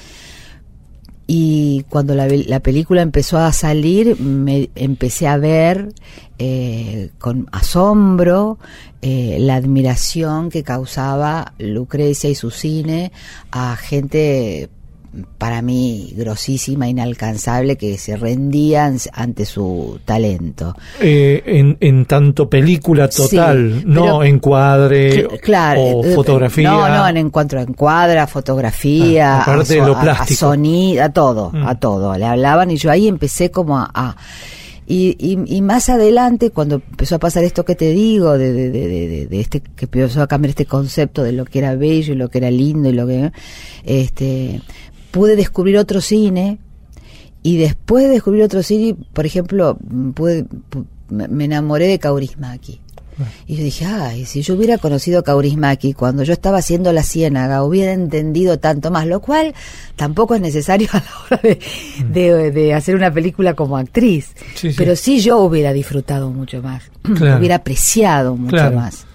Y 1.32 1.84
cuando 1.88 2.16
la, 2.16 2.26
la, 2.26 2.58
película 2.58 3.02
empezó 3.02 3.38
a 3.38 3.52
salir 3.52 4.20
me 4.20 4.68
empecé 4.74 5.28
a 5.28 5.36
ver 5.36 5.92
eh, 6.38 7.10
con 7.20 7.46
asombro 7.52 8.58
eh, 9.00 9.36
la 9.38 9.54
admiración 9.54 10.50
que 10.50 10.64
causaba 10.64 11.52
Lucrecia 11.60 12.28
y 12.28 12.34
su 12.34 12.50
cine 12.50 13.12
a 13.52 13.76
gente 13.76 14.70
para 15.38 15.60
mí 15.60 16.12
grosísima, 16.16 16.88
inalcanzable, 16.88 17.76
que 17.76 17.98
se 17.98 18.16
rendían 18.16 18.98
ante 19.12 19.44
su 19.44 19.98
talento. 20.04 20.76
Eh, 21.00 21.42
en, 21.44 21.76
en, 21.80 22.04
tanto 22.06 22.48
película 22.48 23.08
total, 23.08 23.82
no 23.86 24.22
encuadre 24.22 25.26
claro, 25.42 25.80
o 25.80 26.04
eh, 26.04 26.14
fotografía. 26.14 26.70
No, 26.70 26.88
no, 26.88 27.08
en 27.08 27.30
cuanto 27.30 27.58
a 27.58 27.62
encuadra, 27.62 28.26
fotografía, 28.26 29.42
ah, 29.42 29.52
a, 29.52 29.64
de 29.64 29.76
lo 29.78 29.98
plástico. 29.98 30.46
A, 30.46 30.50
sonido, 30.50 31.04
a 31.04 31.08
todo, 31.08 31.52
a 31.54 31.74
mm. 31.74 31.80
todo. 31.80 32.16
Le 32.16 32.26
hablaban 32.26 32.70
y 32.70 32.76
yo 32.76 32.90
ahí 32.90 33.08
empecé 33.08 33.50
como 33.50 33.78
a, 33.78 34.16
y, 34.90 35.16
y, 35.20 35.38
y, 35.46 35.62
más 35.62 35.88
adelante, 35.88 36.50
cuando 36.50 36.82
empezó 36.90 37.14
a 37.14 37.20
pasar 37.20 37.44
esto 37.44 37.64
que 37.64 37.76
te 37.76 37.92
digo, 37.92 38.36
de, 38.36 38.52
de, 38.52 38.70
de, 38.70 39.26
de, 39.28 39.40
este, 39.40 39.60
que 39.60 39.84
empezó 39.84 40.20
a 40.20 40.26
cambiar 40.26 40.50
este 40.50 40.66
concepto 40.66 41.22
de 41.22 41.30
lo 41.30 41.44
que 41.44 41.60
era 41.60 41.76
bello 41.76 42.12
y 42.12 42.16
lo 42.16 42.28
que 42.28 42.38
era 42.38 42.50
lindo 42.50 42.88
y 42.88 42.92
lo 42.92 43.06
que, 43.06 43.30
este, 43.84 44.60
pude 45.10 45.36
descubrir 45.36 45.78
otro 45.78 46.00
cine 46.00 46.58
y 47.42 47.56
después 47.56 48.04
de 48.04 48.10
descubrir 48.10 48.42
otro 48.42 48.62
cine, 48.62 48.96
por 49.12 49.26
ejemplo, 49.26 49.78
pude, 50.14 50.46
me 51.08 51.44
enamoré 51.44 51.86
de 51.86 51.98
Kaurismaki. 51.98 52.80
Y 53.46 53.56
yo 53.56 53.64
dije, 53.64 53.84
ay, 53.84 54.24
si 54.24 54.40
yo 54.40 54.54
hubiera 54.54 54.78
conocido 54.78 55.20
a 55.20 55.22
Kaurismaki 55.22 55.92
cuando 55.92 56.22
yo 56.22 56.32
estaba 56.32 56.58
haciendo 56.58 56.90
La 56.92 57.02
Ciénaga, 57.02 57.62
hubiera 57.64 57.92
entendido 57.92 58.58
tanto 58.58 58.90
más, 58.90 59.06
lo 59.06 59.20
cual 59.20 59.54
tampoco 59.96 60.34
es 60.34 60.40
necesario 60.40 60.88
a 60.92 60.98
la 60.98 61.36
hora 61.36 61.40
de, 61.42 62.50
mm. 62.50 62.54
de, 62.54 62.74
hacer 62.74 62.94
una 62.94 63.12
película 63.12 63.54
como 63.54 63.76
actriz. 63.76 64.34
Pero 64.76 64.96
sí 64.96 65.20
yo 65.20 65.38
hubiera 65.38 65.74
disfrutado 65.74 66.30
mucho 66.30 66.62
más, 66.62 66.84
hubiera 67.04 67.56
apreciado 67.56 68.36
mucho 68.36 68.70
más 68.72 69.06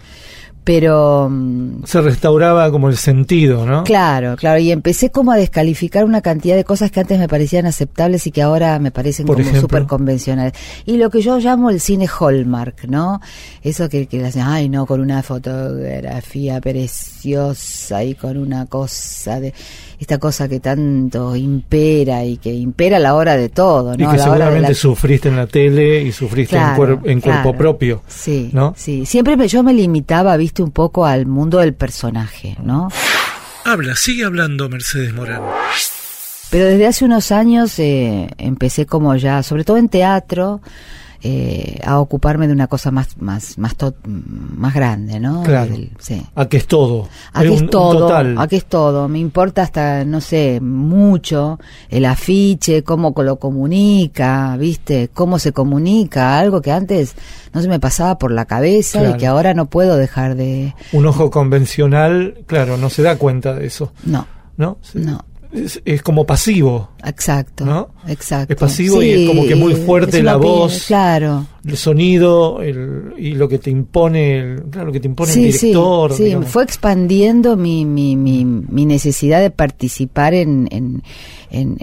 pero... 0.65 1.29
Mm, 1.31 1.83
Se 1.85 2.01
restauraba 2.01 2.69
como 2.71 2.89
el 2.89 2.97
sentido, 2.97 3.65
¿no? 3.65 3.83
Claro, 3.83 4.35
claro, 4.35 4.59
y 4.59 4.71
empecé 4.71 5.11
como 5.11 5.31
a 5.31 5.37
descalificar 5.37 6.03
una 6.03 6.21
cantidad 6.21 6.55
de 6.55 6.65
cosas 6.65 6.91
que 6.91 6.99
antes 6.99 7.19
me 7.19 7.29
parecían 7.29 7.67
aceptables 7.67 8.25
y 8.27 8.31
que 8.31 8.41
ahora 8.41 8.77
me 8.79 8.91
parecen 8.91 9.27
como 9.27 9.43
súper 9.43 9.85
convencionales. 9.85 10.53
Y 10.85 10.97
lo 10.97 11.09
que 11.11 11.21
yo 11.21 11.37
llamo 11.37 11.69
el 11.69 11.79
cine 11.79 12.07
Hallmark, 12.07 12.85
¿no? 12.89 13.21
Eso 13.61 13.87
que, 13.87 14.07
que 14.07 14.25
hacen, 14.25 14.41
ay, 14.41 14.67
no, 14.67 14.87
con 14.87 14.99
una 14.99 15.21
fotografía 15.21 16.59
preciosa 16.59 18.03
y 18.03 18.15
con 18.15 18.37
una 18.37 18.65
cosa 18.65 19.39
de 19.39 19.53
esta 19.99 20.17
cosa 20.17 20.47
que 20.47 20.59
tanto 20.59 21.35
impera 21.35 22.23
y 22.23 22.37
que 22.37 22.53
impera 22.53 22.97
a 22.97 22.99
la 22.99 23.15
hora 23.15 23.35
de 23.37 23.49
todo, 23.49 23.95
¿no? 23.95 24.03
Y 24.03 24.11
que 24.11 24.19
seguramente 24.21 24.73
sufriste 24.73 25.29
en 25.29 25.37
la 25.37 25.47
tele 25.47 26.01
y 26.01 26.11
sufriste 26.11 26.57
en, 26.57 27.21
cuerpo 27.21 27.55
propio. 27.55 28.01
Sí, 28.07 28.49
¿no? 28.53 28.73
sí. 28.77 29.05
Siempre 29.05 29.37
me, 29.37 29.47
yo 29.47 29.63
me 29.63 29.73
limitaba, 29.73 30.35
viste, 30.37 30.63
un 30.63 30.71
poco 30.71 31.05
al 31.05 31.25
mundo 31.25 31.59
del 31.59 31.73
personaje, 31.73 32.57
¿no? 32.63 32.89
Habla, 33.63 33.95
sigue 33.95 34.25
hablando 34.25 34.69
Mercedes 34.69 35.13
Morán. 35.13 35.41
Pero 36.51 36.65
desde 36.65 36.87
hace 36.87 37.05
unos 37.05 37.31
años 37.31 37.79
eh, 37.79 38.27
empecé 38.37 38.85
como 38.85 39.15
ya, 39.15 39.41
sobre 39.43 39.63
todo 39.63 39.77
en 39.77 39.89
teatro, 39.89 40.61
eh, 41.27 41.79
a 41.83 41.99
ocuparme 41.99 42.45
de 42.45 42.53
una 42.53 42.67
cosa 42.67 42.91
más 42.91 43.17
más 43.17 43.57
más 43.57 43.75
más 44.05 44.75
grande, 44.75 45.19
¿no? 45.19 45.41
Claro. 45.41 45.73
sí. 45.97 46.21
A 46.35 46.45
que 46.47 46.57
es 46.57 46.67
todo. 46.67 47.09
A 47.33 47.41
que 47.41 47.55
es 47.55 47.67
todo. 47.67 48.15
A 48.15 48.47
que 48.47 48.57
es 48.57 48.65
todo. 48.65 49.07
Me 49.07 49.17
importa 49.17 49.63
hasta 49.63 50.05
no 50.05 50.21
sé 50.21 50.59
mucho 50.61 51.59
el 51.89 52.05
afiche, 52.05 52.83
cómo 52.83 53.11
lo 53.17 53.37
comunica, 53.37 54.55
viste, 54.57 55.09
cómo 55.11 55.39
se 55.39 55.51
comunica, 55.51 56.37
algo 56.37 56.61
que 56.61 56.71
antes 56.71 57.15
no 57.53 57.61
se 57.63 57.69
me 57.69 57.79
pasaba 57.79 58.19
por 58.19 58.29
la 58.29 58.45
cabeza 58.45 59.09
y 59.09 59.17
que 59.17 59.25
ahora 59.25 59.55
no 59.55 59.65
puedo 59.65 59.97
dejar 59.97 60.35
de. 60.35 60.75
Un 60.91 61.07
ojo 61.07 61.31
convencional, 61.31 62.43
claro, 62.45 62.77
no 62.77 62.91
se 62.91 63.01
da 63.01 63.17
cuenta 63.17 63.55
de 63.55 63.65
eso. 63.65 63.93
No. 64.03 64.27
¿No? 64.57 64.77
No 64.93 65.25
es, 65.85 66.01
como 66.01 66.25
pasivo. 66.25 66.89
Exacto. 67.03 67.65
¿no? 67.65 67.89
Exacto. 68.07 68.53
Es 68.53 68.59
pasivo 68.59 69.01
y 69.01 69.11
es 69.11 69.29
como 69.29 69.45
que 69.45 69.55
muy 69.55 69.73
fuerte 69.75 70.21
la 70.21 70.35
voz. 70.35 70.85
Claro. 70.87 71.45
El 71.65 71.77
sonido 71.77 72.61
el, 72.61 73.13
y 73.17 73.31
lo 73.31 73.47
que 73.47 73.57
te 73.57 73.71
impone 73.71 74.37
el, 74.37 74.63
claro, 74.63 74.91
que 74.91 74.99
te 74.99 75.07
impone 75.07 75.31
el 75.31 75.51
director. 75.51 76.13
Sí, 76.13 76.31
sí. 76.31 76.37
fue 76.45 76.63
expandiendo 76.63 77.57
mi, 77.57 77.85
mi, 77.85 78.15
mi, 78.15 78.45
mi, 78.45 78.85
necesidad 78.85 79.41
de 79.41 79.49
participar 79.49 80.33
en. 80.33 80.67
en, 80.71 81.01
en, 81.49 81.77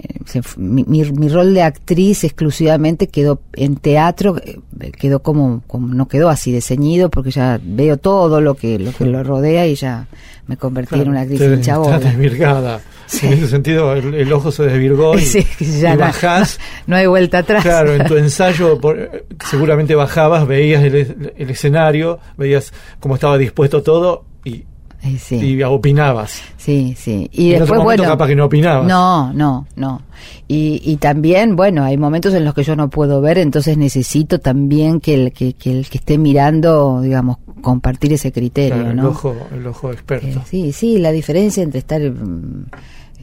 mi, 0.57 0.83
mi, 0.83 1.29
rol 1.29 1.53
de 1.53 1.63
actriz 1.63 2.23
exclusivamente 2.23 3.07
quedó 3.07 3.41
en 3.53 3.75
teatro, 3.75 4.37
eh, 4.37 4.59
quedó 4.91 5.21
como, 5.21 5.63
como 5.67 5.93
no 5.93 6.07
quedó 6.07 6.29
así 6.29 6.51
de 6.51 6.61
ceñido 6.61 7.09
porque 7.09 7.31
ya 7.31 7.59
veo 7.61 7.97
todo 7.97 8.39
lo 8.39 8.55
que 8.55 8.77
lo 8.79 8.93
que 8.93 9.05
lo 9.05 9.23
rodea 9.23 9.67
y 9.67 9.75
ya 9.75 10.07
me 10.47 10.57
convertí 10.57 10.95
en 10.95 11.09
una 11.09 11.21
actriz 11.21 11.41
hincha 11.41 11.77
desvirgada. 13.21 13.33
En 13.33 13.43
ese 13.43 13.51
sentido, 13.51 13.93
el, 13.93 14.33
ojo 14.33 14.51
se 14.51 14.63
desvirgó 14.63 15.15
y, 15.59 15.79
ya 15.79 15.95
bajás. 15.95 16.59
No, 16.87 16.95
hay 16.95 17.07
vuelta 17.07 17.39
atrás. 17.39 17.63
Claro, 17.63 17.93
en 17.93 18.05
tu 18.05 18.17
ensayo 18.17 18.79
seguramente 19.49 19.95
bajabas, 19.95 20.47
veías 20.47 20.83
el, 20.83 21.33
escenario, 21.37 22.19
veías 22.37 22.73
cómo 22.99 23.15
estaba 23.15 23.37
dispuesto 23.37 23.81
todo 23.81 24.25
y 24.43 24.65
y 25.29 25.61
opinabas. 25.63 26.41
Sí, 26.57 26.95
sí. 26.97 27.29
Y 27.33 27.51
después, 27.51 27.81
bueno. 27.81 28.03
capaz 28.03 28.27
que 28.27 28.35
no 28.35 28.45
opinabas. 28.45 28.87
No, 28.87 29.33
no, 29.33 29.67
no. 29.75 30.01
Y, 30.47 30.81
y 30.83 30.95
también, 30.97 31.55
bueno, 31.55 31.83
hay 31.83 31.97
momentos 31.97 32.33
en 32.33 32.45
los 32.45 32.53
que 32.53 32.63
yo 32.63 32.75
no 32.75 32.89
puedo 32.89 33.19
ver, 33.19 33.37
entonces 33.37 33.77
necesito 33.77 34.39
también 34.39 35.01
que 35.01 35.13
el 35.15 35.33
que, 35.33 35.53
que 35.53 35.71
el 35.71 35.89
que 35.89 35.97
esté 35.97 36.17
mirando, 36.17 37.01
digamos, 37.01 37.37
compartir 37.61 38.13
ese 38.13 38.31
criterio, 38.31 38.91
el 38.91 38.99
ojo, 38.99 39.35
el 39.53 39.67
ojo 39.67 39.91
experto. 39.91 40.27
Eh, 40.27 40.41
sí, 40.45 40.71
sí, 40.71 40.99
la 40.99 41.11
diferencia 41.11 41.63
entre 41.63 41.79
estar 41.79 42.01
mm, 42.01 42.65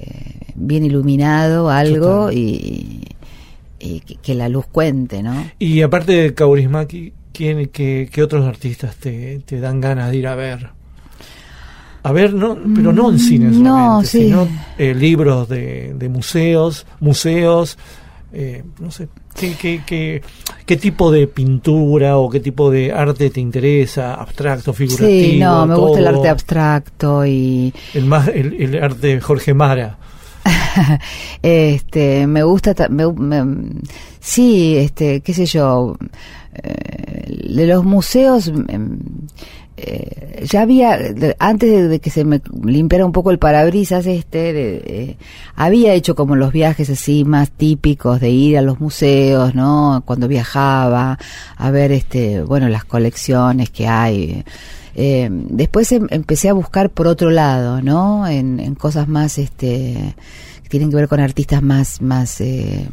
eh, 0.01 0.53
bien 0.55 0.85
iluminado, 0.85 1.71
algo, 1.71 2.31
y, 2.33 3.03
y 3.79 4.01
que, 4.01 4.35
la 4.35 4.49
luz 4.49 4.67
cuente, 4.67 5.23
¿no? 5.23 5.51
Y 5.59 5.83
aparte 5.83 6.13
de 6.13 6.35
Kaurismaki, 6.35 7.13
¿quién, 7.33 7.69
qué, 7.69 8.09
qué 8.11 8.23
otros 8.23 8.47
artistas 8.47 8.97
te, 8.97 9.41
te 9.45 9.61
dan 9.61 9.81
ganas 9.81 10.11
de 10.11 10.17
ir 10.17 10.27
a 10.27 10.35
ver? 10.35 10.71
A 12.03 12.13
ver, 12.13 12.33
no, 12.33 12.57
pero 12.75 12.93
no 12.93 13.11
en 13.11 13.19
cine 13.19 13.53
solamente, 13.53 13.69
no, 13.69 14.03
sino 14.05 14.49
eh, 14.79 14.95
libros 14.95 15.49
de, 15.51 15.93
de, 15.95 16.09
museos, 16.09 16.87
museos, 16.99 17.77
eh, 18.33 18.62
no 18.79 18.90
sé, 18.90 19.09
¿qué, 19.35 19.55
qué, 19.55 19.83
qué, 19.85 20.23
qué 20.64 20.77
tipo 20.77 21.11
de 21.11 21.27
pintura 21.27 22.16
o 22.16 22.31
qué 22.31 22.40
tipo 22.40 22.71
de 22.71 22.93
arte 22.93 23.31
te 23.31 23.40
interesa? 23.40 24.14
¿Abstracto, 24.14 24.73
figurativo? 24.73 25.09
Sí, 25.09 25.38
no, 25.38 25.66
me 25.66 25.75
gusta 25.75 25.99
el 25.99 26.07
arte 26.07 26.29
abstracto 26.29 27.27
y... 27.27 27.75
El, 27.95 28.05
más, 28.05 28.29
el, 28.29 28.83
arte 28.83 29.09
de 29.09 29.21
Jorge 29.21 29.53
Mara. 29.55 29.99
este, 31.43 32.27
me 32.27 32.43
gusta, 32.45 32.75
me, 32.88 33.05
sí, 34.21 34.77
este, 34.77 35.21
qué 35.23 35.35
sé 35.35 35.47
yo, 35.47 35.97
eh, 36.55 37.49
de 37.53 37.66
los 37.66 37.85
museos... 37.85 38.53
Em, 38.69 38.99
eh, 39.83 40.45
ya 40.45 40.61
había, 40.61 40.99
antes 41.38 41.88
de, 41.88 42.01
que 42.01 42.11
se 42.11 42.25
me 42.25 42.43
limpiara 42.62 43.07
un 43.07 43.12
poco 43.12 43.31
el 43.31 43.38
parabrisas 43.38 44.05
este, 44.05 44.53
de, 44.53 45.16
había 45.57 45.95
hecho 45.95 46.14
como 46.14 46.37
los 46.37 46.53
viajes 46.53 46.90
así 46.90 47.25
más 47.25 47.51
típicos 47.51 48.21
de 48.21 48.29
ir 48.29 48.59
a 48.59 48.62
los 48.62 48.79
museos, 48.79 49.55
¿no? 49.55 50.03
Cuando 50.05 50.29
viajaba, 50.29 51.19
a 51.57 51.71
ver, 51.71 51.93
este, 51.93 52.43
bueno, 52.43 52.69
las 52.69 52.85
colecciones 52.85 53.71
que 53.71 53.88
hay. 53.88 54.45
Eh, 54.95 55.29
después 55.31 55.90
em, 55.93 56.07
empecé 56.11 56.51
a 56.51 56.53
buscar 56.53 56.90
por 56.90 57.07
otro 57.07 57.31
lado, 57.31 57.81
¿no? 57.81 58.29
En, 58.29 58.61
en, 58.61 58.75
cosas 58.75 59.09
más, 59.09 59.38
este, 59.38 60.14
que 60.62 60.69
tienen 60.69 60.90
que 60.90 60.97
ver 60.97 61.09
con 61.09 61.21
artistas 61.21 61.62
más, 61.62 62.03
más, 62.03 62.38
eh, 62.43 62.87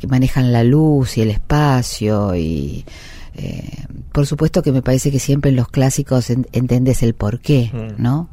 que 0.00 0.06
manejan 0.08 0.52
la 0.52 0.64
luz 0.64 1.16
y 1.16 1.22
el 1.22 1.30
espacio 1.30 2.34
y 2.34 2.84
eh, 3.34 3.86
por 4.12 4.26
supuesto 4.26 4.62
que 4.62 4.72
me 4.72 4.82
parece 4.82 5.10
que 5.10 5.18
siempre 5.18 5.50
en 5.50 5.56
los 5.56 5.68
clásicos 5.68 6.30
entendés 6.30 7.02
el 7.02 7.14
porqué, 7.14 7.70
mm. 7.72 8.02
¿no? 8.02 8.28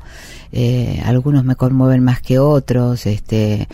Eh, 0.51 1.01
algunos 1.05 1.45
me 1.45 1.55
conmueven 1.55 2.03
más 2.03 2.21
que 2.21 2.39
otros, 2.39 3.05
este, 3.05 3.67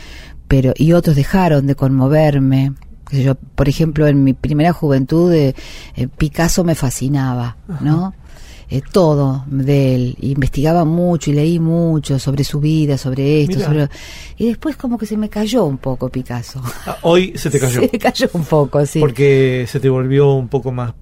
pero 0.48 0.74
y 0.76 0.94
otros 0.94 1.16
dejaron 1.16 1.66
de 1.68 1.76
conmoverme. 1.76 2.74
Yo, 3.12 3.36
por 3.36 3.70
ejemplo, 3.70 4.08
en 4.08 4.24
mi 4.24 4.34
primera 4.34 4.74
juventud 4.74 5.32
eh, 5.34 5.54
Picasso 6.18 6.64
me 6.64 6.76
fascinaba, 6.76 7.58
¿no? 7.82 8.14
todo 8.92 9.46
de 9.48 9.96
él, 9.96 10.18
investigaba 10.22 10.86
mucho 10.86 11.30
y 11.32 11.34
leí 11.34 11.60
mucho 11.60 12.20
sobre 12.20 12.44
su 12.44 12.60
vida, 12.60 12.98
sobre 12.98 13.44
esto, 13.44 13.60
sobre... 13.60 13.88
y 14.38 14.48
después 14.48 14.76
como 14.76 14.98
que 14.98 15.06
se 15.06 15.16
me 15.16 15.30
cayó 15.30 15.66
un 15.66 15.78
poco 15.78 16.10
Picasso. 16.10 16.62
Ah, 16.86 16.98
hoy 17.04 17.34
se 17.38 17.50
te 17.50 17.60
cayó. 17.62 17.82
se 17.82 17.90
me 17.94 18.00
cayó 18.00 18.28
un 18.34 18.44
poco, 18.44 18.86
sí. 18.86 19.00
Porque 19.00 19.66
se 19.70 19.80
te 19.80 19.88
volvió 19.88 20.34
un 20.34 20.50
poco 20.50 20.72
más 20.72 20.94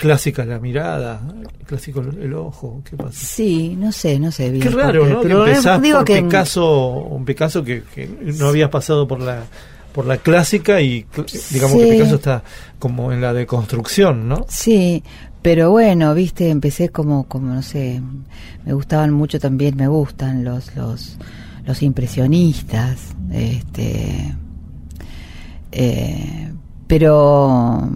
clásica 0.00 0.44
la 0.44 0.58
mirada, 0.58 1.20
clásico 1.66 2.00
el 2.00 2.32
ojo, 2.34 2.82
¿qué 2.88 2.96
pasa? 2.96 3.12
Sí, 3.12 3.76
no 3.78 3.92
sé, 3.92 4.18
no 4.18 4.32
sé 4.32 4.50
bien. 4.50 4.62
Qué 4.62 4.70
raro, 4.70 5.06
¿no? 5.06 5.20
Pero 5.20 5.44
que 5.44 5.50
empezás 5.50 5.82
digo 5.82 5.98
por 5.98 6.06
que 6.06 6.22
Picasso, 6.22 6.88
un 6.92 7.24
Picasso 7.24 7.62
que, 7.62 7.82
que 7.94 8.08
no 8.38 8.48
habías 8.48 8.70
pasado 8.70 9.06
por 9.06 9.20
la 9.20 9.44
por 9.92 10.06
la 10.06 10.18
clásica 10.18 10.80
y 10.80 11.04
digamos 11.50 11.72
Sí. 11.76 11.78
que 11.84 11.92
Picasso 11.92 12.14
está 12.14 12.42
como 12.78 13.12
en 13.12 13.20
la 13.20 13.32
deconstrucción, 13.32 14.28
¿no? 14.28 14.46
Sí, 14.48 15.02
pero 15.42 15.70
bueno, 15.70 16.14
viste, 16.14 16.48
empecé 16.48 16.88
como, 16.90 17.24
como 17.28 17.52
no 17.52 17.60
sé, 17.62 18.00
me 18.64 18.72
gustaban 18.72 19.12
mucho 19.12 19.38
también, 19.40 19.76
me 19.76 19.88
gustan 19.88 20.44
los, 20.44 20.74
los, 20.76 21.18
los 21.66 21.82
impresionistas, 21.82 23.00
este, 23.32 24.34
eh, 25.72 26.52
pero 26.86 27.88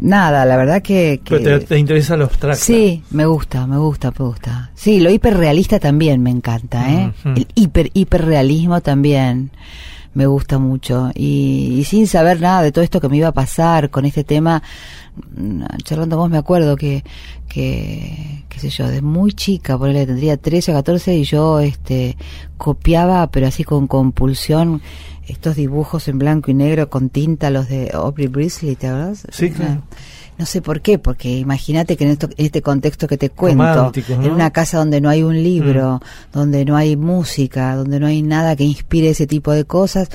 nada, 0.00 0.44
la 0.44 0.56
verdad 0.56 0.82
que, 0.82 1.20
que- 1.24 1.36
Pero 1.38 1.60
te, 1.60 1.66
te 1.66 1.78
interesa 1.78 2.16
lo 2.16 2.24
abstracto. 2.24 2.62
Sí, 2.62 3.02
me 3.10 3.26
gusta, 3.26 3.66
me 3.66 3.78
gusta, 3.78 4.10
me 4.18 4.24
gusta. 4.26 4.70
Sí, 4.74 5.00
lo 5.00 5.10
hiperrealista 5.10 5.78
también 5.78 6.22
me 6.22 6.30
encanta, 6.30 6.90
¿eh? 6.92 7.12
El 7.24 7.46
hiper, 7.54 7.90
hiperrealismo 7.94 8.80
también 8.80 9.50
me 10.14 10.26
gusta 10.26 10.58
mucho. 10.58 11.10
Y, 11.14 11.76
y 11.78 11.84
sin 11.84 12.06
saber 12.06 12.40
nada 12.40 12.62
de 12.62 12.72
todo 12.72 12.84
esto 12.84 13.00
que 13.00 13.08
me 13.08 13.16
iba 13.16 13.28
a 13.28 13.32
pasar 13.32 13.90
con 13.90 14.04
este 14.04 14.24
tema, 14.24 14.62
mm, 15.36 15.62
charlando 15.84 16.16
vos 16.16 16.30
me 16.30 16.38
acuerdo 16.38 16.76
que, 16.76 17.04
que, 17.48 18.44
qué 18.48 18.58
sé 18.58 18.70
yo, 18.70 18.88
de 18.88 19.02
muy 19.02 19.32
chica, 19.32 19.78
por 19.78 19.92
tendría 19.92 20.36
13 20.36 20.72
o 20.72 20.74
14 20.74 21.16
y 21.16 21.24
yo, 21.24 21.60
este, 21.60 22.16
copiaba, 22.56 23.26
pero 23.28 23.46
así 23.46 23.64
con 23.64 23.86
compulsión, 23.86 24.82
estos 25.26 25.56
dibujos 25.56 26.08
en 26.08 26.18
blanco 26.18 26.50
y 26.50 26.54
negro 26.54 26.90
con 26.90 27.08
tinta, 27.08 27.50
los 27.50 27.68
de 27.68 27.90
Aubrey 27.92 28.28
Brisley, 28.28 28.76
¿te 28.76 28.88
acuerdas? 28.88 29.26
Sí, 29.30 29.50
claro. 29.50 29.82
No 30.38 30.46
sé 30.46 30.62
por 30.62 30.80
qué, 30.80 30.98
porque 30.98 31.38
imagínate 31.38 31.96
que 31.96 32.04
en, 32.04 32.10
esto, 32.10 32.28
en 32.36 32.46
este 32.46 32.62
contexto 32.62 33.06
que 33.06 33.18
te 33.18 33.30
cuento, 33.30 33.92
en 34.08 34.30
una 34.30 34.50
casa 34.50 34.78
donde 34.78 35.00
no 35.00 35.08
hay 35.08 35.22
un 35.22 35.42
libro, 35.42 36.00
donde 36.32 36.64
no 36.64 36.76
hay 36.76 36.96
música, 36.96 37.76
donde 37.76 38.00
no 38.00 38.06
hay 38.06 38.22
nada 38.22 38.56
que 38.56 38.64
inspire 38.64 39.10
ese 39.10 39.26
tipo 39.26 39.52
de 39.52 39.64
cosas, 39.64 40.08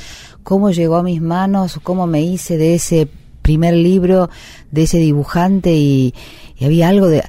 cómo 0.43 0.71
llegó 0.71 0.97
a 0.97 1.03
mis 1.03 1.21
manos, 1.21 1.79
cómo 1.83 2.07
me 2.07 2.21
hice 2.21 2.57
de 2.57 2.75
ese 2.75 3.07
primer 3.41 3.75
libro, 3.75 4.29
de 4.71 4.83
ese 4.83 4.97
dibujante 4.97 5.73
y, 5.73 6.13
y 6.57 6.65
había 6.65 6.89
algo 6.89 7.07
de... 7.07 7.23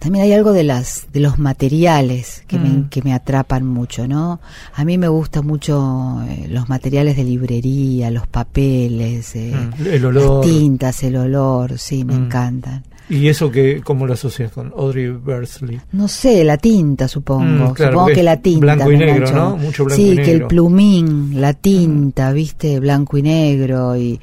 También 0.00 0.24
hay 0.24 0.32
algo 0.32 0.52
de 0.52 0.64
las 0.64 1.06
de 1.12 1.20
los 1.20 1.38
materiales 1.38 2.42
que, 2.48 2.58
Mm. 2.58 2.62
me, 2.62 2.88
que 2.88 3.02
me 3.02 3.12
atrapan 3.14 3.64
mucho, 3.66 4.08
¿no? 4.08 4.40
A 4.74 4.84
mí 4.84 4.98
me 4.98 5.06
gustan 5.08 5.46
mucho 5.46 6.20
eh, 6.28 6.46
los 6.48 6.68
materiales 6.68 7.16
de 7.16 7.22
librería, 7.24 8.10
los 8.10 8.26
papeles, 8.26 9.36
eh, 9.36 9.52
Mm, 9.54 9.86
el 9.86 10.04
olor. 10.06 10.44
las 10.46 10.52
tintas, 10.52 11.02
el 11.04 11.16
olor, 11.16 11.78
sí, 11.78 12.04
me 12.04 12.14
Mm. 12.14 12.24
encantan. 12.24 12.82
¿Y 13.08 13.26
eso 13.28 13.50
que 13.50 13.80
cómo 13.84 14.06
lo 14.06 14.12
asocias 14.14 14.52
con 14.52 14.72
Audrey 14.76 15.08
Bursley? 15.10 15.80
No 15.92 16.06
sé, 16.08 16.44
la 16.44 16.56
tinta, 16.56 17.06
supongo. 17.08 17.70
Mm, 17.70 17.74
claro, 17.74 17.92
supongo 17.92 18.14
que 18.14 18.22
la 18.22 18.36
tinta. 18.36 18.60
blanco 18.60 18.92
y 18.92 18.96
negro. 18.96 19.30
¿no? 19.32 19.56
Mucho 19.56 19.84
blanco 19.84 19.96
sí, 20.02 20.10
y 20.10 20.14
que 20.16 20.20
el 20.22 20.26
negro. 20.28 20.46
Mm. 20.46 20.48
plumín, 20.48 21.40
la 21.40 21.52
tinta, 21.54 22.32
viste, 22.32 22.78
blanco 22.80 23.18
y 23.18 23.22
negro 23.22 23.96
y 23.96 24.20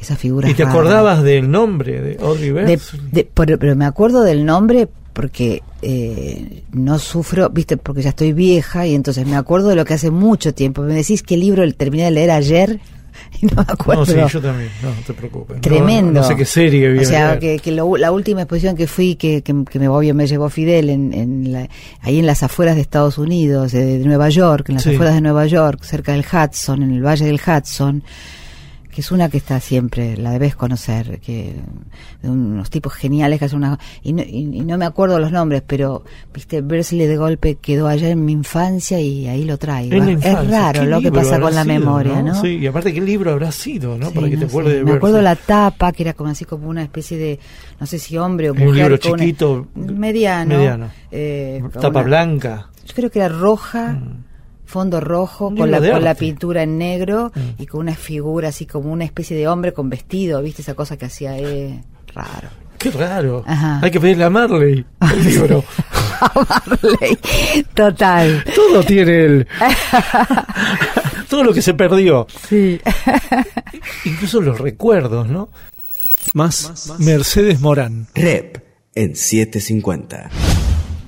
esas 0.00 0.18
figuras. 0.18 0.50
¿Y 0.50 0.54
te 0.54 0.64
raras. 0.64 0.76
acordabas 0.76 1.22
del 1.22 1.50
nombre 1.50 2.00
de 2.02 2.18
Audrey 2.22 2.50
De- 2.50 2.76
Bursley? 2.76 3.00
de- 3.10 3.28
pero, 3.32 3.58
pero 3.58 3.74
me 3.74 3.86
acuerdo 3.86 4.20
del 4.22 4.44
nombre 4.44 4.86
porque 5.16 5.62
eh, 5.80 6.62
no 6.72 6.98
sufro, 6.98 7.48
viste, 7.48 7.78
porque 7.78 8.02
ya 8.02 8.10
estoy 8.10 8.34
vieja 8.34 8.86
y 8.86 8.94
entonces 8.94 9.26
me 9.26 9.34
acuerdo 9.36 9.68
de 9.70 9.74
lo 9.76 9.86
que 9.86 9.94
hace 9.94 10.10
mucho 10.10 10.52
tiempo. 10.52 10.82
Me 10.82 10.92
decís 10.92 11.22
qué 11.22 11.38
libro 11.38 11.64
terminé 11.72 12.04
de 12.04 12.10
leer 12.10 12.30
ayer 12.32 12.78
y 13.40 13.46
no 13.46 13.56
me 13.56 13.62
acuerdo. 13.62 14.04
No, 14.04 14.28
sí, 14.28 14.32
yo 14.34 14.42
también, 14.42 14.68
no, 14.82 14.90
no 14.90 15.00
te 15.06 15.14
preocupes. 15.14 15.58
Tremendo. 15.62 16.12
No, 16.12 16.20
no 16.20 16.28
sé 16.28 16.36
qué 16.36 16.44
serie 16.44 16.90
vi 16.92 16.98
O 16.98 17.04
sea, 17.06 17.30
ayer. 17.30 17.38
que, 17.40 17.58
que 17.60 17.72
lo- 17.72 17.96
la 17.96 18.12
última 18.12 18.42
exposición 18.42 18.76
que 18.76 18.86
fui, 18.86 19.14
que, 19.14 19.40
que, 19.40 19.54
que 19.64 19.78
me, 19.78 19.88
obvio 19.88 20.14
me 20.14 20.26
llevó 20.26 20.50
Fidel, 20.50 20.90
en, 20.90 21.14
en 21.14 21.50
la- 21.50 21.68
ahí 22.02 22.18
en 22.18 22.26
las 22.26 22.42
afueras 22.42 22.74
de 22.74 22.82
Estados 22.82 23.16
Unidos, 23.16 23.72
de, 23.72 23.98
de 23.98 24.04
Nueva 24.04 24.28
York, 24.28 24.68
en 24.68 24.74
las 24.74 24.84
Sí. 24.84 24.92
afueras 24.92 25.14
de 25.14 25.22
Nueva 25.22 25.46
York, 25.46 25.82
cerca 25.82 26.12
del 26.12 26.26
Hudson, 26.30 26.82
en 26.82 26.90
el 26.92 27.02
Valle 27.02 27.24
del 27.24 27.40
Hudson, 27.40 28.02
que 28.96 29.02
es 29.02 29.12
una 29.12 29.28
que 29.28 29.36
está 29.36 29.60
siempre, 29.60 30.16
la 30.16 30.30
debes 30.30 30.56
conocer, 30.56 31.20
que 31.20 31.54
de 32.22 32.30
unos 32.30 32.70
tipos 32.70 32.94
geniales 32.94 33.38
que 33.38 33.44
hacen 33.44 33.58
una... 33.58 33.78
Y 34.02 34.14
no, 34.14 34.22
y- 34.22 34.56
y 34.56 34.60
no 34.62 34.78
me 34.78 34.86
acuerdo 34.86 35.18
los 35.18 35.30
nombres, 35.30 35.62
pero, 35.66 36.02
viste, 36.32 36.62
Bersley 36.62 37.06
de 37.06 37.18
golpe 37.18 37.56
quedó 37.56 37.88
allá 37.88 38.08
en 38.08 38.24
mi 38.24 38.32
infancia 38.32 38.98
y 38.98 39.28
ahí 39.28 39.44
lo 39.44 39.58
traigo. 39.58 40.02
Es 40.02 40.48
raro 40.48 40.80
¿Qué 40.80 40.86
lo 40.86 40.96
que 40.96 41.02
libro 41.10 41.20
pasa 41.20 41.38
con 41.38 41.54
la 41.54 41.62
sido, 41.64 41.74
memoria, 41.78 42.22
¿no? 42.22 42.40
Sí, 42.40 42.56
y 42.56 42.66
aparte, 42.66 42.94
¿qué 42.94 43.02
libro 43.02 43.32
habrá 43.32 43.52
sido, 43.52 43.98
no? 43.98 44.08
Sí, 44.08 44.14
Para 44.14 44.30
que 44.30 44.36
te 44.38 44.44
acuerdes 44.46 44.72
de 44.78 44.84
Me 44.84 44.92
acuerdo 44.92 45.20
la 45.20 45.36
tapa, 45.36 45.92
que 45.92 46.02
era 46.02 46.14
como 46.14 46.30
así 46.30 46.46
como 46.46 46.66
una 46.66 46.82
especie 46.82 47.18
de, 47.18 47.38
no 47.78 47.84
sé 47.86 47.98
si 47.98 48.16
hombre 48.16 48.48
o 48.48 48.54
Un 48.54 48.60
mujer. 48.60 48.76
libro 48.76 48.98
con 48.98 49.12
una- 49.12 49.22
chiquito, 49.24 49.66
mediano. 49.74 50.56
mediano. 50.56 50.88
eh, 51.10 51.62
Tapa 51.70 51.88
una- 51.90 52.02
blanca. 52.02 52.70
Yo 52.86 52.94
creo 52.94 53.10
que 53.10 53.18
era 53.18 53.28
roja, 53.28 53.92
Mm. 53.92 54.24
Fondo 54.66 55.00
rojo, 55.00 55.54
con 55.54 55.70
la, 55.70 55.78
con 55.80 56.04
la 56.04 56.14
pintura 56.14 56.62
en 56.64 56.76
negro 56.78 57.32
Mm. 57.34 57.62
y 57.62 57.66
con 57.66 57.80
una 57.80 57.94
figura 57.94 58.48
así 58.48 58.66
como 58.66 58.92
una 58.92 59.04
especie 59.04 59.36
de 59.36 59.48
hombre 59.48 59.72
con 59.72 59.88
vestido, 59.88 60.42
¿viste? 60.42 60.62
Esa 60.62 60.74
cosa 60.74 60.96
que 60.96 61.06
hacía 61.06 61.38
eh, 61.38 61.82
raro. 62.14 62.48
Qué 62.78 62.90
raro. 62.90 63.42
Ajá. 63.46 63.80
Hay 63.82 63.90
que 63.90 63.98
pedirle 64.00 64.24
a 64.24 64.30
Marley 64.30 64.84
el 65.00 65.24
libro. 65.24 65.64
Marley, 66.34 67.18
Total. 67.74 68.44
Todo 68.54 68.82
tiene 68.82 69.24
el... 69.24 69.48
Todo 71.28 71.42
lo 71.44 71.52
que 71.54 71.62
se 71.62 71.74
perdió. 71.74 72.26
Sí. 72.48 72.80
Incluso 74.04 74.40
los 74.40 74.58
recuerdos, 74.60 75.28
¿no? 75.28 75.48
Más 76.34 76.94
Mercedes 76.98 77.60
Morán. 77.60 78.06
Rep 78.14 78.58
en 78.94 79.16
750. 79.16 80.30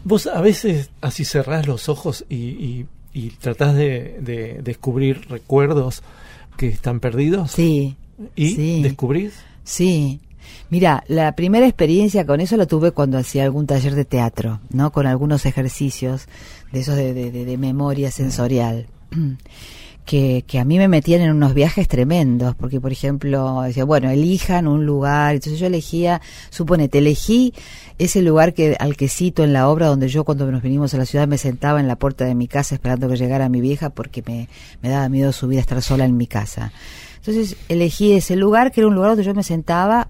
Vos 0.05 0.27
a 0.27 0.41
veces 0.41 0.91
así 1.01 1.25
cerrás 1.25 1.67
los 1.67 1.89
ojos 1.89 2.25
y, 2.29 2.37
y, 2.37 2.87
y 3.13 3.31
tratás 3.31 3.75
de, 3.75 4.19
de 4.21 4.61
descubrir 4.63 5.27
recuerdos 5.29 6.03
que 6.57 6.69
están 6.69 7.01
perdidos. 7.01 7.53
Sí. 7.53 7.97
¿Y 8.37 8.51
sí. 8.55 8.83
descubrís? 8.83 9.35
Sí. 9.65 10.21
Mira, 10.71 11.05
la 11.09 11.33
primera 11.33 11.67
experiencia 11.67 12.27
con 12.27 12.41
eso 12.41 12.57
la 12.57 12.67
tuve 12.67 12.91
cuando 12.93 13.19
hacía 13.19 13.45
algún 13.45 13.67
taller 13.67 13.95
de 13.95 14.05
teatro, 14.05 14.61
¿no? 14.71 14.91
Con 14.93 15.07
algunos 15.07 15.47
ejercicios 15.47 16.27
de 16.73 16.81
esos 16.81 16.97
de, 16.97 17.15
de- 17.15 17.31
de- 17.31 17.45
de 17.45 17.57
memoria 17.59 18.11
sensorial. 18.11 18.87
Que, 20.09 20.43
que 20.47 20.59
a 20.59 20.65
mí 20.65 20.79
me 20.79 20.89
metían 20.89 21.21
en 21.21 21.33
unos 21.33 21.53
viajes 21.53 21.87
tremendos, 21.87 22.55
porque 22.55 22.81
por 22.81 22.93
ejemplo, 22.93 23.61
decía, 23.61 23.85
bueno, 23.85 24.09
elijan 24.09 24.67
un 24.67 24.87
lugar, 24.87 25.35
entonces 25.35 25.61
yo 25.61 25.67
elegía, 25.67 26.23
suponete, 26.49 26.97
elegí 26.97 27.53
ese 27.99 28.23
lugar 28.23 28.55
que 28.55 28.75
al 28.81 28.97
que 28.97 29.09
cito 29.09 29.45
en 29.45 29.53
la 29.53 29.69
obra 29.69 29.89
donde 29.89 30.09
yo 30.09 30.25
cuando 30.25 30.51
nos 30.51 30.63
vinimos 30.63 30.95
a 30.95 30.97
la 30.97 31.05
ciudad 31.05 31.29
me 31.29 31.37
sentaba 31.37 31.79
en 31.79 31.89
la 31.89 31.97
puerta 31.97 32.25
de 32.25 32.35
mi 32.35 32.49
casa 32.49 32.75
esperando 32.75 33.07
que 33.07 33.17
llegara 33.17 33.51
mi 33.51 33.61
vieja 33.61 33.91
porque 33.91 34.23
me, 34.27 34.49
me 34.81 34.89
daba 34.89 35.11
miedo 35.11 35.31
subir 35.31 35.59
a 35.59 35.61
estar 35.61 35.83
sola 35.83 36.07
en 36.07 36.17
mi 36.17 36.27
casa. 36.27 36.73
Entonces 37.19 37.57
elegí 37.69 38.13
ese 38.13 38.35
lugar 38.35 38.73
que 38.73 38.81
era 38.81 38.89
un 38.89 38.95
lugar 38.95 39.11
donde 39.11 39.25
yo 39.25 39.35
me 39.35 39.43
sentaba 39.43 40.09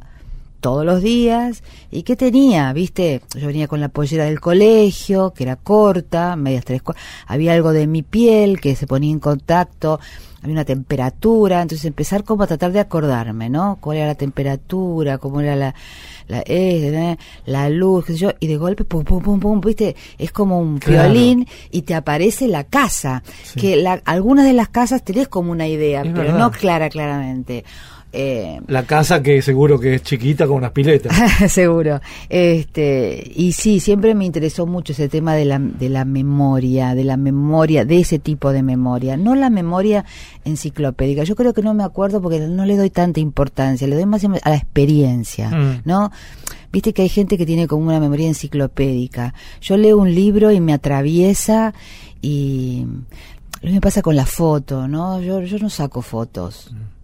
todos 0.60 0.84
los 0.84 1.02
días 1.02 1.62
y 1.90 2.02
que 2.02 2.16
tenía, 2.16 2.72
viste, 2.72 3.22
yo 3.34 3.46
venía 3.46 3.68
con 3.68 3.80
la 3.80 3.88
pollera 3.88 4.24
del 4.24 4.40
colegio, 4.40 5.32
que 5.32 5.44
era 5.44 5.56
corta, 5.56 6.36
medias 6.36 6.64
tres 6.64 6.82
había 7.26 7.52
algo 7.54 7.72
de 7.72 7.86
mi 7.86 8.02
piel 8.02 8.60
que 8.60 8.74
se 8.76 8.86
ponía 8.86 9.10
en 9.12 9.20
contacto, 9.20 10.00
había 10.42 10.52
una 10.52 10.64
temperatura, 10.64 11.62
entonces 11.62 11.84
empezar 11.84 12.24
como 12.24 12.42
a 12.44 12.46
tratar 12.46 12.72
de 12.72 12.80
acordarme, 12.80 13.48
¿no? 13.50 13.78
Cuál 13.80 13.98
era 13.98 14.06
la 14.08 14.14
temperatura, 14.14 15.18
cómo 15.18 15.40
era 15.40 15.56
la 15.56 15.74
la, 16.28 16.42
eh, 16.44 17.16
la 17.46 17.70
luz, 17.70 18.04
qué 18.04 18.12
sé 18.12 18.18
yo, 18.18 18.30
y 18.38 18.48
de 18.48 18.58
golpe, 18.58 18.84
pum, 18.84 19.02
pum, 19.02 19.22
pum, 19.22 19.40
pum, 19.40 19.60
viste, 19.62 19.96
es 20.18 20.30
como 20.30 20.60
un 20.60 20.76
Claro. 20.78 21.10
violín 21.10 21.46
y 21.70 21.82
te 21.82 21.94
aparece 21.94 22.48
la 22.48 22.64
casa, 22.64 23.22
Sí. 23.44 23.58
que 23.58 23.76
la, 23.76 24.02
algunas 24.04 24.44
de 24.44 24.52
las 24.52 24.68
casas 24.68 25.02
tenés 25.02 25.26
como 25.28 25.50
una 25.52 25.66
idea, 25.66 26.02
Es 26.02 26.08
pero 26.08 26.24
verdad. 26.24 26.38
no 26.38 26.50
clara 26.50 26.90
claramente. 26.90 27.64
Eh, 28.10 28.58
La 28.68 28.84
casa 28.84 29.22
que 29.22 29.42
seguro 29.42 29.78
que 29.78 29.96
es 29.96 30.02
chiquita 30.02 30.46
con 30.46 30.56
unas 30.56 30.70
piletas. 30.70 31.14
Seguro. 31.52 32.00
Este, 32.30 33.30
y 33.36 33.52
sí, 33.52 33.80
siempre 33.80 34.14
me 34.14 34.24
interesó 34.24 34.66
mucho 34.66 34.92
ese 34.92 35.08
tema 35.10 35.34
de 35.34 35.44
la, 35.44 35.58
de 35.58 35.90
la 35.90 36.04
memoria, 36.06 36.94
de 36.94 37.04
la 37.04 37.18
memoria, 37.18 37.84
de 37.84 37.98
ese 38.00 38.18
tipo 38.18 38.50
de 38.52 38.62
memoria, 38.62 39.16
no 39.18 39.34
la 39.34 39.50
memoria 39.50 40.06
enciclopédica. 40.44 41.24
Yo 41.24 41.36
creo 41.36 41.52
que 41.52 41.60
no 41.62 41.74
me 41.74 41.84
acuerdo 41.84 42.22
porque 42.22 42.40
no 42.40 42.64
le 42.64 42.76
doy 42.78 42.88
tanta 42.90 43.20
importancia, 43.20 43.86
le 43.86 43.94
doy 43.96 44.06
más 44.06 44.24
a 44.24 44.48
la 44.50 44.56
experiencia, 44.56 45.50
Mm. 45.50 45.82
¿no? 45.84 46.10
Viste 46.72 46.92
que 46.92 47.02
hay 47.02 47.08
gente 47.08 47.36
que 47.38 47.46
tiene 47.46 47.66
como 47.66 47.86
una 47.86 48.00
memoria 48.00 48.26
enciclopédica. 48.28 49.34
Yo 49.60 49.76
leo 49.76 49.98
un 49.98 50.14
libro 50.14 50.50
y 50.50 50.60
me 50.60 50.72
atraviesa 50.72 51.74
y 52.22 52.84
lo 53.60 53.62
mismo 53.64 53.74
me 53.76 53.80
pasa 53.80 54.02
con 54.02 54.16
la 54.16 54.26
foto, 54.26 54.86
¿no? 54.88 55.20
Yo, 55.20 55.40
yo 55.42 55.58
no 55.58 55.68
saco 55.70 56.02
fotos. 56.02 56.70
Pero 56.70 56.97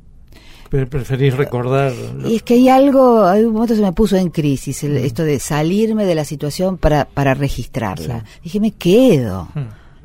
preferís 0.89 1.35
recordar. 1.37 1.93
Y 2.27 2.37
es 2.37 2.43
que 2.43 2.55
hay 2.55 2.69
algo, 2.69 3.25
hay 3.25 3.45
un 3.45 3.53
momento 3.53 3.75
se 3.75 3.83
me 3.83 3.93
puso 3.93 4.17
en 4.17 4.31
crisis, 4.31 4.83
el- 4.85 4.97
esto 4.99 5.23
de 5.25 5.39
salirme 5.39 6.05
de 6.05 6.15
la 6.15 6.25
situación 6.25 6.77
para, 6.79 7.05
para 7.05 7.35
registrarla. 7.35 8.25
Dije, 8.43 8.61
me 8.61 8.73
quedo, 8.73 9.49
Mm. 9.55 9.61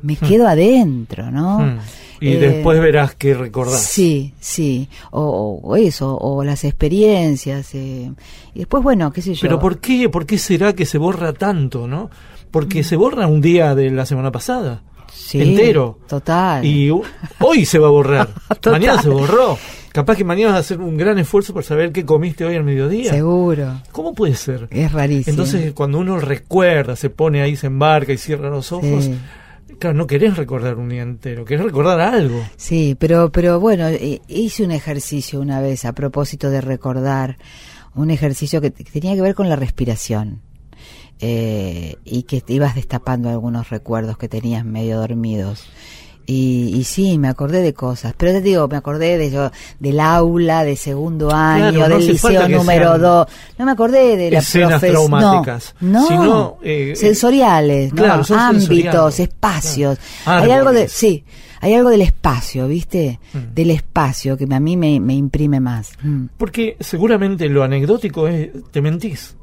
me 0.06 0.16
quedo 0.16 0.46
adentro, 0.48 1.30
¿no? 1.30 1.78
Y 2.22 2.32
Eh, 2.34 2.38
después 2.38 2.78
verás 2.80 3.14
que 3.14 3.32
recordás. 3.34 3.80
Sí, 3.82 4.34
sí, 4.40 4.88
o, 5.10 5.58
o 5.62 5.76
eso, 5.76 6.16
o 6.16 6.44
las 6.44 6.64
experiencias. 6.64 7.74
eh, 7.74 8.12
y 8.54 8.58
después, 8.58 8.82
bueno, 8.82 9.10
qué 9.12 9.22
sé 9.22 9.34
yo. 9.34 9.40
Pero 9.40 9.58
¿por 9.58 9.78
qué, 9.78 10.08
¿por 10.08 10.26
qué 10.26 10.36
será 10.38 10.74
que 10.74 10.84
se 10.86 10.98
borra 10.98 11.32
tanto, 11.32 11.86
no? 11.86 12.04
Mm. 12.04 12.50
Porque 12.50 12.82
se 12.84 12.96
borra 12.96 13.26
un 13.26 13.40
día 13.40 13.74
de 13.74 13.90
la 13.90 14.04
semana 14.04 14.30
pasada. 14.32 14.82
Sí, 15.12 15.40
entero. 15.40 15.98
Total. 16.08 16.64
Y 16.64 16.90
hoy 17.38 17.64
se 17.64 17.78
va 17.78 17.86
a 17.88 17.90
borrar. 17.90 18.28
Mañana 18.66 19.00
se 19.02 19.08
borró. 19.08 19.56
Capaz 19.92 20.16
que 20.16 20.24
mañana 20.24 20.50
vas 20.52 20.56
a 20.58 20.60
hacer 20.60 20.80
un 20.80 20.96
gran 20.96 21.18
esfuerzo 21.18 21.52
por 21.52 21.64
saber 21.64 21.90
qué 21.92 22.04
comiste 22.04 22.44
hoy 22.44 22.54
al 22.56 22.64
mediodía. 22.64 23.10
Seguro. 23.12 23.80
¿Cómo 23.92 24.14
puede 24.14 24.34
ser? 24.34 24.68
Es 24.70 24.92
rarísimo. 24.92 25.32
Entonces, 25.32 25.72
cuando 25.72 25.98
uno 25.98 26.18
recuerda, 26.20 26.94
se 26.96 27.10
pone 27.10 27.42
ahí, 27.42 27.56
se 27.56 27.66
embarca 27.66 28.12
y 28.12 28.18
cierra 28.18 28.50
los 28.50 28.70
ojos, 28.70 29.04
Sí. 29.04 29.18
claro, 29.78 29.96
no 29.96 30.06
querés 30.06 30.36
recordar 30.36 30.76
un 30.76 30.88
día 30.90 31.02
entero, 31.02 31.44
querés 31.44 31.64
recordar 31.64 32.00
algo. 32.00 32.40
Sí, 32.56 32.96
pero, 32.98 33.32
pero 33.32 33.58
bueno, 33.58 33.88
eh, 33.88 34.20
hice 34.28 34.62
un 34.64 34.70
ejercicio 34.70 35.40
una 35.40 35.60
vez 35.60 35.84
a 35.84 35.92
propósito 35.92 36.50
de 36.50 36.60
recordar, 36.60 37.38
un 37.96 38.10
ejercicio 38.10 38.60
que, 38.60 38.70
que 38.70 38.84
tenía 38.84 39.16
que 39.16 39.22
ver 39.22 39.34
con 39.34 39.48
la 39.48 39.56
respiración 39.56 40.40
eh, 41.18 41.96
y 42.04 42.22
que 42.22 42.40
te 42.40 42.52
ibas 42.54 42.74
destapando 42.76 43.28
algunos 43.28 43.68
recuerdos 43.70 44.16
que 44.16 44.28
tenías 44.28 44.64
medio 44.64 44.98
dormidos. 45.00 45.64
Y, 46.30 46.76
y 46.76 46.84
sí, 46.84 47.18
me 47.18 47.28
acordé 47.28 47.60
de 47.60 47.74
cosas, 47.74 48.14
pero 48.16 48.30
te 48.30 48.40
digo, 48.40 48.68
me 48.68 48.76
acordé 48.76 49.18
de 49.18 49.32
yo, 49.32 49.50
del 49.80 49.98
aula 49.98 50.62
de 50.62 50.76
segundo 50.76 51.32
año, 51.32 51.72
Claro, 51.72 51.88
no 51.88 51.98
del 51.98 52.06
liceo 52.06 52.48
número 52.48 52.88
sean 52.90 53.02
2. 53.02 53.28
No 53.58 53.64
me 53.64 53.72
acordé 53.72 54.16
de 54.16 54.30
la 54.30 54.38
escenas 54.38 54.80
traumáticas, 54.80 55.74
No, 55.80 56.02
no. 56.02 56.06
sino, 56.08 56.58
eh, 56.62 56.92
sensoriales, 56.94 57.92
claro, 57.92 58.22
ámbitos, 58.28 58.28
sensoriales, 58.60 59.20
espacios. 59.20 59.98
claro. 60.22 60.44
Hay 60.44 60.50
algo 60.52 60.72
de, 60.72 60.88
sí, 60.88 61.24
hay 61.60 61.74
algo 61.74 61.90
del 61.90 62.02
espacio, 62.02 62.68
¿viste? 62.68 63.18
Mm. 63.32 63.54
Del 63.54 63.70
espacio 63.72 64.36
que 64.36 64.46
a 64.50 64.60
mí 64.60 64.76
me, 64.76 65.00
me 65.00 65.14
imprime 65.14 65.58
más. 65.58 65.92
Mm. 66.02 66.26
Porque 66.36 66.76
seguramente 66.78 67.48
lo 67.48 67.64
anecdótico 67.64 68.28
es, 68.28 68.50
te 68.70 68.80
mentís. 68.80 69.34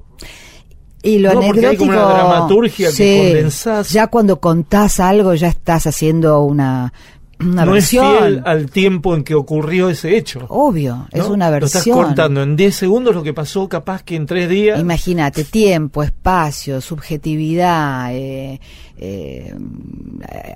Y 1.04 1.20
lo 1.20 1.34
No, 1.34 1.42
porque 1.42 1.66
hay 1.68 1.78
como 1.78 1.92
anecdótico. 1.92 2.14
una 2.14 2.24
dramaturgia 2.30 2.88
que 2.90 2.94
sí, 2.94 3.18
condensás. 3.34 3.90
Ya 3.92 4.08
cuando 4.08 4.40
contás 4.40 5.00
algo, 5.00 5.34
ya 5.36 5.48
estás 5.48 5.86
haciendo 5.88 6.42
una, 6.42 6.92
una 7.40 7.66
no 7.66 7.72
es 7.76 7.84
versión. 7.84 8.18
fiel 8.18 8.42
al 8.46 8.70
tiempo 8.72 9.16
en 9.16 9.24
que 9.24 9.36
ocurrió 9.36 9.90
ese 9.90 10.18
hecho. 10.18 10.46
Obvio, 10.50 11.08
es 11.12 11.24
una 11.28 11.50
Lo 11.52 11.58
estás 11.66 11.86
versión. 11.86 12.04
contando 12.04 12.42
en 12.42 12.56
10 12.56 12.76
segundos 12.76 13.14
lo 13.14 13.22
que 13.24 13.34
pasó 13.34 13.70
capaz 13.70 14.02
que 14.04 14.16
en 14.16 14.26
3 14.26 14.50
días. 14.50 14.80
Imagínate, 14.80 15.44
tiempo, 15.44 16.02
espacio, 16.02 16.82
subjetividad, 16.82 18.10
eh, 18.16 18.60
eh, 18.98 19.54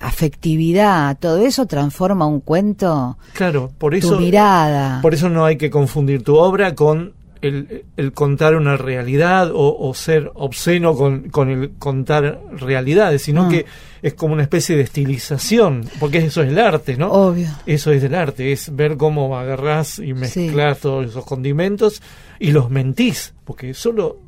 afectividad, 0.02 1.18
todo 1.20 1.38
eso 1.46 1.66
transforma 1.66 2.26
un 2.26 2.39
cuento, 2.42 3.18
Claro, 3.34 3.72
por 3.78 3.92
tu 3.92 3.98
eso, 3.98 4.20
mirada. 4.20 5.00
por 5.02 5.14
eso 5.14 5.30
no 5.30 5.46
hay 5.46 5.58
que 5.58 5.70
confundir 5.70 6.24
tu 6.24 6.36
obra 6.36 6.74
con 6.76 7.14
el, 7.42 7.86
el 7.98 8.12
contar 8.14 8.56
una 8.56 8.78
realidad 8.78 9.52
o, 9.52 9.78
o 9.80 9.94
ser 9.94 10.32
obsceno 10.36 10.96
con, 10.96 11.30
con 11.30 11.50
el 11.50 11.72
contar 11.80 12.39
realidades, 12.52 13.24
sino 13.24 13.46
Ah. 13.46 13.50
que 13.50 13.66
es 14.02 14.14
como 14.14 14.34
una 14.34 14.44
especie 14.44 14.76
de 14.76 14.84
estilización, 14.84 15.86
porque 16.00 16.20
eso 16.20 16.42
es 16.44 16.50
el 16.50 16.60
arte, 16.60 16.98
¿no? 16.98 17.12
Obvio. 17.12 17.48
Eso 17.66 17.92
es 17.92 18.02
del 18.02 18.16
arte, 18.16 18.52
es 18.52 18.76
ver 18.76 18.98
cómo 18.98 19.38
agarrás 19.38 20.00
y 20.00 20.14
mezclás 20.14 20.80
todos 20.80 21.08
esos 21.08 21.26
condimentos 21.26 22.02
y 22.39 22.52
los 22.52 22.70
mentís, 22.70 23.34
porque 23.46 23.74
solo 23.74 24.20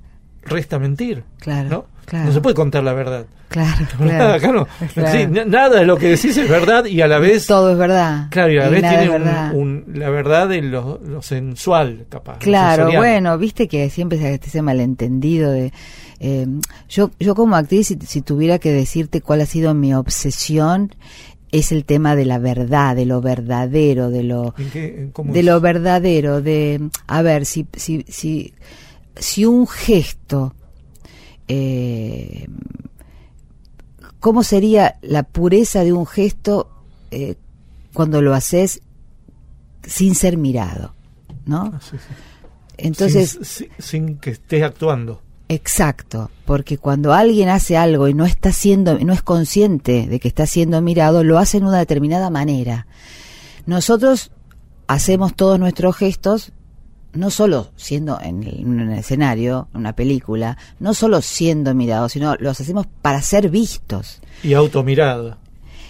resta 0.43 0.77
mentir, 0.79 1.23
Claro, 1.39 1.69
¿no? 1.69 1.85
Claro. 2.05 2.25
No 2.27 2.31
se 2.33 2.41
puede 2.41 2.55
contar 2.55 2.83
la 2.83 2.93
verdad. 2.93 3.25
Claro, 3.49 3.85
Nada, 3.99 4.39
claro. 4.39 4.61
acá 4.61 4.77
no. 4.79 4.87
Claro. 4.93 5.17
Sí, 5.19 5.27
nada 5.49 5.79
de 5.79 5.85
lo 5.85 5.97
que 5.97 6.09
decís 6.09 6.35
es 6.37 6.49
verdad 6.49 6.85
y 6.85 7.01
a 7.01 7.07
la 7.07 7.19
vez 7.19 7.45
Todo 7.45 7.71
es 7.71 7.77
verdad. 7.77 8.27
Claro, 8.31 8.51
y 8.51 8.57
a 8.57 8.61
la 8.61 8.67
Y 8.69 8.71
vez 8.71 8.81
tiene 8.89 9.09
un- 9.53 9.83
la 9.93 10.09
verdad 10.09 10.47
de 10.49 10.61
lo, 10.63 10.99
lo 11.05 11.21
sensual, 11.21 12.05
capaz. 12.09 12.39
Claro, 12.39 12.89
bueno, 12.95 13.37
viste 13.37 13.67
que 13.67 13.89
siempre 13.89 14.17
se 14.17 14.33
ese 14.35 14.61
malentendido 14.61 15.51
de 15.51 15.71
eh, 16.19 16.47
yo 16.89 17.11
yo 17.19 17.35
como 17.35 17.55
actriz 17.55 17.87
si, 17.87 17.97
si 18.05 18.21
tuviera 18.21 18.57
que 18.57 18.71
decirte 18.71 19.21
cuál 19.21 19.41
ha 19.41 19.45
sido 19.45 19.73
mi 19.73 19.93
obsesión 19.93 20.95
es 21.51 21.71
el 21.71 21.85
tema 21.85 22.15
de 22.15 22.25
la 22.25 22.39
verdad, 22.39 22.95
de 22.95 23.05
lo 23.05 23.21
verdadero, 23.21 24.09
de 24.09 24.23
lo 24.23 24.55
¿En 24.57 24.69
qué- 24.71 25.11
en 25.17 25.31
de 25.33 25.39
es? 25.41 25.45
lo 25.45 25.59
verdadero, 25.61 26.41
de 26.41 26.81
a 27.07 27.21
ver 27.21 27.45
si 27.45 27.67
si 27.75 28.03
si 28.07 28.53
si 29.15 29.45
un 29.45 29.67
gesto 29.67 30.55
eh, 31.47 32.47
cómo 34.19 34.43
sería 34.43 34.97
la 35.01 35.23
pureza 35.23 35.83
de 35.83 35.93
un 35.93 36.05
gesto 36.05 36.69
eh, 37.11 37.35
cuando 37.93 38.21
lo 38.21 38.33
haces 38.33 38.81
sin 39.85 40.15
ser 40.15 40.37
mirado, 40.37 40.93
¿no? 41.45 41.71
Ah, 41.73 41.79
sí, 41.81 41.97
sí. 41.97 42.13
Entonces, 42.77 43.31
sin, 43.41 43.45
sin- 43.45 43.69
sin 44.07 44.17
que 44.17 44.31
estés 44.31 44.63
actuando. 44.63 45.21
exacto, 45.49 46.31
porque 46.45 46.77
cuando 46.77 47.13
alguien 47.13 47.49
hace 47.49 47.77
algo 47.77 48.07
y 48.07 48.13
no 48.13 48.25
está 48.25 48.51
siendo, 48.51 48.97
no 48.99 49.13
es 49.13 49.21
consciente 49.21 50.07
de 50.07 50.19
que 50.19 50.27
está 50.27 50.47
siendo 50.47 50.81
mirado, 50.81 51.23
lo 51.23 51.37
hace 51.37 51.57
en 51.57 51.65
una 51.65 51.77
determinada 51.79 52.29
manera. 52.29 52.87
Nosotros 53.65 54.31
hacemos 54.87 55.35
todos 55.35 55.59
nuestros 55.59 55.95
gestos, 55.95 56.51
no 57.13 57.29
solo 57.29 57.71
siendo 57.75 58.19
en, 58.21 58.43
el- 58.43 58.59
en 58.61 58.81
un 58.81 58.91
escenario, 58.91 59.67
en 59.73 59.79
una 59.81 59.93
película, 59.95 60.57
no 60.79 60.93
solo 60.93 61.21
siendo 61.21 61.73
mirados, 61.75 62.11
sino 62.13 62.35
los 62.35 62.59
hacemos 62.59 62.87
para 63.01 63.21
ser 63.21 63.49
vistos. 63.49 64.19
Y 64.43 64.53
automirada. 64.53 65.37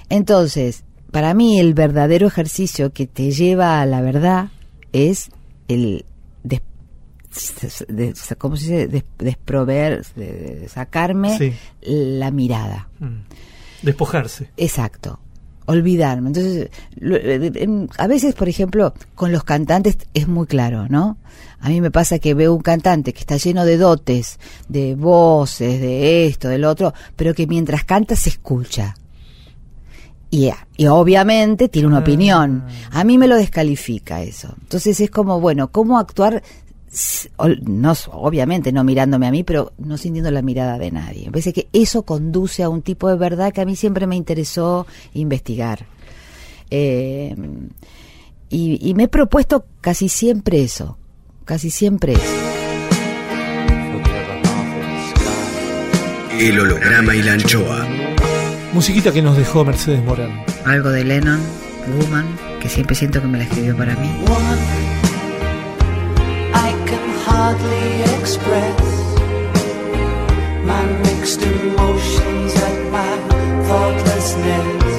Entonces, 0.10 0.84
para 1.12 1.34
mí 1.34 1.60
el 1.60 1.74
verdadero 1.74 2.28
ejercicio 2.28 2.92
que 2.92 3.08
te 3.08 3.32
lleva 3.32 3.82
a 3.82 3.86
la 3.86 4.02
verdad 4.02 4.50
es 4.92 5.30
el 5.68 6.06
des- 6.44 6.62
de- 7.88 8.14
¿cómo 8.38 8.58
se 8.58 8.64
dice? 8.66 8.88
Des- 8.88 9.04
desproveer, 9.18 10.06
de- 10.16 10.34
de 10.60 10.68
sacarme 10.70 11.38
Sí. 11.38 11.54
la 11.82 12.30
mirada. 12.32 12.90
Mm. 13.00 13.22
Despojarse. 13.82 14.50
Exacto. 14.58 15.20
Olvidarme. 15.66 16.28
Entonces, 16.30 16.70
lo- 17.00 17.16
eh, 17.16 17.88
a 17.98 18.08
veces, 18.08 18.36
por 18.36 18.50
ejemplo, 18.50 18.94
con 19.16 19.32
los 19.32 19.44
cantantes 19.44 19.98
es 20.14 20.28
muy 20.28 20.46
claro, 20.48 20.88
¿no? 20.90 21.18
A 21.60 21.70
mí 21.70 21.80
me 21.80 21.92
pasa 21.92 22.20
que 22.20 22.34
veo 22.34 22.54
un 22.54 22.62
cantante 22.62 23.14
que 23.14 23.22
está 23.22 23.38
lleno 23.38 23.64
de 23.66 23.78
dotes, 23.78 24.40
de 24.68 24.96
voces, 24.96 25.80
de 25.80 26.26
esto, 26.28 26.50
del 26.50 26.66
otro, 26.66 26.94
pero 27.16 27.34
que 27.34 27.48
mientras 27.48 27.86
canta 27.86 28.16
se 28.18 28.30
escucha. 28.30 28.96
Y, 30.30 30.50
y 30.78 30.88
obviamente 30.88 31.70
tiene 31.70 31.88
una 31.88 31.98
Ah. 31.98 32.02
opinión. 32.02 32.64
A 32.92 33.04
mí 33.04 33.18
me 33.20 33.28
lo 33.28 33.36
descalifica 33.38 34.24
eso. 34.24 34.56
Entonces 34.62 35.00
es 35.00 35.12
como, 35.12 35.40
bueno, 35.40 35.72
¿cómo 35.72 36.00
actuar? 36.00 36.42
No, 37.66 37.94
obviamente 38.12 38.72
no 38.72 38.84
mirándome 38.84 39.28
a 39.28 39.32
mí, 39.32 39.44
pero 39.44 39.74
no 39.78 39.98
sintiendo 39.98 40.30
la 40.30 40.42
mirada 40.42 40.78
de 40.78 40.92
nadie. 40.92 41.26
Me 41.26 41.32
parece 41.32 41.54
que 41.54 41.68
eso 41.74 42.04
conduce 42.04 42.62
a 42.62 42.70
un 42.70 42.82
tipo 42.82 43.10
de 43.10 43.16
verdad 43.16 43.52
que 43.52 43.62
a 43.62 43.66
mí 43.66 43.76
siempre 43.76 44.06
me 44.06 44.16
interesó 44.16 44.86
investigar. 45.14 45.88
Eh, 46.70 47.36
y, 48.50 48.90
y 48.90 48.94
me 48.94 49.04
he 49.04 49.08
propuesto 49.08 49.66
casi 49.82 50.10
siempre 50.10 50.62
eso. 50.62 50.98
Casi 51.46 51.72
siempre 51.72 52.14
eso. 52.14 52.54
El 56.40 56.60
holograma 56.60 57.16
y 57.16 57.22
la 57.22 57.34
anchoa. 57.34 57.88
Musiquita 58.74 59.12
que 59.12 59.22
nos 59.22 59.38
dejó 59.38 59.64
Mercedes 59.64 60.04
Morán. 60.04 60.44
Algo 60.66 60.90
de 60.90 61.04
Lennon, 61.04 61.40
Woman, 62.00 62.26
que 62.60 62.70
siempre 62.70 62.96
siento 62.96 63.22
que 63.22 63.28
me 63.28 63.38
la 63.38 63.44
escribió 63.44 63.78
para 63.78 63.96
mí. 63.96 64.10
Hardly 67.26 67.90
express 68.18 68.82
my 70.70 70.84
mixed 71.06 71.42
emotions 71.42 72.54
at 72.68 72.78
my 72.98 73.14
thoughtlessness. 73.68 74.94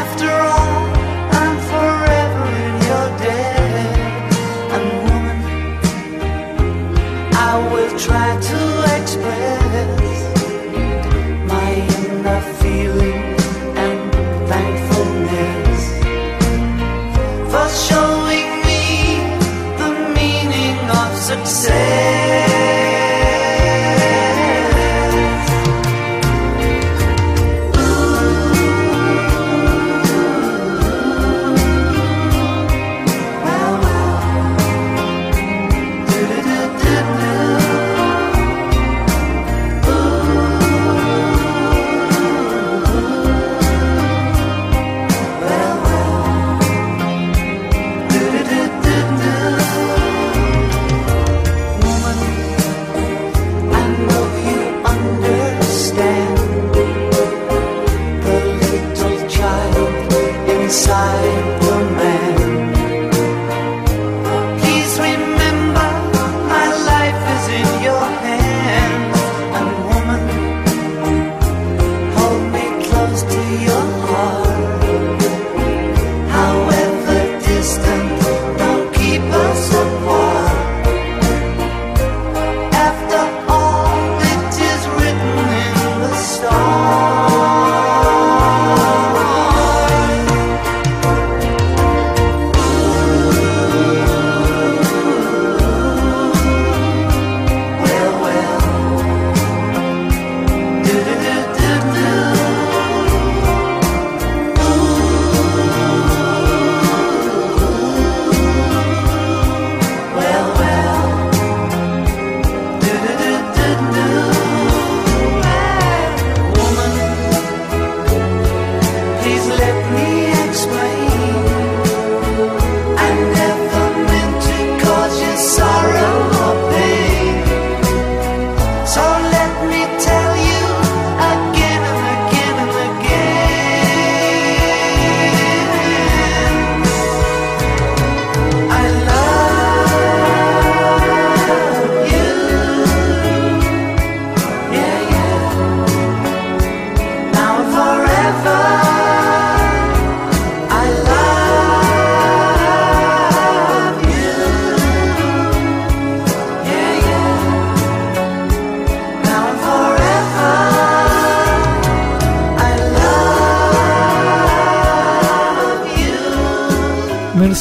After 0.00 0.30
all, 0.56 0.82
I'm 1.40 1.56
forever 1.72 2.46
in 2.66 2.74
your 2.90 3.08
debt. 3.24 4.30
And 4.76 4.86
woman, 5.06 5.40
I 7.48 7.52
will 7.72 7.92
try 8.06 8.30
to 8.48 8.59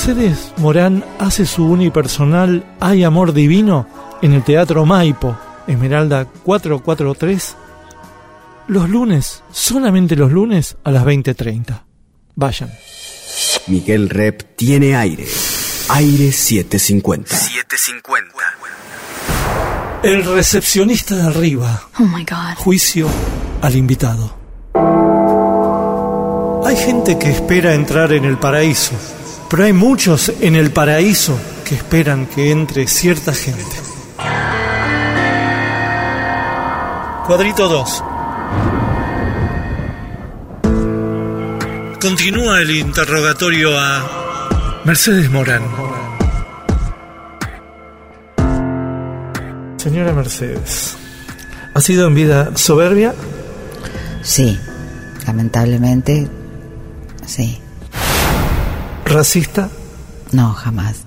Mercedes 0.10 0.54
Morán 0.58 1.06
hace 1.20 1.46
su 1.46 1.66
unipersonal 1.66 2.66
Hay 2.80 3.04
Amor 3.04 3.32
Divino 3.32 3.88
en 4.24 4.34
el 4.34 4.44
Teatro 4.44 4.84
Maipo, 4.84 5.38
Esmeralda 5.68 6.26
443, 6.26 7.56
los 8.70 8.90
lunes, 8.90 9.44
solamente 9.52 10.16
los 10.16 10.32
lunes 10.32 10.78
a 10.84 10.90
las 10.90 11.06
20.30. 11.06 11.84
Vayan. 12.34 12.72
Miguel 13.68 14.10
Rep 14.10 14.56
tiene 14.56 14.96
aire. 14.96 15.28
Aire 15.90 16.32
750. 16.32 17.36
750. 17.36 18.34
El 20.02 20.26
recepcionista 20.26 21.18
de 21.18 21.22
arriba. 21.22 21.84
Oh 22.00 22.04
my 22.04 22.26
God. 22.26 22.56
Juicio 22.58 23.08
al 23.62 23.76
invitado. 23.76 24.36
Hay 26.66 26.76
gente 26.78 27.20
que 27.20 27.30
espera 27.30 27.76
entrar 27.76 28.12
en 28.14 28.26
el 28.26 28.40
paraíso, 28.40 28.96
pero 29.50 29.64
hay 29.64 29.74
muchos 29.74 30.32
en 30.42 30.56
el 30.56 30.72
paraíso 30.72 31.38
que 31.66 31.76
esperan 31.76 32.28
que 32.28 32.52
entre 32.52 32.88
cierta 32.88 33.34
gente. 33.34 33.64
Cuadrito 37.26 37.68
2. 37.68 38.04
Continúa 42.00 42.62
el 42.62 42.72
interrogatorio 42.72 43.78
a 43.78 44.82
Mercedes 44.86 45.30
Morán. 45.30 45.64
Señora 49.78 50.14
Mercedes, 50.14 50.96
¿ha 51.74 51.82
sido 51.82 52.08
en 52.08 52.16
vida 52.16 52.56
soberbia? 52.56 53.14
Sí, 54.22 54.60
lamentablemente, 55.26 56.28
sí. 57.26 57.62
¿Racista? 59.10 59.70
No, 60.32 60.54
jamás. 60.54 60.98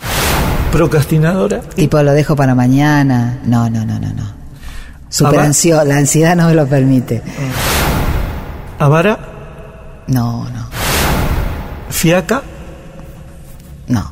¿Procrastinadora? 0.72 1.60
Tipo, 1.60 2.02
lo 2.02 2.12
dejo 2.12 2.34
para 2.34 2.54
mañana. 2.54 3.40
No, 3.44 3.68
no, 3.70 3.84
no, 3.84 3.98
no, 3.98 4.12
no. 4.12 4.32
Super 5.08 5.40
Ava- 5.40 5.44
ansio- 5.46 5.84
la 5.84 5.96
ansiedad 5.98 6.34
no 6.34 6.48
me 6.48 6.54
lo 6.54 6.66
permite. 6.66 7.22
¿Avara? 8.78 9.18
No, 10.08 10.44
no, 10.50 10.66
¿Fiaca? 11.90 12.42
no. 13.88 14.10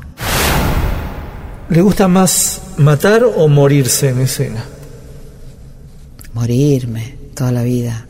¿Le 1.69 1.81
gusta 1.81 2.07
más 2.07 2.61
matar 2.77 3.23
o 3.23 3.47
morirse 3.47 4.09
en 4.09 4.21
escena? 4.21 4.63
Morirme 6.33 7.15
toda 7.35 7.51
la 7.51 7.63
vida. 7.63 8.05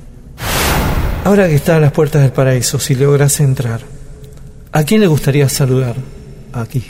Ahora 1.25 1.47
que 1.47 1.55
está 1.55 1.77
a 1.77 1.79
las 1.79 1.91
puertas 1.91 2.21
del 2.23 2.32
paraíso, 2.32 2.79
si 2.79 2.95
lograse 2.95 3.43
entrar, 3.43 3.82
¿a 4.72 4.84
quién 4.84 5.01
le 5.01 5.07
gustaría 5.07 5.47
saludar 5.49 5.95
aquí? 6.53 6.84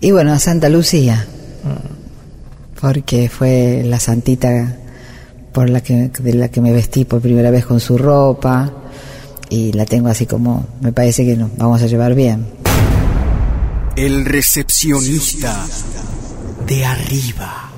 Y 0.00 0.10
bueno, 0.10 0.32
a 0.32 0.38
Santa 0.38 0.68
Lucía. 0.68 1.26
Porque 2.80 3.28
fue 3.28 3.82
la 3.84 4.00
santita 4.00 4.76
por 5.52 5.70
la 5.70 5.80
que, 5.80 6.08
de 6.08 6.34
la 6.34 6.48
que 6.48 6.60
me 6.60 6.72
vestí 6.72 7.04
por 7.04 7.20
primera 7.20 7.50
vez 7.50 7.64
con 7.64 7.78
su 7.78 7.96
ropa. 7.96 8.72
Y 9.48 9.72
la 9.72 9.84
tengo 9.84 10.08
así 10.08 10.26
como, 10.26 10.66
me 10.80 10.92
parece 10.92 11.24
que 11.24 11.36
nos 11.36 11.56
vamos 11.56 11.82
a 11.82 11.86
llevar 11.86 12.14
bien. 12.14 12.46
El 13.94 14.24
recepcionista 14.24 15.64
de 16.66 16.84
arriba. 16.84 17.70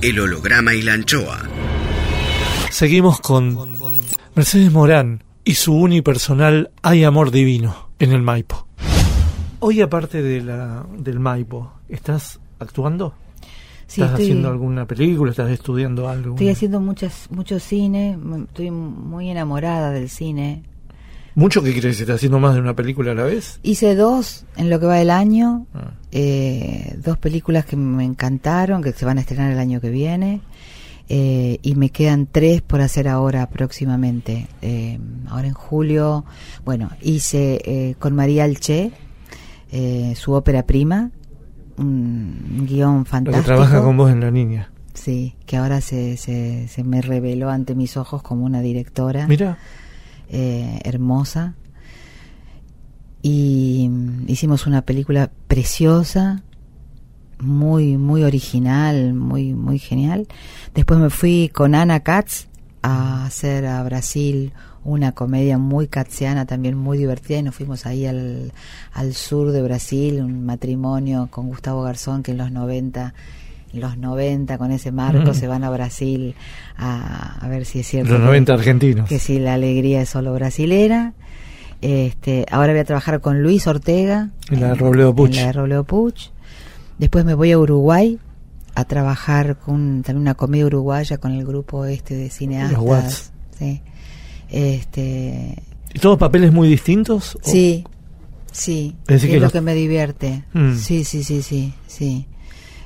El 0.00 0.18
holograma 0.18 0.74
y 0.74 0.82
la 0.82 0.94
anchoa. 0.94 1.42
Seguimos 2.70 3.20
con 3.20 3.56
Mercedes 4.34 4.72
Morán 4.72 5.22
y 5.48 5.54
su 5.54 5.72
unipersonal 5.74 6.70
Hay 6.82 7.04
Amor 7.04 7.30
Divino 7.30 7.74
en 7.98 8.12
el 8.12 8.20
Maipo. 8.20 8.66
Hoy, 9.60 9.80
aparte 9.80 10.20
de 10.22 10.42
la, 10.42 10.84
del 10.98 11.20
Maipo, 11.20 11.72
¿estás 11.88 12.38
actuando? 12.58 13.14
Sí, 13.86 14.02
¿Estás 14.02 14.10
estoy- 14.10 14.24
haciendo 14.26 14.50
alguna 14.50 14.84
película? 14.86 15.30
¿Estás 15.30 15.50
estudiando 15.50 16.06
algo? 16.06 16.32
Estoy 16.34 16.50
haciendo 16.50 16.80
muchas, 16.80 17.28
mucho 17.30 17.58
cine, 17.60 18.18
estoy 18.46 18.70
muy 18.70 19.30
enamorada 19.30 19.90
del 19.90 20.10
cine. 20.10 20.64
¿Mucho 21.34 21.62
que 21.62 21.68
decir? 21.72 21.88
¿Estás 22.02 22.16
haciendo 22.16 22.38
más 22.40 22.52
de 22.54 22.60
una 22.60 22.76
película 22.76 23.12
a 23.12 23.14
la 23.14 23.22
vez? 23.22 23.58
Hice 23.62 23.94
dos 23.94 24.44
en 24.58 24.68
lo 24.68 24.78
que 24.78 24.84
va 24.86 24.96
del 24.96 25.08
año, 25.10 25.66
Ah. 25.72 25.92
eh, 26.12 26.94
dos 27.02 27.16
películas 27.16 27.64
que 27.64 27.76
me 27.76 28.04
encantaron, 28.04 28.82
que 28.82 28.92
se 28.92 29.06
van 29.06 29.16
a 29.16 29.22
estrenar 29.22 29.50
el 29.52 29.58
año 29.58 29.80
que 29.80 29.88
viene, 29.88 30.42
eh, 31.08 31.58
y 31.62 31.74
me 31.74 31.90
quedan 31.90 32.26
tres 32.30 32.60
por 32.62 32.80
hacer 32.80 33.08
ahora 33.08 33.48
próximamente. 33.50 34.46
Eh, 34.62 34.98
ahora 35.28 35.48
en 35.48 35.54
julio, 35.54 36.24
bueno, 36.64 36.90
hice 37.00 37.60
eh, 37.64 37.94
con 37.98 38.14
María 38.14 38.44
Alché 38.44 38.92
eh, 39.70 40.14
su 40.16 40.32
ópera 40.32 40.64
prima, 40.66 41.10
un 41.76 42.66
guion 42.68 42.98
Lo 42.98 43.04
fantástico. 43.04 43.42
que 43.42 43.46
trabaja 43.46 43.82
con 43.82 43.96
vos 43.96 44.10
en 44.10 44.20
La 44.20 44.30
Niña. 44.30 44.70
Sí, 44.94 45.36
que 45.46 45.56
ahora 45.56 45.80
se, 45.80 46.16
se, 46.16 46.66
se 46.68 46.82
me 46.84 47.00
reveló 47.02 47.50
ante 47.50 47.74
mis 47.74 47.96
ojos 47.96 48.20
como 48.22 48.44
una 48.44 48.60
directora 48.62 49.26
Mira, 49.28 49.58
eh, 50.28 50.80
hermosa. 50.84 51.54
Y 53.22 53.88
mm, 53.90 54.24
hicimos 54.28 54.66
una 54.66 54.82
película 54.82 55.30
preciosa, 55.46 56.42
muy, 57.40 57.96
muy 57.96 58.22
original, 58.24 59.14
muy, 59.14 59.54
muy 59.54 59.78
genial. 59.78 60.26
Después 60.74 60.98
me 61.00 61.10
fui 61.10 61.50
con 61.54 61.74
Ana 61.74 62.00
Katz 62.00 62.46
a 62.82 63.24
hacer 63.26 63.66
a 63.66 63.82
Brasil 63.82 64.52
una 64.84 65.12
comedia 65.12 65.58
muy 65.58 65.86
katziana, 65.88 66.46
también 66.46 66.76
muy 66.76 66.96
divertida, 66.98 67.38
y 67.38 67.42
nos 67.42 67.54
fuimos 67.54 67.84
ahí 67.84 68.06
al, 68.06 68.52
al 68.94 69.12
sur 69.14 69.50
de 69.52 69.60
Brasil, 69.62 70.20
un 70.22 70.46
matrimonio 70.46 71.28
con 71.30 71.48
Gustavo 71.48 71.82
Garzón 71.82 72.22
que 72.22 72.30
en 72.32 72.38
los 72.38 72.50
90 72.52 73.12
en 73.74 73.80
los 73.82 73.98
90 73.98 74.56
con 74.56 74.72
ese 74.72 74.92
marco 74.92 75.32
Mm. 75.32 75.34
se 75.34 75.46
van 75.46 75.62
a 75.62 75.68
Brasil 75.68 76.34
a, 76.78 77.38
a 77.44 77.48
ver 77.48 77.66
si 77.66 77.80
es 77.80 77.86
cierto 77.86 78.12
los 78.12 78.20
que- 78.20 78.26
90 78.26 78.54
argentinos. 78.54 79.08
que 79.10 79.18
si 79.18 79.38
la 79.38 79.52
alegría 79.54 80.00
es 80.00 80.08
solo 80.08 80.32
brasilera. 80.32 81.12
Este, 81.82 82.46
ahora 82.50 82.72
voy 82.72 82.80
a 82.80 82.84
trabajar 82.84 83.20
con 83.20 83.42
Luis 83.42 83.66
Ortega. 83.66 84.30
En 84.50 84.60
la 84.62 84.68
de 84.68 84.74
Robledo 84.76 85.14
Puch. 85.14 85.30
en 85.30 85.36
la 85.36 85.46
de 85.48 85.52
Robledo 85.52 85.84
Puch. 85.84 86.30
Después 86.98 87.24
me 87.24 87.34
voy 87.34 87.52
a 87.52 87.58
Uruguay 87.58 88.18
a 88.74 88.84
trabajar 88.84 89.56
con 89.58 90.02
también 90.02 90.22
una 90.22 90.34
comedia 90.34 90.66
uruguaya 90.66 91.18
con 91.18 91.32
el 91.32 91.44
grupo 91.44 91.84
este 91.84 92.14
de 92.14 92.30
cineastas. 92.30 93.32
Sí. 93.58 93.80
Este, 94.50 95.62
¿Y 95.94 95.98
todos 95.98 96.18
papeles 96.18 96.52
muy 96.52 96.68
distintos? 96.68 97.36
o- 97.36 97.38
sí, 97.42 97.84
sí. 98.52 98.96
Es 99.06 99.24
lo 99.40 99.50
que 99.50 99.60
me 99.60 99.74
divierte. 99.74 100.44
Mm. 100.52 100.74
Sí, 100.74 101.04
sí, 101.04 101.22
sí, 101.24 101.42
sí, 101.42 101.74
sí. 101.86 102.26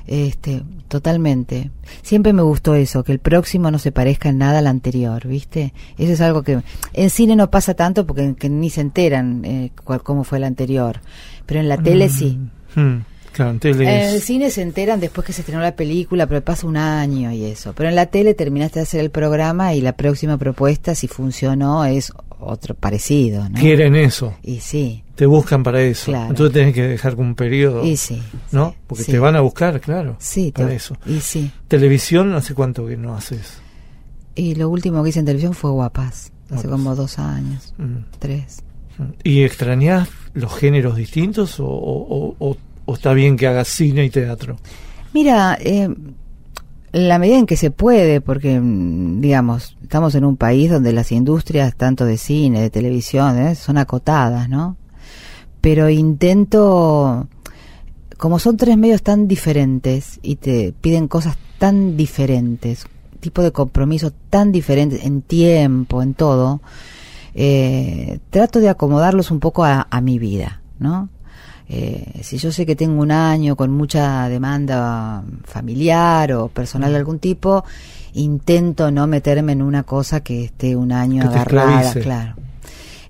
Este, 0.05 0.63
totalmente. 0.89 1.71
Siempre 2.01 2.33
me 2.33 2.41
gustó 2.41 2.75
eso, 2.75 3.03
que 3.05 3.13
el 3.13 3.19
próximo 3.19 3.71
no 3.71 3.79
se 3.79 3.91
parezca 3.93 4.29
en 4.29 4.37
nada 4.37 4.59
al 4.59 4.67
anterior, 4.67 5.25
¿viste? 5.27 5.73
Eso 5.97 6.11
es 6.11 6.19
algo 6.21 6.43
que 6.43 6.61
en 6.93 7.09
cine 7.09 7.35
no 7.37 7.49
pasa 7.49 7.73
tanto 7.73 8.05
porque 8.05 8.35
que 8.35 8.49
ni 8.49 8.69
se 8.69 8.81
enteran 8.81 9.45
eh, 9.45 9.71
cuál, 9.85 10.03
cómo 10.03 10.23
fue 10.25 10.39
el 10.39 10.43
anterior. 10.43 10.99
Pero 11.45 11.59
en 11.61 11.69
la 11.69 11.77
tele 11.77 12.09
sí. 12.09 12.37
Mm, 12.75 12.97
claro, 13.33 13.51
en 13.51 13.59
tele 13.59 13.83
En 13.83 14.09
el 14.15 14.21
cine 14.21 14.49
se 14.49 14.61
enteran 14.61 14.99
después 14.99 15.27
que 15.27 15.33
se 15.33 15.41
estrenó 15.41 15.61
la 15.61 15.75
película, 15.75 16.25
pero 16.27 16.41
pasa 16.41 16.65
un 16.67 16.77
año 16.77 17.31
y 17.31 17.43
eso. 17.45 17.73
Pero 17.75 17.89
en 17.89 17.95
la 17.95 18.05
tele 18.05 18.33
terminaste 18.33 18.79
de 18.79 18.83
hacer 18.83 19.01
el 19.01 19.09
programa 19.11 19.73
y 19.73 19.81
la 19.81 19.93
próxima 19.97 20.37
propuesta, 20.37 20.95
si 20.95 21.07
funcionó, 21.07 21.83
es 21.85 22.13
otro 22.39 22.75
parecido, 22.75 23.47
¿no? 23.49 23.59
quieren 23.59 23.95
eso. 23.95 24.33
Y 24.43 24.59
sí, 24.59 25.03
Te 25.15 25.25
buscan 25.25 25.63
para 25.63 25.81
eso. 25.81 26.11
Claro. 26.11 26.29
Entonces 26.31 26.53
tenés 26.53 26.73
que 26.73 26.83
dejar 26.87 27.15
un 27.15 27.35
periodo. 27.35 27.83
y 27.85 27.97
sí. 27.97 28.21
¿No? 28.51 28.71
sí, 28.71 28.77
Porque 28.87 29.03
sí. 29.03 29.11
te 29.11 29.19
van 29.19 29.35
a 29.35 29.41
buscar, 29.41 29.79
claro. 29.81 30.15
Sí, 30.19 30.51
para 30.53 30.69
te- 30.69 30.75
eso. 30.75 30.97
Y 31.05 31.19
sí. 31.19 31.51
Televisión, 31.67 32.33
¿hace 32.33 32.53
cuánto 32.53 32.85
que 32.87 32.97
no 32.97 33.15
haces? 33.15 33.59
Y 34.35 34.55
lo 34.55 34.69
último 34.69 35.03
que 35.03 35.09
hice 35.09 35.19
en 35.19 35.25
televisión 35.25 35.53
fue 35.53 35.69
Guapas, 35.71 36.31
hace 36.49 36.67
como 36.67 36.95
dos 36.95 37.19
años, 37.19 37.73
Mm. 37.77 37.97
tres. 38.19 38.57
¿Y 39.23 39.43
extrañás 39.43 40.09
los 40.33 40.53
géneros 40.55 40.95
distintos 40.95 41.59
o, 41.59 41.65
o- 41.67 42.35
o- 42.39 42.57
o- 42.85 42.93
está 42.93 43.13
bien 43.13 43.37
que 43.37 43.47
hagas 43.47 43.67
cine 43.67 44.05
y 44.05 44.09
teatro? 44.09 44.57
Mira, 45.13 45.57
eh, 45.61 45.89
la 46.91 47.17
medida 47.19 47.37
en 47.39 47.45
que 47.45 47.57
se 47.57 47.71
puede, 47.71 48.21
porque, 48.21 48.59
mm, 48.59 49.21
digamos, 49.21 49.77
estamos 49.81 50.15
en 50.15 50.25
un 50.25 50.37
país 50.37 50.69
donde 50.71 50.93
las 50.93 51.11
industrias, 51.11 51.75
tanto 51.75 52.05
de 52.05 52.17
cine, 52.17 52.61
de 52.61 52.69
televisión, 52.69 53.37
¿eh? 53.39 53.55
son 53.55 53.77
acotadas, 53.77 54.49
¿no? 54.49 54.77
Pero 55.61 55.89
intento, 55.89 57.27
como 58.17 58.37
son 58.39 58.57
tres 58.57 58.77
medios 58.77 59.01
tan 59.01 59.27
diferentes 59.27 60.19
y 60.21 60.35
te 60.35 60.73
piden 60.81 61.07
cosas 61.07 61.37
tan 61.57 61.95
diferentes, 61.97 62.85
tipo 63.19 63.41
de 63.41 63.51
compromiso 63.51 64.11
tan 64.29 64.51
diferentes 64.51 65.03
en 65.05 65.21
tiempo, 65.21 66.01
en 66.03 66.13
todo, 66.13 66.61
eh, 67.35 68.19
trato 68.29 68.59
de 68.59 68.69
acomodarlos 68.69 69.31
un 69.31 69.39
poco 69.39 69.63
a, 69.63 69.87
a 69.89 70.01
mi 70.01 70.19
vida, 70.19 70.61
¿no? 70.79 71.09
Eh, 71.69 72.19
si 72.21 72.37
yo 72.37 72.51
sé 72.51 72.65
que 72.65 72.75
tengo 72.75 73.01
un 73.01 73.11
año 73.11 73.55
con 73.55 73.71
mucha 73.71 74.27
demanda 74.27 75.23
familiar 75.45 76.33
o 76.33 76.49
personal 76.49 76.91
de 76.91 76.97
algún 76.97 77.19
tipo, 77.19 77.63
intento 78.13 78.91
no 78.91 79.07
meterme 79.07 79.53
en 79.53 79.61
una 79.61 79.83
cosa 79.83 80.21
que 80.21 80.45
esté 80.45 80.75
un 80.75 80.91
año 80.91 81.21
Que 81.23 81.27
agarrada, 81.29 81.93
claro. 81.93 82.35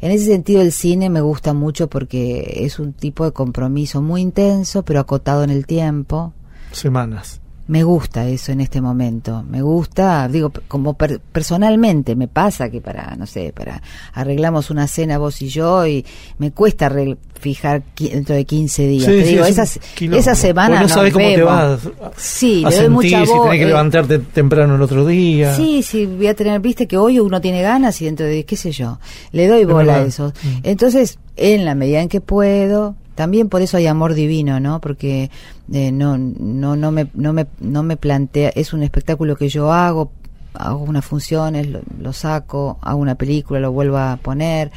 En 0.02 0.12
ese 0.12 0.26
sentido 0.26 0.62
el 0.62 0.72
cine 0.72 1.10
me 1.10 1.22
gusta 1.22 1.54
mucho 1.54 1.88
porque 1.90 2.66
es 2.66 2.78
un 2.78 2.94
tipo 2.94 3.24
de 3.24 3.32
compromiso 3.32 4.02
muy 4.02 4.22
intenso, 4.22 4.84
pero 4.84 5.00
acotado 5.00 5.44
en 5.44 5.50
el 5.50 5.66
tiempo. 5.66 6.34
Semanas. 6.72 7.40
Me 7.66 7.84
gusta 7.84 8.28
eso 8.28 8.52
en 8.52 8.60
este 8.60 8.82
momento. 8.82 9.44
Me 9.50 9.62
gusta, 9.62 10.28
digo, 10.28 10.52
como 10.68 10.96
per- 10.96 11.22
personalmente 11.22 12.14
me 12.16 12.28
pasa 12.28 12.70
que 12.70 12.82
para, 12.82 13.16
no 13.16 13.26
sé, 13.26 13.54
para 13.56 13.82
arreglamos 14.14 14.70
una 14.70 14.86
cena 14.88 15.18
vos 15.18 15.42
y 15.42 15.48
yo 15.48 15.88
y 15.88 16.06
me 16.40 16.52
cuesta 16.52 16.92
fijar 17.40 17.84
dentro 17.98 18.36
de 18.36 18.44
15 18.46 18.88
días. 18.88 19.06
Sí, 19.06 19.12
Te 19.12 19.24
sí, 19.26 19.32
digo, 19.32 19.44
es 19.46 19.52
esas, 19.52 19.80
esa 20.00 20.36
semana 20.36 20.82
no 20.82 20.90
sabes 20.90 21.14
cómo 21.14 21.26
te 21.26 21.42
vas 21.42 21.80
Sí, 22.18 22.64
a 22.66 22.70
le 22.70 22.76
doy 22.76 22.86
sentir, 22.86 22.90
mucha 22.92 23.26
si 23.26 23.32
tenés 23.42 23.58
que 23.58 23.64
eh, 23.64 23.68
levantarte 23.68 24.20
temprano 24.20 24.76
el 24.76 24.82
otro 24.82 25.06
día. 25.06 25.56
Sí, 25.56 25.84
sí, 25.84 26.06
voy 26.06 26.28
a 26.28 26.34
tener, 26.36 26.60
viste 26.60 26.86
que 26.88 26.98
hoy 26.98 27.20
uno 27.20 27.40
tiene 27.40 27.62
ganas 27.62 28.02
y 28.02 28.06
dentro 28.06 28.26
de, 28.26 28.44
qué 28.44 28.56
sé 28.58 28.72
yo, 28.72 29.00
le 29.32 29.48
doy 29.48 29.64
bola 29.66 29.96
a 29.98 30.02
eso. 30.04 30.34
Mm. 30.44 30.48
Entonces, 30.64 31.18
en 31.38 31.64
la 31.66 31.76
medida 31.76 32.02
en 32.02 32.10
que 32.10 32.20
puedo, 32.22 32.96
también 33.16 33.50
por 33.50 33.62
eso 33.62 33.78
hay 33.78 33.88
amor 33.88 34.14
divino, 34.14 34.60
¿no? 34.60 34.80
Porque 34.82 35.30
eh, 35.72 35.92
no, 35.92 36.18
no, 36.18 36.76
no 36.76 36.92
me, 36.92 37.08
no 37.14 37.34
me, 37.34 37.48
no 37.60 37.84
me 37.84 37.98
plantea, 37.98 38.50
es 38.56 38.74
un 38.74 38.84
espectáculo 38.84 39.36
que 39.36 39.50
yo 39.50 39.72
hago, 39.72 40.12
hago 40.54 40.84
unas 40.84 41.06
funciones, 41.06 41.68
lo, 41.70 41.82
lo 42.00 42.14
saco, 42.14 42.78
hago 42.82 43.00
una 43.00 43.16
película, 43.16 43.60
lo 43.60 43.72
vuelvo 43.72 43.98
a 43.98 44.18
poner, 44.18 44.72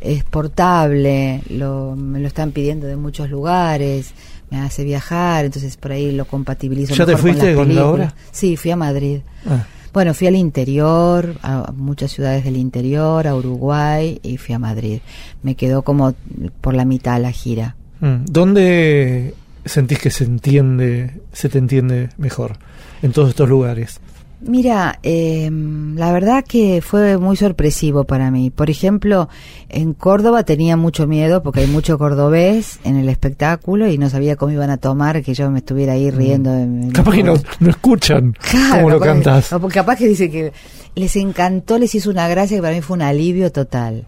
es 0.00 0.24
portable, 0.24 1.42
lo, 1.50 1.94
me 1.96 2.18
lo 2.20 2.26
están 2.26 2.52
pidiendo 2.52 2.86
de 2.86 2.96
muchos 2.96 3.30
lugares, 3.30 4.12
me 4.50 4.58
hace 4.60 4.84
viajar, 4.84 5.44
entonces 5.44 5.76
por 5.76 5.92
ahí 5.92 6.12
lo 6.12 6.26
compatibilizo. 6.26 6.94
¿Ya 6.94 7.06
te 7.06 7.12
mejor 7.12 7.20
fuiste 7.22 7.46
las 7.46 7.56
con 7.56 7.74
la 7.74 7.86
obra? 7.86 8.14
Sí, 8.30 8.56
fui 8.56 8.70
a 8.70 8.76
Madrid. 8.76 9.20
Ah, 9.46 9.64
Bueno, 9.94 10.12
fui 10.14 10.26
al 10.26 10.36
interior, 10.36 11.36
a 11.42 11.72
muchas 11.74 12.10
ciudades 12.12 12.44
del 12.44 12.56
interior, 12.56 13.26
a 13.26 13.34
Uruguay 13.34 14.18
y 14.22 14.36
fui 14.38 14.54
a 14.54 14.58
Madrid. 14.58 15.00
Me 15.42 15.54
quedó 15.54 15.82
como 15.82 16.14
por 16.60 16.74
la 16.74 16.84
mitad 16.84 17.20
la 17.20 17.30
gira. 17.30 17.76
Mm. 18.02 18.24
¿Dónde 18.26 19.34
sentís 19.64 19.98
que 19.98 20.10
se 20.10 20.24
entiende, 20.24 21.12
se 21.32 21.48
te 21.48 21.56
entiende 21.58 22.10
mejor? 22.18 22.58
En 23.00 23.12
todos 23.12 23.30
estos 23.30 23.48
lugares. 23.48 23.98
Mira, 24.44 24.98
eh, 25.04 25.48
la 25.94 26.10
verdad 26.12 26.44
que 26.44 26.82
fue 26.82 27.16
muy 27.16 27.36
sorpresivo 27.36 28.02
para 28.02 28.32
mí. 28.32 28.50
Por 28.50 28.70
ejemplo, 28.70 29.28
en 29.68 29.92
Córdoba 29.92 30.42
tenía 30.42 30.76
mucho 30.76 31.06
miedo 31.06 31.44
porque 31.44 31.60
hay 31.60 31.68
mucho 31.68 31.96
cordobés 31.96 32.80
en 32.82 32.96
el 32.96 33.08
espectáculo 33.08 33.88
y 33.88 33.98
no 33.98 34.10
sabía 34.10 34.34
cómo 34.34 34.50
iban 34.52 34.70
a 34.70 34.78
tomar 34.78 35.22
que 35.22 35.34
yo 35.34 35.48
me 35.52 35.60
estuviera 35.60 35.92
ahí 35.92 36.10
riendo. 36.10 36.50
de- 36.50 36.66
de- 36.66 36.86
Mm. 36.86 36.90
Capaz 36.90 37.12
que 37.14 37.22
no, 37.22 37.34
no 37.60 37.70
escuchan 37.70 38.34
Claro, 38.50 38.74
cómo 38.78 38.90
lo 38.90 38.98
capaz 38.98 39.12
cantas. 39.12 39.52
no, 39.52 39.60
porque 39.60 39.74
capaz 39.76 39.96
que 39.96 40.08
dice 40.08 40.28
que 40.28 40.52
les 40.96 41.14
encantó, 41.14 41.78
les 41.78 41.94
hizo 41.94 42.10
una 42.10 42.26
gracia 42.26 42.56
que 42.56 42.62
para 42.62 42.74
mí 42.74 42.80
fue 42.82 42.96
un 42.96 43.02
alivio 43.02 43.52
total. 43.52 44.06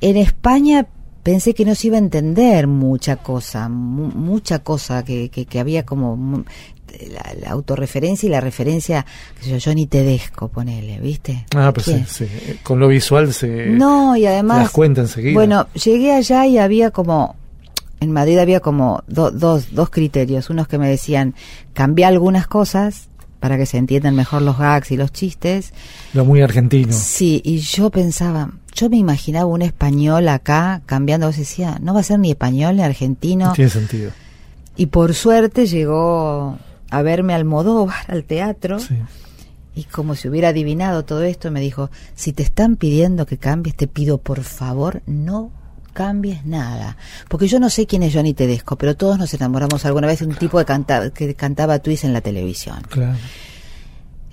En 0.00 0.16
España 0.16 0.86
pensé 1.26 1.54
que 1.54 1.64
no 1.64 1.74
se 1.74 1.88
iba 1.88 1.96
a 1.96 1.98
entender 1.98 2.68
mucha 2.68 3.16
cosa, 3.16 3.68
mu- 3.68 4.12
mucha 4.14 4.60
cosa, 4.60 5.04
que, 5.04 5.28
que, 5.28 5.44
que 5.44 5.58
había 5.58 5.84
como 5.84 6.44
la, 7.10 7.34
la 7.42 7.50
autorreferencia 7.50 8.28
y 8.28 8.30
la 8.30 8.40
referencia, 8.40 9.04
sé 9.40 9.50
yo, 9.50 9.56
Johnny 9.62 9.86
Tedesco, 9.86 10.46
ponele, 10.48 11.00
¿viste? 11.00 11.44
Ah, 11.56 11.72
pues 11.74 11.86
sí, 11.86 12.04
sí. 12.06 12.26
Con 12.62 12.78
lo 12.78 12.86
visual 12.86 13.32
se 13.34 13.66
No, 13.66 14.16
y 14.16 14.24
además... 14.24 14.58
das 14.62 14.70
cuenta 14.70 15.00
enseguida. 15.00 15.34
Bueno, 15.34 15.66
llegué 15.74 16.12
allá 16.14 16.46
y 16.46 16.58
había 16.58 16.92
como, 16.92 17.34
en 17.98 18.12
Madrid 18.12 18.38
había 18.38 18.60
como 18.60 19.02
do- 19.08 19.32
dos, 19.32 19.74
dos 19.74 19.90
criterios. 19.90 20.48
Unos 20.48 20.68
que 20.68 20.78
me 20.78 20.88
decían, 20.88 21.34
cambia 21.72 22.06
algunas 22.06 22.46
cosas 22.46 23.08
para 23.40 23.58
que 23.58 23.66
se 23.66 23.78
entiendan 23.78 24.14
mejor 24.14 24.42
los 24.42 24.56
gags 24.58 24.92
y 24.92 24.96
los 24.96 25.10
chistes. 25.12 25.72
lo 26.14 26.24
muy 26.24 26.40
argentino. 26.40 26.92
Sí, 26.92 27.42
y 27.44 27.58
yo 27.58 27.90
pensaba, 27.90 28.50
yo 28.76 28.90
me 28.90 28.98
imaginaba 28.98 29.46
un 29.46 29.62
español 29.62 30.28
acá 30.28 30.82
cambiando, 30.86 31.26
vos 31.26 31.36
decía, 31.36 31.78
no 31.80 31.94
va 31.94 32.00
a 32.00 32.04
ser 32.04 32.18
ni 32.20 32.30
español 32.30 32.76
ni 32.76 32.82
argentino. 32.82 33.46
No 33.46 33.52
tiene 33.54 33.70
sentido. 33.70 34.10
Y 34.76 34.86
por 34.86 35.14
suerte 35.14 35.66
llegó 35.66 36.58
a 36.90 37.02
verme 37.02 37.34
Almodóvar 37.34 38.04
al 38.08 38.24
teatro. 38.24 38.78
Sí. 38.78 38.96
Y 39.74 39.84
como 39.84 40.14
si 40.14 40.28
hubiera 40.28 40.48
adivinado 40.48 41.04
todo 41.04 41.22
esto, 41.22 41.50
me 41.50 41.60
dijo, 41.60 41.90
si 42.14 42.32
te 42.32 42.42
están 42.42 42.76
pidiendo 42.76 43.26
que 43.26 43.38
cambies, 43.38 43.76
te 43.76 43.86
pido 43.86 44.18
por 44.18 44.42
favor 44.42 45.02
no 45.06 45.50
cambies 45.94 46.44
nada. 46.44 46.98
Porque 47.28 47.48
yo 47.48 47.58
no 47.58 47.70
sé 47.70 47.86
quién 47.86 48.02
es 48.02 48.14
Johnny 48.14 48.34
Tedesco, 48.34 48.76
pero 48.76 48.96
todos 48.96 49.18
nos 49.18 49.32
enamoramos 49.32 49.84
alguna 49.86 50.06
vez 50.06 50.20
de 50.20 50.26
un 50.26 50.34
tipo 50.34 50.58
que, 50.58 50.66
canta, 50.66 51.10
que 51.10 51.34
cantaba 51.34 51.78
twist 51.78 52.04
en 52.04 52.12
la 52.12 52.20
televisión. 52.20 52.82
Claro. 52.90 53.16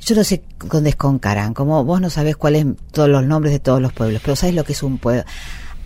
Yo 0.06 0.16
no 0.16 0.24
sé 0.24 0.44
dónde 0.70 0.90
es 0.90 0.96
Concarán, 0.96 1.54
como 1.54 1.84
vos 1.84 2.02
no 2.02 2.10
sabés 2.10 2.36
cuáles 2.36 2.66
todos 2.92 3.10
los 3.10 3.26
nombres 3.26 3.54
de 3.54 3.60
todos 3.60 3.82
los 3.82 3.94
pueblos, 3.94 4.22
pero 4.24 4.36
sabés 4.36 4.56
lo 4.56 4.64
que 4.64 4.74
es 4.74 4.84
un 4.84 4.98
pueblo. 4.98 5.24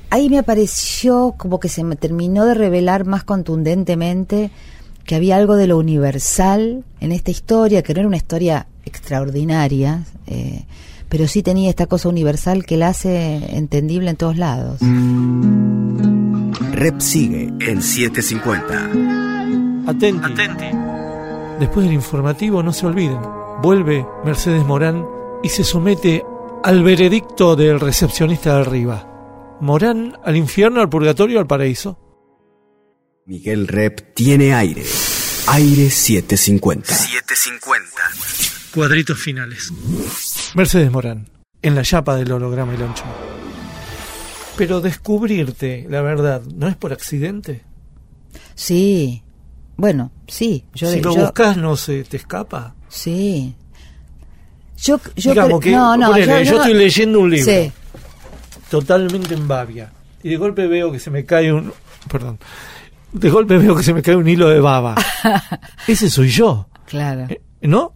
Ahí 0.10 0.30
me 0.30 0.40
apareció 0.40 1.36
como 1.38 1.60
que 1.60 1.70
se 1.70 1.84
me 1.84 1.96
terminó 1.96 2.46
de 2.46 2.54
revelar 2.54 3.06
más 3.06 3.24
contundentemente 3.24 4.52
que 5.06 5.16
había 5.16 5.36
algo 5.36 5.56
de 5.56 5.68
lo 5.68 5.78
universal 5.78 6.84
en 7.00 7.12
esta 7.12 7.32
historia, 7.32 7.84
que 7.84 7.94
no 7.94 8.00
era 8.00 8.08
una 8.08 8.18
historia 8.18 8.68
extraordinaria, 8.86 10.04
eh, 10.26 10.66
pero 11.10 11.28
sí 11.28 11.44
tenía 11.44 11.70
esta 11.70 11.86
cosa 11.86 12.10
universal 12.10 12.66
que 12.66 12.78
la 12.78 12.90
hace 12.90 13.56
entendible 13.56 14.10
en 14.10 14.18
todos 14.18 14.38
lados. 14.38 14.80
Rep 16.72 17.00
sigue 17.00 17.54
en 17.60 17.82
750. 17.82 19.90
Atenti. 19.90 20.66
Después 21.60 21.86
del 21.86 21.94
informativo, 21.94 22.62
no 22.62 22.74
se 22.74 22.86
olviden. 22.86 23.37
Vuelve 23.62 24.06
Mercedes 24.24 24.66
Morán 24.66 25.06
y 25.44 25.50
se 25.50 25.64
somete 25.64 26.24
al 26.64 26.84
veredicto 26.84 27.56
del 27.56 27.80
recepcionista 27.80 28.56
de 28.56 28.62
arriba. 28.62 29.58
Morán 29.62 30.18
al 30.24 30.36
infierno, 30.36 30.82
al 30.82 30.90
purgatorio, 30.90 31.40
al 31.40 31.48
paraíso. 31.48 31.98
Miguel 33.26 33.68
Rep 33.68 34.14
tiene 34.14 34.54
aire. 34.54 34.84
Aire 35.48 35.90
750. 35.90 36.94
750. 36.94 37.92
Cuadritos 38.74 39.18
finales. 39.20 39.72
Mercedes 40.56 40.92
Morán, 40.92 41.30
en 41.62 41.76
la 41.76 41.84
chapa 41.84 42.16
del 42.16 42.32
holograma 42.32 42.74
y 42.74 42.78
loncho. 42.78 43.04
Pero 44.56 44.82
descubrirte 44.82 45.86
la 45.90 46.02
verdad, 46.02 46.42
¿no 46.56 46.68
es 46.68 46.76
por 46.76 46.94
accidente? 46.94 47.64
Sí, 48.56 49.24
bueno, 49.78 50.12
sí, 50.28 50.66
yo, 50.74 50.92
si 50.92 51.02
lo 51.02 51.14
yo- 51.16 51.22
buscas, 51.22 51.58
no 51.58 51.76
se 51.76 52.04
te 52.04 52.18
escapa. 52.18 52.76
Sí. 52.98 53.54
Yo, 54.78 55.00
yo 55.16 55.32
Digamos 55.32 55.60
que, 55.60 55.72
no, 55.72 55.98
no, 55.98 56.08
ponele, 56.12 56.46
yo, 56.46 56.58
estoy 56.58 56.74
leyendo 56.76 57.20
un 57.20 57.32
libro. 57.32 57.52
Sí. 57.52 57.72
totalmente 58.70 59.34
en 59.34 59.48
babia. 59.48 59.92
Y 60.24 60.30
de 60.30 60.38
golpe 60.38 60.68
veo 60.68 60.92
que 60.92 61.00
se 61.00 61.10
me 61.10 61.26
cae 61.26 61.52
un. 61.52 61.74
Perdón. 62.12 62.38
De 63.12 63.30
golpe 63.30 63.58
veo 63.58 63.76
que 63.76 63.84
se 63.84 63.94
me 63.94 64.02
cae 64.02 64.16
un 64.16 64.28
hilo 64.28 64.50
de 64.50 64.60
baba. 64.60 64.96
Ese 65.88 66.10
soy 66.10 66.30
yo. 66.30 66.68
Claro. 66.86 67.26
Eh, 67.30 67.42
¿No? 67.62 67.94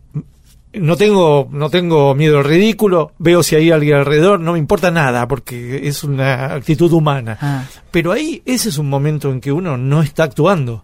No 0.74 0.95
tengo, 0.95 1.49
no 1.52 1.70
tengo 1.70 2.16
miedo 2.16 2.38
al 2.39 2.45
ridículo. 2.45 3.12
Veo 3.20 3.43
si 3.43 3.56
hay 3.56 3.70
alguien 3.72 3.97
alrededor. 3.97 4.39
No 4.39 4.54
me 4.54 4.60
importa 4.60 4.89
nada 4.89 5.28
porque 5.28 5.88
es 5.88 6.04
una 6.04 6.54
actitud 6.54 6.91
humana. 6.93 7.38
Ah. 7.41 7.66
Pero 7.91 8.12
ahí 8.12 8.41
ese 8.45 8.70
es 8.70 8.78
un 8.78 8.89
momento 8.89 9.30
en 9.30 9.41
que 9.41 9.52
uno 9.52 9.78
no 9.78 10.02
está 10.02 10.24
actuando. 10.24 10.84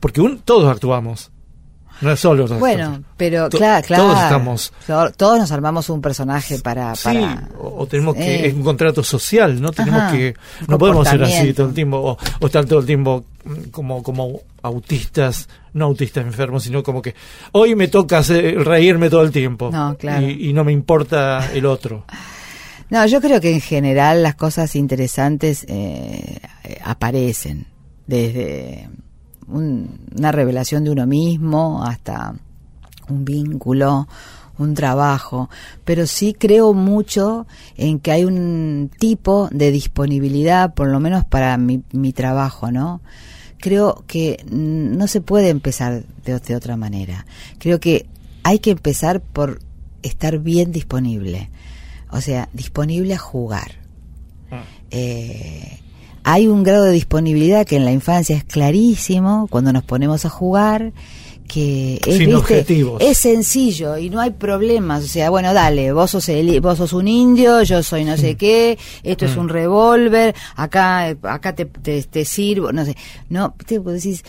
Porque 0.00 0.20
un- 0.20 0.38
todos 0.38 0.68
actuamos. 0.70 1.30
No 2.02 2.10
es 2.12 2.20
solo 2.20 2.46
Bueno, 2.58 3.02
pero 3.16 3.48
To- 3.48 3.56
claro, 3.58 3.86
claro. 3.86 4.02
Todos 4.04 4.22
estamos. 4.22 4.72
To- 4.86 5.10
Todos 5.12 5.38
nos 5.38 5.52
armamos 5.52 5.88
un 5.88 6.00
personaje 6.02 6.58
para. 6.58 6.94
Sí, 6.96 7.04
para 7.04 7.48
o, 7.58 7.82
o 7.82 7.86
tenemos 7.86 8.14
que 8.16 8.46
es 8.46 8.54
un 8.54 8.62
contrato 8.62 9.02
social, 9.02 9.60
no 9.60 9.70
tenemos 9.72 10.02
Ajá, 10.02 10.12
que 10.12 10.34
no 10.68 10.78
podemos 10.78 11.08
ser 11.08 11.22
así 11.22 11.52
todo 11.54 11.68
el 11.68 11.74
tiempo 11.74 11.96
o, 11.98 12.18
o 12.40 12.46
estar 12.46 12.64
todo 12.64 12.80
el 12.80 12.86
tiempo 12.86 13.24
como 13.70 14.02
como 14.02 14.40
autistas, 14.62 15.48
no 15.74 15.86
autistas 15.86 16.24
enfermos, 16.26 16.62
sino 16.64 16.82
como 16.82 17.00
que 17.02 17.14
hoy 17.52 17.74
me 17.74 17.88
toca 17.88 18.18
hacer- 18.18 18.58
reírme 18.64 19.08
todo 19.10 19.22
el 19.22 19.30
tiempo 19.32 19.70
No, 19.72 19.96
claro. 19.96 20.26
y, 20.26 20.48
y 20.50 20.52
no 20.52 20.64
me 20.64 20.72
importa 20.72 21.50
el 21.52 21.66
otro. 21.66 22.04
No, 22.90 23.06
yo 23.06 23.20
creo 23.20 23.40
que 23.40 23.52
en 23.52 23.60
general 23.60 24.22
las 24.22 24.34
cosas 24.34 24.76
interesantes 24.76 25.64
eh, 25.68 26.40
eh, 26.64 26.78
aparecen. 26.84 27.66
Desde 28.06 28.88
un- 29.52 30.00
una 30.16 30.32
revelación 30.32 30.84
de 30.84 30.90
uno 30.90 31.06
mismo 31.06 31.84
hasta 31.84 32.34
un 33.08 33.24
vínculo, 33.24 34.08
un 34.58 34.74
trabajo. 34.74 35.48
Pero 35.84 36.06
sí 36.06 36.34
creo 36.34 36.72
mucho 36.74 37.46
en 37.76 37.98
que 38.00 38.12
hay 38.12 38.24
un 38.24 38.90
tipo 38.98 39.48
de 39.52 39.70
disponibilidad, 39.70 40.74
por 40.74 40.88
lo 40.88 41.00
menos 41.00 41.24
para 41.24 41.56
mi, 41.58 41.82
mi 41.92 42.12
trabajo, 42.12 42.70
¿no? 42.70 43.00
Creo 43.58 44.04
que 44.06 44.44
no 44.50 45.06
se 45.06 45.20
puede 45.20 45.48
empezar 45.50 46.04
de, 46.24 46.38
de 46.40 46.56
otra 46.56 46.76
manera. 46.76 47.26
Creo 47.58 47.78
que 47.80 48.06
hay 48.42 48.58
que 48.58 48.70
empezar 48.72 49.20
por 49.20 49.60
estar 50.02 50.38
bien 50.38 50.72
disponible. 50.72 51.48
O 52.10 52.20
sea, 52.20 52.48
disponible 52.52 53.14
a 53.14 53.18
jugar. 53.18 53.72
Eh, 54.90 55.78
hay 56.24 56.46
un 56.48 56.62
grado 56.62 56.84
de 56.84 56.92
disponibilidad 56.92 57.66
que 57.66 57.76
en 57.76 57.84
la 57.84 57.92
infancia 57.92 58.36
es 58.36 58.44
clarísimo 58.44 59.46
cuando 59.50 59.72
nos 59.72 59.82
ponemos 59.84 60.24
a 60.24 60.28
jugar, 60.28 60.92
que 61.48 61.96
es, 62.06 62.16
Sin 62.16 62.26
¿viste? 62.26 62.34
objetivos. 62.36 63.02
es 63.02 63.18
sencillo 63.18 63.98
y 63.98 64.08
no 64.08 64.20
hay 64.20 64.30
problemas. 64.30 65.04
O 65.04 65.08
sea, 65.08 65.28
bueno, 65.30 65.52
dale, 65.52 65.92
vos 65.92 66.10
sos, 66.12 66.28
el- 66.28 66.60
vos 66.60 66.78
sos 66.78 66.92
un 66.92 67.08
indio, 67.08 67.62
yo 67.62 67.82
soy 67.82 68.04
no 68.04 68.14
Mm. 68.14 68.18
sé 68.18 68.36
qué, 68.36 68.78
esto 69.02 69.26
es 69.26 69.36
un 69.36 69.48
revólver, 69.48 70.34
acá, 70.56 71.08
acá 71.22 71.54
te, 71.54 71.66
te, 71.66 72.02
te 72.04 72.24
sirvo, 72.24 72.72
no 72.72 72.84
sé. 72.84 72.96
No, 73.28 73.54
viste, 73.58 73.78
vos 73.80 73.92
decís, 73.94 74.22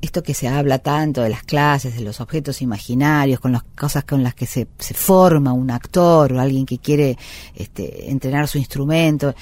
esto 0.00 0.22
que 0.22 0.32
se 0.34 0.48
habla 0.48 0.78
tanto 0.78 1.22
de 1.22 1.28
las 1.28 1.42
clases, 1.42 1.94
de 1.96 2.00
los 2.02 2.20
objetos 2.20 2.62
imaginarios, 2.62 3.40
con 3.40 3.52
las 3.52 3.62
cosas 3.76 4.04
con 4.04 4.22
las 4.22 4.34
que 4.34 4.46
se, 4.46 4.66
se 4.78 4.94
forma 4.94 5.52
un 5.52 5.70
actor 5.70 6.32
o 6.32 6.40
alguien 6.40 6.64
que 6.66 6.78
quiere 6.78 7.18
este, 7.54 8.10
entrenar 8.10 8.48
su 8.48 8.58
instrumento. 8.58 9.34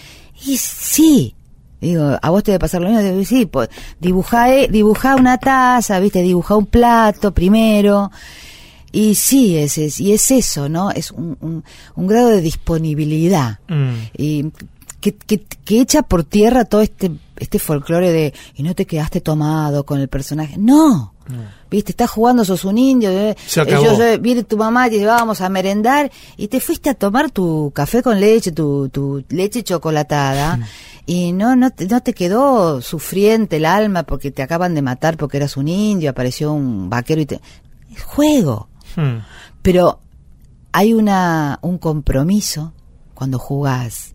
Y 0.46 0.56
sí, 0.56 1.34
digo, 1.80 2.16
a 2.20 2.30
vos 2.30 2.42
te 2.42 2.52
debe 2.52 2.60
pasar 2.60 2.80
lo 2.82 2.88
mismo, 2.88 3.02
digo, 3.02 3.24
sí, 3.24 3.46
pues, 3.46 3.68
dibujá, 4.00 4.52
eh, 4.54 4.68
dibujá 4.70 5.16
una 5.16 5.38
taza, 5.38 5.98
viste, 6.00 6.22
dibujá 6.22 6.56
un 6.56 6.66
plato 6.66 7.32
primero. 7.32 8.10
Y 8.92 9.14
sí, 9.14 9.56
es, 9.58 9.76
es- 9.78 10.00
y 10.00 10.12
es 10.12 10.30
eso, 10.30 10.68
¿no? 10.68 10.90
Es 10.90 11.10
un, 11.10 11.36
un, 11.40 11.64
un 11.96 12.06
grado 12.06 12.28
de 12.30 12.40
disponibilidad 12.40 13.58
Mm. 13.68 13.94
y 14.16 14.44
que, 15.00 15.14
que, 15.14 15.42
que 15.64 15.80
echa 15.80 16.02
por 16.02 16.24
tierra 16.24 16.64
todo 16.64 16.80
este 16.80 17.10
este 17.38 17.58
folclore 17.58 18.10
de 18.10 18.34
y 18.54 18.62
no 18.62 18.74
te 18.74 18.86
quedaste 18.86 19.20
tomado 19.20 19.84
con 19.84 20.00
el 20.00 20.08
personaje 20.08 20.56
no 20.56 21.12
viste 21.70 21.92
estás 21.92 22.10
jugando 22.10 22.44
sos 22.44 22.64
un 22.64 22.78
indio 22.78 23.10
eh, 23.10 23.36
Se 23.46 23.60
eh, 23.60 23.62
acabó. 23.64 23.84
yo- 23.84 23.98
yo- 23.98 24.18
viene 24.20 24.42
tu 24.44 24.56
mamá 24.56 24.86
y 24.86 24.90
te 24.90 24.96
dice 24.96 25.06
vamos 25.06 25.40
a 25.40 25.48
merendar 25.48 26.10
y 26.36 26.48
te 26.48 26.60
fuiste 26.60 26.90
a 26.90 26.94
tomar 26.94 27.30
tu 27.30 27.70
café 27.74 28.02
con 28.02 28.18
leche 28.20 28.52
tu, 28.52 28.88
tu 28.88 29.24
leche 29.28 29.62
chocolatada 29.62 30.58
y 31.06 31.32
no 31.32 31.54
no 31.56 31.70
te, 31.70 31.86
no 31.86 32.00
te 32.02 32.12
quedó 32.14 32.80
sufriente 32.82 33.56
el 33.56 33.64
alma 33.64 34.02
porque 34.02 34.30
te 34.30 34.42
acaban 34.42 34.74
de 34.74 34.82
matar 34.82 35.16
porque 35.16 35.36
eras 35.36 35.56
un 35.56 35.68
indio 35.68 36.10
apareció 36.10 36.52
un 36.52 36.88
vaquero 36.90 37.20
y 37.20 37.26
te 37.26 37.40
es 37.94 38.02
juego 38.02 38.68
Mm. 38.96 39.18
pero 39.62 40.00
hay 40.72 40.92
una 40.94 41.58
un 41.62 41.76
compromiso 41.78 42.72
cuando 43.14 43.38
jugás 43.38 44.14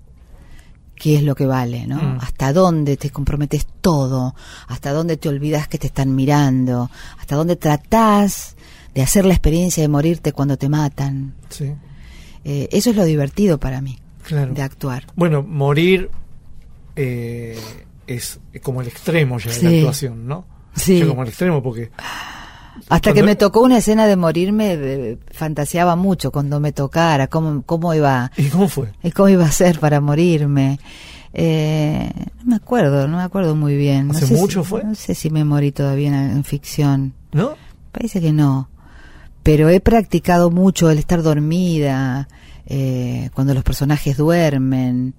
qué 1.01 1.15
es 1.15 1.23
lo 1.23 1.33
que 1.33 1.47
vale, 1.47 1.87
¿no? 1.87 1.95
Mm. 1.95 2.19
Hasta 2.21 2.53
dónde 2.53 2.95
te 2.95 3.09
comprometes 3.09 3.65
todo, 3.81 4.35
hasta 4.67 4.91
dónde 4.93 5.17
te 5.17 5.29
olvidas 5.29 5.67
que 5.67 5.79
te 5.79 5.87
están 5.87 6.13
mirando, 6.13 6.91
hasta 7.17 7.35
dónde 7.35 7.55
tratás 7.55 8.55
de 8.93 9.01
hacer 9.01 9.25
la 9.25 9.33
experiencia 9.33 9.81
de 9.81 9.87
morirte 9.87 10.31
cuando 10.31 10.57
te 10.57 10.69
matan. 10.69 11.33
Sí, 11.49 11.73
Eh, 12.43 12.69
eso 12.71 12.91
es 12.91 12.95
lo 12.95 13.03
divertido 13.03 13.59
para 13.59 13.81
mí, 13.81 13.97
claro. 14.23 14.53
de 14.53 14.61
actuar. 14.61 15.07
Bueno, 15.15 15.41
morir 15.41 16.11
eh, 16.95 17.59
es 18.05 18.39
como 18.61 18.81
el 18.81 18.87
extremo 18.87 19.39
ya 19.39 19.51
de 19.51 19.63
la 19.63 19.69
actuación, 19.69 20.27
¿no? 20.27 20.45
Sí. 20.75 20.99
Ya 20.99 21.07
como 21.07 21.23
el 21.23 21.29
extremo 21.29 21.63
porque 21.63 21.89
Hasta 22.89 23.13
que 23.13 23.23
me 23.23 23.35
tocó 23.35 23.61
una 23.61 23.77
escena 23.77 24.05
de 24.07 24.15
morirme, 24.15 24.73
eh, 24.73 25.17
fantaseaba 25.31 25.95
mucho 25.95 26.31
cuando 26.31 26.59
me 26.59 26.71
tocara, 26.71 27.27
cómo, 27.27 27.63
cómo 27.63 27.93
iba 27.93 28.31
¿y 28.37 28.45
cómo 28.49 28.67
fue? 28.67 28.91
¿Y 29.03 29.11
cómo 29.11 29.29
iba 29.29 29.45
a 29.45 29.51
ser 29.51 29.79
para 29.79 30.01
morirme? 30.01 30.79
Eh, 31.33 32.11
no 32.39 32.45
me 32.45 32.55
acuerdo, 32.55 33.07
no 33.07 33.17
me 33.17 33.23
acuerdo 33.23 33.55
muy 33.55 33.75
bien. 33.77 34.07
No 34.07 34.13
¿Hace 34.13 34.27
sé 34.27 34.35
si- 34.35 34.41
mucho 34.41 34.63
fue? 34.63 34.83
No 34.83 34.95
sé 34.95 35.15
si 35.15 35.29
me 35.29 35.43
morí 35.43 35.71
todavía 35.71 36.07
en, 36.09 36.31
en 36.31 36.43
ficción. 36.43 37.13
¿No? 37.31 37.51
Parece 37.91 38.19
que 38.21 38.31
no. 38.33 38.69
Pero 39.43 39.69
he 39.69 39.79
practicado 39.79 40.51
mucho 40.51 40.89
el 40.91 40.99
estar 40.99 41.23
dormida, 41.23 42.27
eh, 42.65 43.29
cuando 43.33 43.53
los 43.53 43.63
personajes 43.63 44.17
duermen. 44.17 45.13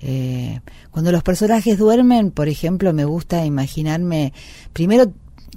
Eh, 0.00 0.60
cuando 0.90 1.10
los 1.12 1.22
personajes 1.22 1.76
duermen, 1.78 2.30
por 2.30 2.48
ejemplo, 2.48 2.92
me 2.92 3.04
gusta 3.04 3.44
imaginarme, 3.44 4.32
primero 4.72 5.12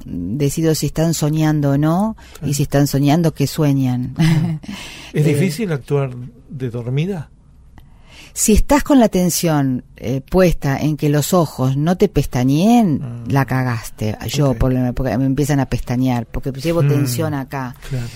decido 0.05 0.75
si 0.75 0.87
están 0.87 1.13
soñando 1.13 1.71
o 1.71 1.77
no, 1.77 2.15
y 2.43 2.53
si 2.53 2.63
están 2.63 2.87
soñando, 2.87 3.33
que 3.33 3.47
sueñan. 3.47 4.13
¿Es 5.13 5.25
Eh, 5.25 5.33
difícil 5.33 5.71
actuar 5.71 6.11
de 6.49 6.69
dormida? 6.69 7.29
Si 8.33 8.53
estás 8.53 8.83
con 8.83 8.99
la 8.99 9.05
atención 9.07 9.83
eh, 9.97 10.21
puesta 10.21 10.77
en 10.77 10.95
que 10.95 11.09
los 11.09 11.33
ojos 11.33 11.75
no 11.75 11.97
te 11.97 12.07
pestañeen, 12.07 12.93
Mm. 13.25 13.31
la 13.31 13.43
cagaste. 13.45 14.17
Yo, 14.29 14.53
por 14.53 14.71
lo- 14.73 14.93
porque 14.93 15.17
me 15.17 15.25
empiezan 15.25 15.59
a 15.59 15.65
pestañear, 15.65 16.25
porque 16.25 16.51
llevo 16.53 16.81
Mm. 16.81 16.87
tensión 16.87 17.33
acá. 17.33 17.75
Claro. 17.89 18.07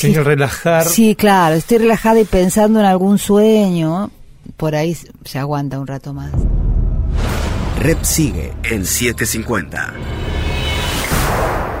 Que 0.00 0.22
relajar. 0.22 0.84
Sí, 0.86 1.14
claro, 1.14 1.54
estoy 1.56 1.78
relajada 1.78 2.20
y 2.20 2.24
pensando 2.24 2.80
en 2.80 2.86
algún 2.86 3.18
sueño, 3.18 4.10
por 4.56 4.74
ahí 4.74 4.96
se 5.24 5.38
aguanta 5.38 5.78
un 5.80 5.86
rato 5.86 6.12
más. 6.14 6.30
Rep 7.80 8.02
sigue 8.02 8.52
en 8.64 8.84
750. 8.86 9.92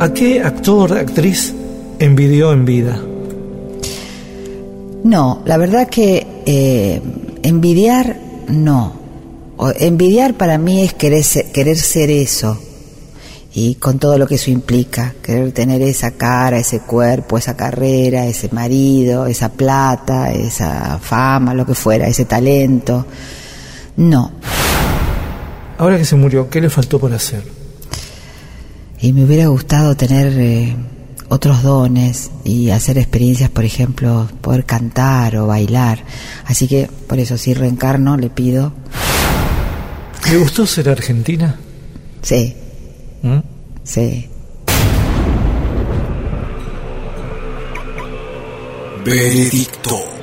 ¿A 0.00 0.12
qué 0.12 0.42
actor, 0.42 0.92
actriz 0.98 1.54
envidió 1.98 2.52
en 2.52 2.64
vida? 2.64 3.00
No, 5.04 5.42
la 5.44 5.56
verdad 5.56 5.88
que 5.88 6.26
eh, 6.46 7.00
envidiar, 7.42 8.16
no. 8.48 8.92
O- 9.56 9.72
envidiar 9.78 10.34
para 10.34 10.58
mí 10.58 10.82
es 10.82 10.94
querer 10.94 11.22
ser, 11.22 11.52
querer 11.52 11.76
ser 11.78 12.10
eso. 12.10 12.58
Y 13.56 13.76
con 13.76 14.00
todo 14.00 14.18
lo 14.18 14.26
que 14.26 14.34
eso 14.34 14.50
implica, 14.50 15.14
querer 15.22 15.52
tener 15.52 15.80
esa 15.82 16.10
cara, 16.10 16.58
ese 16.58 16.80
cuerpo, 16.80 17.38
esa 17.38 17.56
carrera, 17.56 18.26
ese 18.26 18.48
marido, 18.50 19.26
esa 19.26 19.50
plata, 19.50 20.32
esa 20.32 20.98
fama, 20.98 21.54
lo 21.54 21.64
que 21.64 21.74
fuera, 21.74 22.08
ese 22.08 22.24
talento. 22.24 23.06
No. 23.96 24.32
Ahora 25.78 25.96
que 25.98 26.04
se 26.04 26.16
murió, 26.16 26.50
¿qué 26.50 26.60
le 26.60 26.68
faltó 26.68 26.98
por 26.98 27.12
hacer? 27.12 27.44
Y 29.04 29.12
me 29.12 29.24
hubiera 29.24 29.48
gustado 29.48 29.94
tener 29.94 30.32
eh, 30.38 30.74
otros 31.28 31.62
dones 31.62 32.30
y 32.42 32.70
hacer 32.70 32.96
experiencias, 32.96 33.50
por 33.50 33.66
ejemplo, 33.66 34.26
poder 34.40 34.64
cantar 34.64 35.36
o 35.36 35.46
bailar. 35.46 36.02
Así 36.46 36.66
que, 36.66 36.88
por 37.06 37.18
eso, 37.18 37.36
si 37.36 37.52
reencarno, 37.52 38.16
le 38.16 38.30
pido, 38.30 38.72
¿Le 40.30 40.38
gustó 40.38 40.66
ser 40.66 40.88
argentina? 40.88 41.54
sí, 42.22 42.56
¿Mm? 43.20 43.40
sí. 43.82 44.26
Veredicto. 49.04 50.13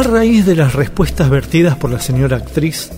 A 0.00 0.02
raíz 0.02 0.46
de 0.46 0.56
las 0.56 0.72
respuestas 0.72 1.28
vertidas 1.28 1.76
por 1.76 1.90
la 1.90 2.00
señora 2.00 2.38
actriz 2.38 2.88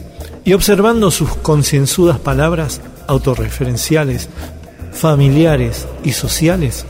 y 0.45 0.53
observando 0.53 1.11
sus 1.11 1.35
concienzudas 1.35 2.21
palabras 2.21 2.81
autorreferenciales, 3.09 4.29
familiares 4.93 5.89
y 6.05 6.13
sociales, 6.13 6.87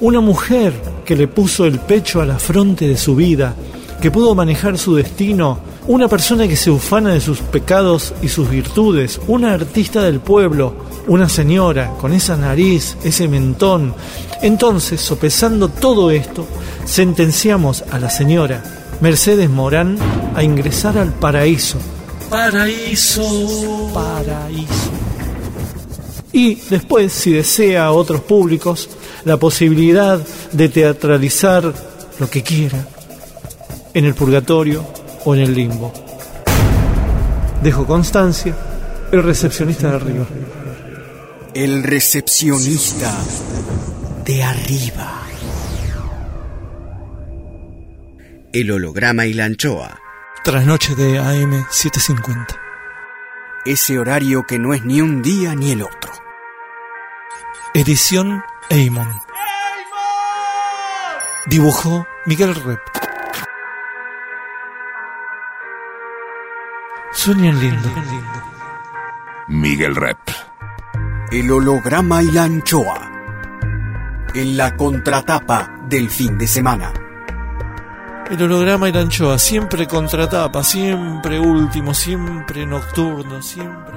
una 0.00 0.22
mujer 0.22 0.72
que 1.04 1.16
le 1.16 1.28
puso 1.28 1.66
el 1.66 1.80
pecho 1.80 2.22
a 2.22 2.24
la 2.24 2.38
fronte 2.38 2.88
de 2.88 2.96
su 2.96 3.14
vida, 3.14 3.54
que 4.00 4.10
pudo 4.10 4.34
manejar 4.34 4.78
su 4.78 4.94
destino, 4.94 5.58
una 5.86 6.08
persona 6.08 6.48
que 6.48 6.56
se 6.56 6.70
ufana 6.70 7.12
de 7.12 7.20
sus 7.20 7.40
pecados 7.40 8.14
y 8.22 8.28
sus 8.28 8.48
virtudes, 8.48 9.20
una 9.26 9.52
artista 9.52 10.00
del 10.00 10.20
pueblo, 10.20 10.74
una 11.08 11.28
señora 11.28 11.90
con 12.00 12.14
esa 12.14 12.38
nariz, 12.38 12.96
ese 13.04 13.28
mentón. 13.28 13.94
Entonces, 14.40 15.02
sopesando 15.02 15.68
todo 15.68 16.10
esto, 16.10 16.46
sentenciamos 16.86 17.84
a 17.90 17.98
la 17.98 18.08
señora 18.08 18.78
Mercedes 19.02 19.50
Morán 19.50 19.98
a 20.36 20.44
ingresar 20.44 20.96
al 20.96 21.12
paraíso. 21.12 21.76
Paraíso. 22.30 23.90
Paraíso. 23.92 24.92
Y 26.30 26.54
después, 26.70 27.12
si 27.12 27.32
desea 27.32 27.86
a 27.86 27.90
otros 27.90 28.20
públicos, 28.20 28.88
la 29.24 29.38
posibilidad 29.38 30.20
de 30.52 30.68
teatralizar 30.68 31.74
lo 32.20 32.30
que 32.30 32.44
quiera 32.44 32.86
en 33.92 34.04
el 34.04 34.14
purgatorio 34.14 34.84
o 35.24 35.34
en 35.34 35.40
el 35.40 35.52
limbo. 35.52 35.92
Dejo 37.60 37.84
constancia, 37.84 38.54
el 39.10 39.24
recepcionista 39.24 39.90
de 39.90 39.96
arriba. 39.96 40.26
El 41.54 41.82
recepcionista 41.82 43.12
de 44.24 44.44
arriba. 44.44 45.21
El 48.52 48.70
holograma 48.70 49.24
y 49.24 49.32
la 49.32 49.46
anchoa. 49.46 49.98
Trasnoche 50.44 50.94
de 50.94 51.18
AM 51.18 51.64
750. 51.70 52.60
Ese 53.64 53.98
horario 53.98 54.44
que 54.46 54.58
no 54.58 54.74
es 54.74 54.84
ni 54.84 55.00
un 55.00 55.22
día 55.22 55.54
ni 55.54 55.70
el 55.70 55.80
otro. 55.80 56.12
Edición 57.72 58.44
Eamon. 58.68 59.08
Dibujó 61.46 62.06
Miguel 62.26 62.54
Rep. 62.54 62.80
Sueñen 67.12 67.58
lindo. 67.58 67.88
Miguel 69.48 69.96
Rep. 69.96 70.18
El 71.30 71.50
holograma 71.50 72.22
y 72.22 72.30
la 72.30 72.42
anchoa. 72.42 73.10
En 74.34 74.58
la 74.58 74.76
contratapa 74.76 75.74
del 75.88 76.10
fin 76.10 76.36
de 76.36 76.46
semana. 76.46 76.92
El 78.32 78.42
holograma 78.44 78.88
y 78.88 78.92
la 78.92 79.02
anchoa, 79.02 79.38
siempre 79.38 79.86
contratapa, 79.86 80.64
siempre 80.64 81.38
último, 81.38 81.92
siempre 81.92 82.64
nocturno, 82.64 83.42
siempre... 83.42 83.92